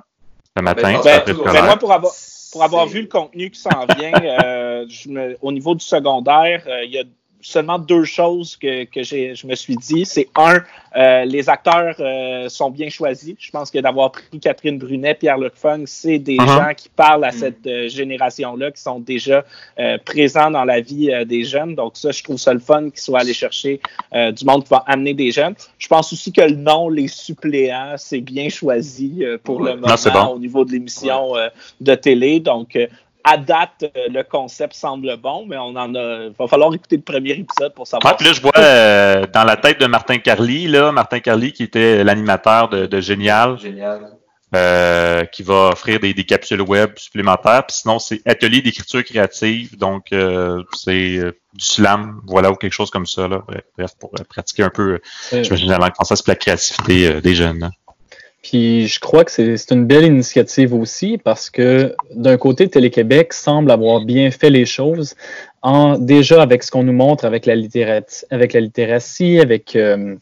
Le 0.55 0.61
matin. 0.61 1.01
Ben, 1.03 1.21
ben, 1.25 1.65
moi, 1.65 1.77
pour 1.77 1.91
avoir, 1.91 2.13
pour 2.51 2.63
avoir 2.63 2.85
vu 2.87 3.01
le 3.01 3.07
contenu 3.07 3.51
qui 3.51 3.59
s'en 3.59 3.85
vient, 3.97 4.11
je 4.87 5.09
me, 5.09 5.37
au 5.41 5.51
niveau 5.51 5.75
du 5.75 5.83
secondaire, 5.83 6.63
il 6.83 6.91
y 6.91 6.99
a 6.99 7.03
seulement 7.45 7.77
deux 7.77 8.05
choses 8.05 8.55
que, 8.55 8.85
que 8.85 9.03
je 9.03 9.45
me 9.45 9.55
suis 9.55 9.75
dit. 9.75 10.05
C'est 10.05 10.27
un, 10.35 10.63
euh, 10.95 11.25
les 11.25 11.47
acteurs 11.47 11.95
euh, 11.99 12.49
sont 12.49 12.71
bien 12.71 12.89
choisis. 12.89 13.35
Je 13.37 13.51
pense 13.51 13.69
que 13.69 13.77
d'avoir 13.77 14.11
pris 14.11 14.39
Catherine 14.41 14.79
Brunet, 14.79 15.13
Pierre-Luc 15.13 15.53
Fung, 15.55 15.83
c'est 15.85 16.17
des 16.17 16.37
uh-huh. 16.37 16.47
gens 16.47 16.73
qui 16.75 16.89
parlent 16.89 17.23
à 17.23 17.29
mm. 17.29 17.37
cette 17.37 17.67
euh, 17.67 17.87
génération-là, 17.87 18.71
qui 18.71 18.81
sont 18.81 18.99
déjà 18.99 19.45
présents 20.05 20.49
dans 20.49 20.63
la 20.63 20.79
vie 20.81 21.11
des 21.25 21.43
jeunes. 21.43 21.75
Donc 21.75 21.97
ça, 21.97 22.11
je 22.11 22.23
trouve 22.23 22.37
ça 22.37 22.53
le 22.53 22.59
fun 22.59 22.89
qu'ils 22.89 22.99
soient 22.99 23.19
allés 23.19 23.33
chercher 23.33 23.79
du 24.11 24.45
monde 24.45 24.63
qui 24.63 24.69
va 24.69 24.83
amener 24.87 25.13
des 25.13 25.31
jeunes. 25.31 25.53
Je 25.77 25.87
pense 25.87 26.11
aussi 26.13 26.31
que 26.31 26.41
le 26.41 26.55
nom, 26.55 26.89
les 26.89 27.07
suppléants, 27.07 27.95
c'est 27.97 28.21
bien 28.21 28.49
choisi 28.49 29.23
pour 29.43 29.61
le 29.61 29.75
moment 29.75 30.31
au 30.31 30.39
niveau 30.39 30.63
de 30.65 30.71
l'émission 30.71 31.33
de 31.81 31.95
télé. 31.95 32.39
Donc, 32.39 32.77
à 33.25 33.37
date, 33.37 33.83
euh, 33.83 34.07
le 34.09 34.23
concept 34.23 34.75
semble 34.75 35.17
bon, 35.17 35.45
mais 35.47 35.57
on 35.57 35.75
en 35.75 35.95
a. 35.95 36.25
Il 36.25 36.33
va 36.37 36.47
falloir 36.47 36.73
écouter 36.73 36.95
le 36.95 37.01
premier 37.01 37.31
épisode 37.31 37.73
pour 37.73 37.87
savoir. 37.87 38.15
Puis 38.15 38.27
là, 38.27 38.33
je 38.33 38.41
vois 38.41 38.51
euh, 38.57 39.25
dans 39.33 39.43
la 39.43 39.57
tête 39.57 39.81
de 39.81 39.87
Martin 39.87 40.19
Carly, 40.19 40.67
là, 40.67 40.91
Martin 40.91 41.19
Carly 41.19 41.51
qui 41.51 41.63
était 41.63 42.03
l'animateur 42.03 42.69
de, 42.69 43.01
Génial. 43.01 43.57
Génial. 43.57 44.11
Euh, 44.55 45.25
qui 45.25 45.43
va 45.43 45.69
offrir 45.69 45.99
des, 45.99 46.13
capsules 46.13 46.61
web 46.61 46.91
supplémentaires. 46.97 47.65
Puis 47.65 47.77
sinon, 47.77 47.99
c'est 47.99 48.21
atelier 48.25 48.61
d'écriture 48.61 49.03
créative. 49.03 49.77
Donc, 49.77 50.13
c'est 50.73 51.19
du 51.53 51.65
slam, 51.65 52.21
voilà, 52.25 52.51
ou 52.51 52.55
quelque 52.55 52.71
chose 52.71 52.91
comme 52.91 53.07
ça. 53.07 53.27
Là. 53.27 53.43
Bref, 53.77 53.91
pour 53.99 54.11
pratiquer 54.29 54.63
un 54.63 54.69
peu, 54.69 55.01
j'imagine, 55.31 55.69
la 55.69 55.79
langue 55.79 55.95
française 55.95 56.21
pour 56.21 56.31
la 56.31 56.35
créativité 56.35 57.21
des 57.21 57.35
jeunes. 57.35 57.71
Puis 58.45 58.87
je 58.87 58.99
crois 58.99 59.23
que 59.23 59.31
c'est 59.31 59.71
une 59.71 59.87
belle 59.87 60.05
initiative 60.05 60.75
aussi 60.75 61.17
parce 61.17 61.49
que 61.49 61.95
d'un 62.13 62.37
côté, 62.37 62.67
Télé-Québec 62.67 63.33
semble 63.33 63.71
avoir 63.71 64.01
bien 64.01 64.29
fait 64.29 64.51
les 64.51 64.67
choses 64.67 65.15
en 65.63 65.97
déjà 65.97 66.43
avec 66.43 66.61
ce 66.61 66.69
qu'on 66.69 66.83
nous 66.83 66.93
montre 66.93 67.25
avec 67.25 67.47
la, 67.47 67.55
littératie, 67.55 68.23
avec 68.29 68.53
la 68.53 68.59
littératie, 68.59 69.39
avec, 69.39 69.75
euh, 69.75 70.13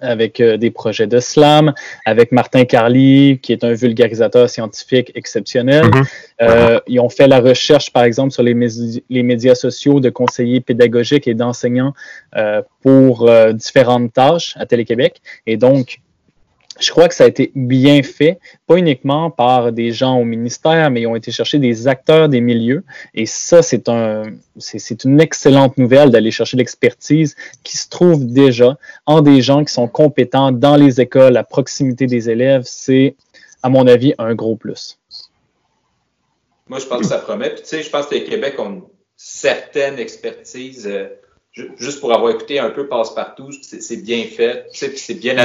avec 0.00 0.40
euh, 0.40 0.56
des 0.56 0.72
projets 0.72 1.06
de 1.06 1.20
slam, 1.20 1.72
avec 2.04 2.32
Martin 2.32 2.64
Carly, 2.64 3.38
qui 3.40 3.52
est 3.52 3.62
un 3.62 3.72
vulgarisateur 3.72 4.50
scientifique 4.50 5.12
exceptionnel. 5.14 5.84
Mm-hmm. 5.84 6.06
Euh, 6.42 6.80
ils 6.88 6.98
ont 6.98 7.08
fait 7.08 7.28
la 7.28 7.38
recherche, 7.38 7.92
par 7.92 8.02
exemple, 8.02 8.32
sur 8.32 8.42
les, 8.42 8.56
les 9.08 9.22
médias 9.22 9.54
sociaux 9.54 10.00
de 10.00 10.10
conseillers 10.10 10.60
pédagogiques 10.60 11.28
et 11.28 11.34
d'enseignants 11.34 11.92
pour 12.82 13.30
différentes 13.52 14.12
tâches 14.12 14.56
à 14.58 14.66
Télé-Québec. 14.66 15.22
Et 15.46 15.56
donc, 15.56 16.00
je 16.80 16.90
crois 16.90 17.08
que 17.08 17.14
ça 17.14 17.24
a 17.24 17.26
été 17.28 17.52
bien 17.54 18.02
fait, 18.02 18.38
pas 18.66 18.76
uniquement 18.76 19.30
par 19.30 19.72
des 19.72 19.92
gens 19.92 20.18
au 20.18 20.24
ministère, 20.24 20.90
mais 20.90 21.02
ils 21.02 21.06
ont 21.06 21.14
été 21.14 21.30
chercher 21.30 21.58
des 21.58 21.86
acteurs 21.86 22.28
des 22.28 22.40
milieux. 22.40 22.82
Et 23.14 23.26
ça, 23.26 23.62
c'est 23.62 23.88
un, 23.88 24.24
c'est 24.58 25.04
une 25.04 25.20
excellente 25.20 25.78
nouvelle 25.78 26.10
d'aller 26.10 26.30
chercher 26.30 26.56
l'expertise 26.56 27.36
qui 27.62 27.76
se 27.76 27.88
trouve 27.88 28.26
déjà 28.26 28.76
en 29.06 29.20
des 29.20 29.40
gens 29.40 29.64
qui 29.64 29.72
sont 29.72 29.86
compétents 29.86 30.50
dans 30.50 30.76
les 30.76 31.00
écoles, 31.00 31.36
à 31.36 31.44
proximité 31.44 32.06
des 32.06 32.28
élèves. 32.28 32.62
C'est, 32.64 33.14
à 33.62 33.68
mon 33.68 33.86
avis, 33.86 34.14
un 34.18 34.34
gros 34.34 34.56
plus. 34.56 34.98
Moi, 36.68 36.80
je 36.80 36.86
pense 36.86 37.00
que 37.00 37.06
ça 37.06 37.18
promet. 37.18 37.50
Puis, 37.50 37.62
tu 37.62 37.68
sais, 37.68 37.82
je 37.82 37.90
pense 37.90 38.06
que 38.06 38.14
les 38.14 38.24
Québec 38.24 38.54
ont 38.58 38.70
une 38.70 38.82
certaine 39.16 39.98
expertise. 39.98 40.88
Euh, 40.88 41.08
juste 41.76 42.00
pour 42.00 42.12
avoir 42.12 42.32
écouté 42.32 42.58
un 42.58 42.70
peu 42.70 42.88
passe-partout, 42.88 43.52
c'est 43.62 44.02
bien 44.02 44.24
fait, 44.24 44.66
c'est 44.72 45.14
bien 45.14 45.38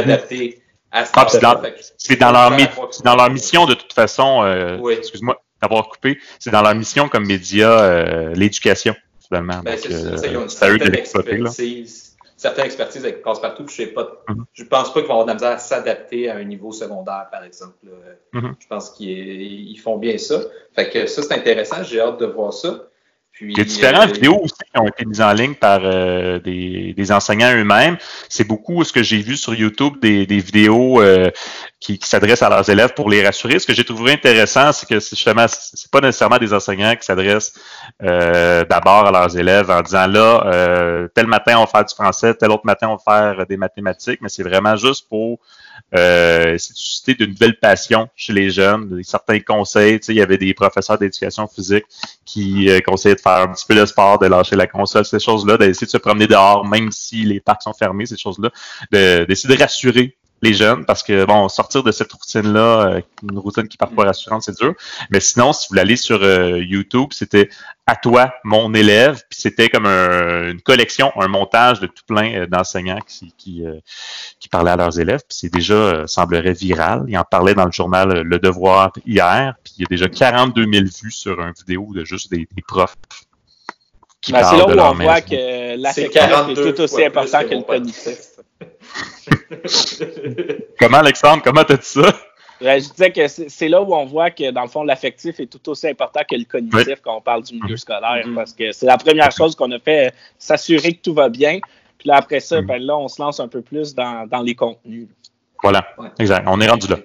ah, 0.91 1.05
c'est 1.97 2.19
dans, 2.19 2.31
leur, 2.31 2.51
dans 3.03 3.15
leur 3.15 3.29
mission 3.29 3.65
de 3.65 3.73
toute 3.73 3.93
façon, 3.93 4.43
euh, 4.43 4.77
excuse-moi 4.89 5.41
d'avoir 5.61 5.89
coupé, 5.89 6.17
c'est 6.39 6.51
dans 6.51 6.61
leur 6.61 6.73
mission 6.75 7.09
comme 7.09 7.25
média 7.25 7.69
euh, 7.69 8.33
l'éducation, 8.33 8.95
finalement. 9.27 9.59
Ben, 9.63 9.77
c'est 9.77 9.91
ça, 9.91 10.27
ils 10.27 10.37
ont 10.37 10.43
une 10.43 10.49
certaine 10.49 10.95
expertise. 10.95 12.15
certaines 12.37 12.65
expertises 12.65 13.03
avec 13.03 13.21
passe-partout. 13.21 13.65
Je 13.67 13.85
pas, 13.85 14.23
Mhm. 14.29 14.45
pense 14.69 14.93
pas 14.93 15.01
qu'ils 15.01 15.07
vont 15.09 15.19
avoir 15.19 15.25
de 15.25 15.29
la 15.31 15.33
misère 15.35 15.51
à 15.51 15.57
s'adapter 15.57 16.29
à 16.29 16.37
un 16.37 16.43
niveau 16.43 16.71
secondaire, 16.71 17.27
par 17.31 17.43
exemple. 17.43 17.75
Mhm. 18.33 18.55
Je 18.57 18.67
pense 18.67 18.91
qu'ils 18.91 19.69
ils 19.69 19.77
font 19.77 19.97
bien 19.97 20.17
ça. 20.17 20.39
Fait 20.73 20.89
que 20.89 21.05
ça, 21.05 21.21
c'est 21.21 21.33
intéressant. 21.33 21.83
J'ai 21.83 21.99
hâte 21.99 22.19
de 22.19 22.25
voir 22.25 22.53
ça. 22.53 22.88
Puis, 23.31 23.53
Il 23.53 23.57
y 23.57 23.61
a 23.61 23.63
différentes 23.63 24.09
euh, 24.09 24.13
vidéos 24.13 24.39
aussi 24.43 24.53
qui 24.53 24.79
ont 24.79 24.87
été 24.87 25.05
mises 25.05 25.21
en 25.21 25.31
ligne 25.31 25.53
par 25.55 25.79
euh, 25.83 26.39
des, 26.39 26.93
des 26.93 27.11
enseignants 27.11 27.55
eux-mêmes. 27.55 27.97
C'est 28.27 28.43
beaucoup 28.43 28.83
ce 28.83 28.91
que 28.91 29.01
j'ai 29.01 29.21
vu 29.21 29.37
sur 29.37 29.53
YouTube, 29.53 29.93
des, 30.01 30.25
des 30.25 30.39
vidéos 30.39 31.01
euh, 31.01 31.31
qui, 31.79 31.97
qui 31.97 32.09
s'adressent 32.09 32.43
à 32.43 32.49
leurs 32.49 32.69
élèves 32.69 32.93
pour 32.93 33.09
les 33.09 33.25
rassurer. 33.25 33.59
Ce 33.59 33.65
que 33.65 33.73
j'ai 33.73 33.85
trouvé 33.85 34.11
intéressant, 34.11 34.73
c'est 34.73 34.87
que 34.87 34.99
c'est 34.99 35.15
justement, 35.15 35.45
c'est 35.47 35.89
pas 35.89 36.01
nécessairement 36.01 36.37
des 36.37 36.53
enseignants 36.53 36.95
qui 36.95 37.05
s'adressent 37.05 37.53
d'abord 38.01 39.07
à 39.07 39.11
leurs 39.11 39.37
élèves 39.37 39.71
en 39.71 39.81
disant 39.81 40.07
là, 40.07 41.07
tel 41.15 41.27
matin 41.27 41.55
on 41.57 41.61
va 41.61 41.67
faire 41.67 41.85
du 41.85 41.95
français, 41.95 42.33
tel 42.33 42.51
autre 42.51 42.65
matin 42.65 42.89
on 42.89 42.97
va 42.97 43.33
faire 43.33 43.45
des 43.45 43.57
mathématiques, 43.57 44.19
mais 44.21 44.29
c'est 44.29 44.43
vraiment 44.43 44.75
juste 44.75 45.07
pour 45.07 45.39
euh, 45.95 46.53
essayer 46.53 46.73
de 46.73 46.77
susciter 46.77 47.15
de 47.15 47.25
nouvelles 47.25 47.59
passions 47.59 48.09
chez 48.15 48.33
les 48.33 48.49
jeunes, 48.51 49.01
certains 49.03 49.39
conseils. 49.39 49.99
Tu 49.99 50.07
sais, 50.07 50.13
il 50.13 50.17
y 50.17 50.21
avait 50.21 50.37
des 50.37 50.53
professeurs 50.53 50.97
d'éducation 50.97 51.47
physique 51.47 51.85
qui 52.25 52.69
euh, 52.69 52.79
conseillaient 52.81 53.15
de 53.15 53.21
faire 53.21 53.37
un 53.37 53.47
petit 53.49 53.65
peu 53.67 53.75
de 53.75 53.85
sport, 53.85 54.19
de 54.19 54.27
lâcher 54.27 54.55
la 54.55 54.67
console, 54.67 55.05
ces 55.05 55.19
choses-là, 55.19 55.57
d'essayer 55.57 55.87
de 55.87 55.91
se 55.91 55.97
promener 55.97 56.27
dehors, 56.27 56.65
même 56.65 56.91
si 56.91 57.23
les 57.23 57.39
parcs 57.39 57.63
sont 57.63 57.73
fermés, 57.73 58.05
ces 58.05 58.17
choses-là, 58.17 58.51
de- 58.91 59.25
d'essayer 59.25 59.55
de 59.55 59.59
rassurer 59.59 60.15
les 60.41 60.53
jeunes 60.53 60.85
parce 60.85 61.03
que 61.03 61.25
bon 61.25 61.49
sortir 61.49 61.83
de 61.83 61.91
cette 61.91 62.11
routine 62.13 62.53
là 62.53 62.99
une 63.29 63.37
routine 63.39 63.67
qui 63.67 63.75
est 63.75 63.77
parfois 63.77 64.05
rassurante 64.05 64.43
c'est 64.43 64.57
dur. 64.57 64.73
Mais 65.09 65.19
sinon 65.19 65.51
si 65.53 65.65
vous 65.65 65.69
voulez 65.71 65.81
aller 65.81 65.95
sur 65.95 66.21
euh, 66.23 66.59
YouTube 66.63 67.09
c'était 67.11 67.49
à 67.87 67.95
toi 67.95 68.33
mon 68.43 68.73
élève 68.73 69.21
puis 69.29 69.39
c'était 69.41 69.67
comme 69.69 69.85
un- 69.85 70.51
une 70.51 70.61
collection 70.61 71.11
un 71.19 71.27
montage 71.27 71.79
de 71.81 71.87
tout 71.87 72.03
plein 72.07 72.33
euh, 72.41 72.45
d'enseignants 72.47 72.99
qui 73.07 73.33
qui, 73.37 73.65
euh, 73.65 73.79
qui 74.39 74.47
parlaient 74.49 74.71
à 74.71 74.75
leurs 74.77 74.99
élèves 74.99 75.21
puis 75.27 75.37
c'est 75.39 75.51
déjà 75.53 75.73
euh, 75.73 76.07
semblerait 76.07 76.53
viral. 76.53 77.03
Il 77.07 77.17
en 77.17 77.23
parlait 77.23 77.53
dans 77.55 77.65
le 77.65 77.71
journal 77.71 78.11
euh, 78.17 78.23
Le 78.23 78.39
Devoir 78.39 78.91
hier 79.05 79.55
puis 79.63 79.73
il 79.77 79.81
y 79.81 79.85
a 79.85 79.87
déjà 79.89 80.07
42 80.07 80.63
000 80.71 80.85
vues 81.03 81.11
sur 81.11 81.39
une 81.41 81.53
vidéo 81.57 81.89
de 81.93 82.05
juste 82.05 82.29
des, 82.31 82.47
des 82.55 82.61
profs 82.67 82.95
qui 84.21 84.31
Ben, 84.33 84.43
c'est 84.43 84.57
parlent 84.57 84.59
là 84.59 84.75
de 84.75 84.79
où 84.79 84.83
on 84.83 84.93
voit 85.05 85.21
que 85.21 85.27
c'est 85.29 85.77
l'affectif 85.77 86.11
42 86.13 86.67
est 86.67 86.73
tout 86.73 86.81
aussi 86.81 87.03
important 87.05 87.39
que 87.43 87.55
le 87.55 87.61
cognitif. 87.63 88.17
Comment 90.79 90.97
Alexandre 90.97 91.41
comment 91.43 91.63
t'as 91.63 91.77
dit 91.77 91.85
ça? 91.85 92.13
Je 92.61 92.79
disais 92.91 93.11
que 93.11 93.27
c'est 93.27 93.69
là 93.69 93.81
où 93.81 93.93
on 93.95 94.05
voit 94.05 94.31
que, 94.31 94.51
dans 94.51 94.63
le 94.63 94.67
fond, 94.67 94.83
l'affectif 94.83 95.39
est 95.39 95.45
tout 95.47 95.69
aussi 95.69 95.87
important 95.87 96.19
que 96.29 96.35
le 96.35 96.43
cognitif 96.43 96.87
Oui. 96.87 96.93
quand 97.01 97.15
on 97.15 97.21
parle 97.21 97.43
du 97.43 97.53
milieu 97.53 97.71
Mhm. 97.75 97.77
scolaire, 97.77 98.27
Mhm. 98.27 98.35
parce 98.35 98.51
que 98.53 98.71
c'est 98.73 98.85
la 98.85 98.97
première 98.97 99.31
chose 99.31 99.55
qu'on 99.55 99.71
a 99.71 99.79
fait, 99.79 100.07
euh, 100.07 100.11
s'assurer 100.37 100.93
que 100.93 101.01
tout 101.01 101.13
va 101.13 101.29
bien. 101.29 101.59
Puis 101.97 102.09
là, 102.09 102.17
après 102.17 102.41
ça, 102.41 102.59
Mhm. 102.61 102.67
ben 102.67 102.81
là, 102.83 102.97
on 102.97 103.07
se 103.07 103.21
lance 103.21 103.39
un 103.39 103.47
peu 103.47 103.61
plus 103.61 103.95
dans, 103.95 104.27
dans 104.27 104.41
les 104.41 104.55
contenus. 104.55 105.07
voilà 105.61 105.85
Ouais. 105.97 106.07
exact 106.19 106.45
on 106.47 106.59
est 106.61 106.67
rendu 106.69 106.87
là 106.87 106.97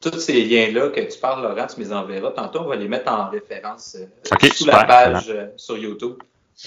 Tous 0.00 0.18
ces 0.18 0.44
liens-là 0.44 0.88
que 0.90 1.00
tu 1.00 1.18
parles, 1.20 1.42
Laurent, 1.42 1.66
tu 1.68 1.78
me 1.80 1.84
les 1.84 1.92
enverras. 1.92 2.30
Tantôt, 2.32 2.60
on 2.60 2.64
va 2.68 2.74
les 2.76 2.88
mettre 2.88 3.10
en 3.12 3.28
référence 3.30 3.96
euh, 4.00 4.06
Ok, 4.32 4.46
sous 4.46 4.64
super, 4.64 4.78
la 4.78 4.84
page 4.84 5.30
euh, 5.30 5.46
sur 5.56 5.78
YouTube. 5.78 6.14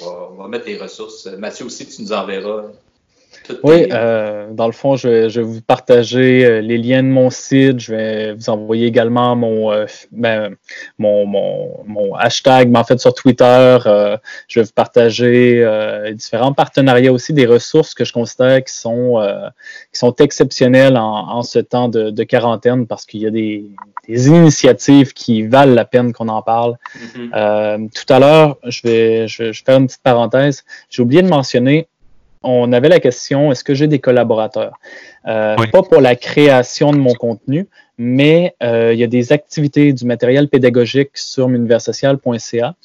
On 0.02 0.06
va, 0.06 0.12
on 0.32 0.36
va 0.44 0.48
mettre 0.48 0.66
les 0.68 0.78
ressources. 0.78 1.26
Mathieu 1.38 1.66
aussi, 1.66 1.86
tu 1.88 2.02
nous 2.02 2.14
enverras. 2.14 2.64
Oui, 3.64 3.88
euh, 3.92 4.48
dans 4.52 4.66
le 4.66 4.72
fond, 4.72 4.96
je 4.96 5.08
vais, 5.08 5.30
je 5.30 5.42
vais 5.42 5.46
vous 5.48 5.62
partager 5.62 6.46
euh, 6.46 6.62
les 6.62 6.78
liens 6.78 7.04
de 7.04 7.08
mon 7.08 7.30
site. 7.30 7.80
Je 7.80 7.96
vais 7.96 8.34
vous 8.34 8.50
envoyer 8.50 8.88
également 8.88 9.36
mon, 9.36 9.72
euh, 9.72 9.86
ben, 10.12 10.56
mon, 10.98 11.26
mon, 11.26 11.84
mon 11.86 12.16
hashtag, 12.16 12.70
mais 12.70 12.80
en 12.80 12.84
fait 12.84 13.00
sur 13.00 13.14
Twitter. 13.14 13.78
euh, 13.86 14.18
je 14.48 14.60
vais 14.60 14.66
vous 14.66 14.74
partager 14.74 15.64
euh, 15.64 16.12
différents 16.14 16.54
partenariats 16.54 17.12
aussi, 17.12 17.34
des 17.34 17.46
ressources 17.46 17.94
que 17.94 18.06
je 18.06 18.14
considère 18.14 18.64
qui 18.64 18.74
sont, 18.74 19.20
euh, 19.20 19.48
qui 19.92 20.00
sont 20.00 20.14
exceptionnelles 20.16 20.98
en, 20.98 21.30
en 21.30 21.44
ce 21.44 21.60
temps 21.60 21.88
de, 21.90 22.10
de 22.10 22.24
quarantaine 22.24 22.88
parce 22.88 23.06
qu'il 23.06 23.22
y 23.22 23.28
a 23.28 23.32
des, 23.32 23.66
des 24.08 24.28
initiatives 24.28 25.14
qui 25.14 25.44
valent 25.48 25.74
la 25.74 25.86
peine 25.86 26.14
qu'on 26.14 26.30
en 26.30 26.42
parle. 26.42 26.78
Mhm. 27.16 27.32
Euh, 27.36 27.78
tout 27.94 28.14
à 28.14 28.20
l'heure, 28.20 28.58
je 28.66 28.82
vais, 28.84 29.28
je 29.28 29.44
vais 29.44 29.54
je 29.54 29.62
vais 29.62 29.66
faire 29.66 29.78
une 29.78 29.88
petite 29.88 30.02
parenthèse. 30.04 30.64
J'ai 30.90 31.02
oublié 31.02 31.22
de 31.22 31.28
mentionner, 31.28 31.88
on 32.46 32.72
avait 32.72 32.90
la 32.90 33.00
question, 33.00 33.52
est-ce 33.52 33.64
que 33.64 33.74
j'ai 33.74 33.88
des 33.88 34.00
collaborateurs? 34.00 34.80
Euh, 35.28 35.56
Oui. 35.60 35.68
Pas 35.72 35.82
pour 35.82 36.02
la 36.02 36.16
création 36.16 36.92
de 36.92 36.98
mon 36.98 37.14
contenu, 37.14 37.68
mais 37.98 38.56
euh, 38.62 38.94
il 38.94 39.00
y 39.00 39.04
a 39.04 39.08
des 39.08 39.34
activités 39.34 39.92
du 39.94 40.06
matériel 40.06 40.48
pédagogique 40.48 41.12
sur 41.16 41.50
universocial.ca 41.50 42.76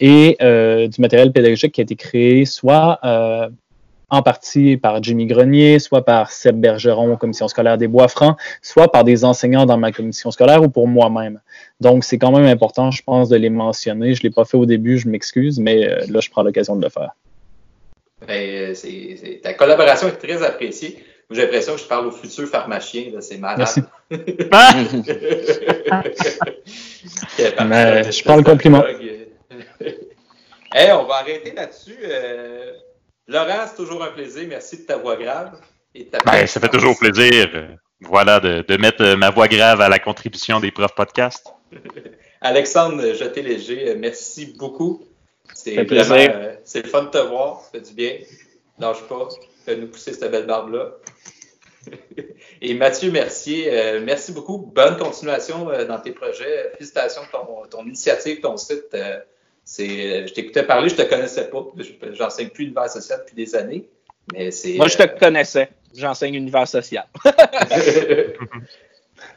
et 0.00 0.36
euh, 0.40 0.88
du 0.88 1.00
matériel 1.00 1.32
pédagogique 1.32 1.72
qui 1.72 1.80
a 1.80 1.84
été 1.84 1.96
créé 1.96 2.44
soit 2.46 2.98
en 4.12 4.22
partie 4.22 4.76
par 4.76 5.00
Jimmy 5.00 5.26
Grenier, 5.26 5.78
soit 5.78 6.04
par 6.04 6.32
Seb 6.32 6.58
Bergeron, 6.58 7.16
commission 7.16 7.46
scolaire 7.46 7.78
des 7.78 7.86
Bois-Francs, 7.86 8.36
soit 8.60 8.90
par 8.90 9.04
des 9.04 9.24
enseignants 9.24 9.66
dans 9.66 9.76
ma 9.76 9.92
commission 9.92 10.32
scolaire 10.32 10.64
ou 10.64 10.68
pour 10.68 10.88
moi-même. 10.88 11.38
Donc, 11.80 12.02
c'est 12.02 12.18
quand 12.18 12.32
même 12.32 12.46
important, 12.46 12.90
je 12.90 13.04
pense, 13.04 13.28
de 13.28 13.36
les 13.36 13.50
mentionner. 13.50 14.14
Je 14.14 14.20
ne 14.20 14.28
l'ai 14.28 14.34
pas 14.34 14.44
fait 14.44 14.56
au 14.56 14.66
début, 14.66 14.98
je 14.98 15.08
m'excuse, 15.08 15.60
mais 15.60 15.86
là, 16.08 16.18
je 16.18 16.28
prends 16.28 16.42
l'occasion 16.42 16.74
de 16.74 16.82
le 16.82 16.88
faire. 16.88 17.12
Ben, 18.26 18.70
euh, 18.70 18.74
c'est- 18.74 19.16
c'est- 19.20 19.40
ta 19.42 19.54
collaboration 19.54 20.08
est 20.08 20.12
très 20.12 20.42
appréciée. 20.42 21.04
J'ai 21.30 21.42
l'impression 21.42 21.74
que 21.74 21.80
je 21.80 21.84
parle 21.86 22.06
au 22.08 22.10
futur 22.10 22.48
pharmacien. 22.48 23.04
là, 23.14 23.20
C'est 23.20 23.38
malade. 23.38 23.58
Merci. 23.58 23.80
Ah! 24.52 24.74
Mais 27.64 28.10
je 28.12 28.24
prends 28.24 28.36
le 28.36 28.42
compliment. 28.42 28.82
Hey, 30.72 30.92
on 30.92 31.04
va 31.04 31.16
arrêter 31.16 31.52
là-dessus. 31.52 31.96
Euh, 32.04 32.72
Laurent, 33.28 33.66
c'est 33.68 33.76
toujours 33.76 34.02
un 34.02 34.10
plaisir. 34.10 34.44
Merci 34.48 34.78
de 34.78 34.82
ta 34.82 34.96
voix 34.96 35.16
grave. 35.16 35.52
Et 35.94 36.06
ta 36.06 36.18
Ben, 36.24 36.46
ça 36.46 36.60
fait 36.60 36.68
toujours 36.68 36.96
plaisir, 36.98 37.48
euh, 37.54 37.66
voilà, 38.00 38.38
de, 38.40 38.62
de 38.66 38.76
mettre 38.76 39.02
euh, 39.02 39.16
ma 39.16 39.30
voix 39.30 39.48
grave 39.48 39.80
à 39.80 39.88
la 39.88 39.98
contribution 39.98 40.60
des 40.60 40.70
profs 40.70 40.94
podcast. 40.94 41.46
Alexandre 42.40 43.12
Jeté 43.14 43.42
Léger, 43.42 43.90
euh, 43.90 43.96
merci 43.98 44.54
beaucoup. 44.58 45.04
C'est 45.54 45.74
fait 45.74 45.84
vraiment, 45.84 46.14
plaisir. 46.14 46.32
euh, 46.34 46.54
c'est 46.64 46.82
le 46.82 46.88
fun 46.88 47.02
de 47.04 47.08
te 47.10 47.18
voir. 47.18 47.60
Ça 47.62 47.70
fait 47.72 47.80
du 47.88 47.94
bien. 47.94 48.12
Lâche 48.78 49.02
pas. 49.08 49.28
Fais-nous 49.64 49.88
pousser 49.88 50.12
cette 50.14 50.30
belle 50.30 50.46
barbe-là. 50.46 50.92
Et 52.62 52.74
Mathieu 52.74 53.10
Mercier, 53.10 53.68
euh, 53.72 54.00
merci 54.04 54.32
beaucoup. 54.32 54.58
Bonne 54.58 54.96
continuation 54.98 55.70
euh, 55.70 55.84
dans 55.86 55.98
tes 55.98 56.12
projets. 56.12 56.70
Félicitations 56.74 57.22
pour 57.30 57.68
ton, 57.68 57.78
ton 57.78 57.84
initiative, 57.86 58.40
ton 58.40 58.56
site. 58.56 58.84
euh, 58.94 59.18
c'est, 59.64 59.88
euh, 59.88 60.26
je 60.26 60.32
t'écoutais 60.34 60.62
parler, 60.64 60.88
je 60.88 60.96
te 60.96 61.02
connaissais 61.02 61.48
pas. 61.48 61.64
Je- 61.78 62.14
J'enseigne 62.14 62.48
plus 62.48 62.64
l'univers 62.64 62.88
social 62.90 63.20
depuis 63.20 63.34
des 63.36 63.54
années. 63.54 63.88
Mais 64.32 64.50
c'est. 64.50 64.74
Moi, 64.74 64.88
je 64.88 64.96
te 64.96 65.02
euh, 65.02 65.06
connaissais. 65.06 65.68
J'enseigne 65.94 66.34
univers 66.34 66.68
social. 66.68 67.06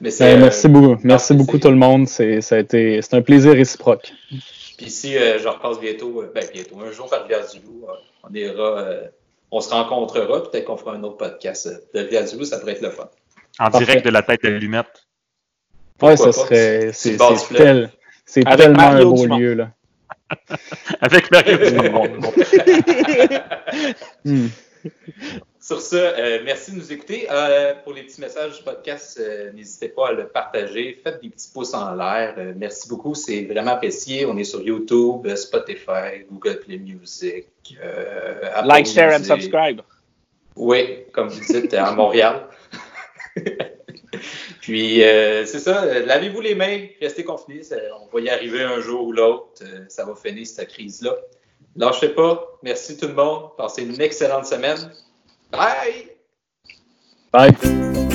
mais 0.02 0.12
c'est, 0.12 0.24
Ben, 0.26 0.38
euh, 0.38 0.42
merci 0.42 0.68
beaucoup. 0.68 0.98
Merci 1.04 1.34
beaucoup 1.34 1.58
tout 1.60 1.70
le 1.70 1.76
monde. 1.76 2.08
C'est, 2.08 2.42
ça 2.42 2.56
a 2.56 2.60
été, 2.60 3.02
c'est 3.02 3.16
un 3.16 3.22
plaisir 3.22 3.54
réciproque. 3.54 4.12
Puis 4.84 4.92
si 4.92 5.18
euh, 5.18 5.40
je 5.40 5.48
repasse 5.48 5.80
bientôt, 5.80 6.22
euh, 6.22 6.32
ben 6.36 6.44
bientôt, 6.54 6.78
un 6.82 6.92
jour 6.92 7.10
par 7.10 7.22
Rivière-du-Loup, 7.24 7.86
euh, 7.90 7.94
on 8.30 8.34
ira, 8.36 8.80
euh, 8.80 9.08
on 9.50 9.62
se 9.62 9.70
rencontrera, 9.70 10.44
peut-être 10.44 10.66
qu'on 10.66 10.76
fera 10.78 10.94
un 10.94 11.04
autre 11.04 11.18
podcast 11.18 11.68
euh, 11.68 11.78
de 11.94 12.00
Rivière-du-Loup, 12.06 12.44
ça 12.46 12.60
pourrait 12.60 12.74
être 12.74 12.82
le 12.82 12.90
fun. 12.92 13.10
En 13.60 13.70
Parfait. 13.72 13.86
direct 13.86 14.06
de 14.06 14.10
la 14.12 14.24
tête 14.24 14.44
d'allumette. 14.44 15.08
Ouais, 16.02 16.16
Pourquoi 16.16 16.18
ça 16.18 16.26
pas? 16.26 16.32
serait, 16.48 16.92
c'est, 16.94 17.18
tel- 17.56 17.90
tellement 18.58 18.78
Mario 18.78 19.08
un 19.08 19.12
beau 19.12 19.22
Dumont. 19.22 19.38
lieu, 19.38 19.54
là. 19.54 19.72
Avec 21.02 21.32
Mario 21.32 21.58
Dumont. 21.58 22.10
Hmm. 24.26 24.48
Sur 25.64 25.80
ce, 25.80 25.96
euh, 25.96 26.42
merci 26.44 26.72
de 26.72 26.76
nous 26.76 26.92
écouter. 26.92 27.26
Euh, 27.32 27.74
pour 27.86 27.94
les 27.94 28.04
petits 28.04 28.20
messages 28.20 28.58
du 28.58 28.64
podcast, 28.64 29.18
euh, 29.18 29.50
n'hésitez 29.54 29.88
pas 29.88 30.10
à 30.10 30.12
le 30.12 30.28
partager. 30.28 31.00
Faites 31.02 31.22
des 31.22 31.30
petits 31.30 31.50
pouces 31.54 31.74
en 31.74 31.96
l'air. 31.96 32.36
Euh, 32.38 32.52
merci 32.54 32.90
beaucoup, 32.90 33.16
c'est 33.16 33.46
vraiment 33.46 33.72
apprécié. 33.72 34.26
On 34.26 34.36
est 34.36 34.44
sur 34.44 34.62
YouTube, 34.62 35.26
euh, 35.26 35.38
Spotify, 35.38 36.26
Google 36.30 36.60
Play 36.60 36.80
Music. 36.80 37.48
euh, 37.82 38.42
Apple 38.54 38.68
Like, 38.68 38.88
share 38.88 39.18
and 39.18 39.24
subscribe. 39.24 39.80
Oui, 40.58 41.06
comme 41.14 41.30
vous 41.30 41.54
dites, 41.54 41.74
à 41.76 41.94
Montréal. 41.94 42.46
Puis, 44.60 45.02
euh, 45.02 45.46
c'est 45.46 45.60
ça, 45.60 45.86
lavez-vous 45.86 46.42
les 46.42 46.56
mains, 46.56 46.88
restez 47.00 47.24
confinés, 47.24 47.62
on 48.02 48.14
va 48.14 48.22
y 48.22 48.30
arriver 48.30 48.64
un 48.64 48.82
jour 48.82 49.08
ou 49.08 49.14
l'autre, 49.14 49.64
ça 49.88 50.04
va 50.04 50.14
finir 50.14 50.46
cette 50.46 50.68
crise-là. 50.68 51.16
Lâchez 51.78 52.10
pas, 52.10 52.60
merci 52.64 52.98
tout 52.98 53.08
le 53.08 53.14
monde, 53.14 53.56
passez 53.58 53.84
une 53.84 54.02
excellente 54.02 54.46
semaine. 54.46 54.92
Bye! 55.54 56.08
Bye. 57.32 58.10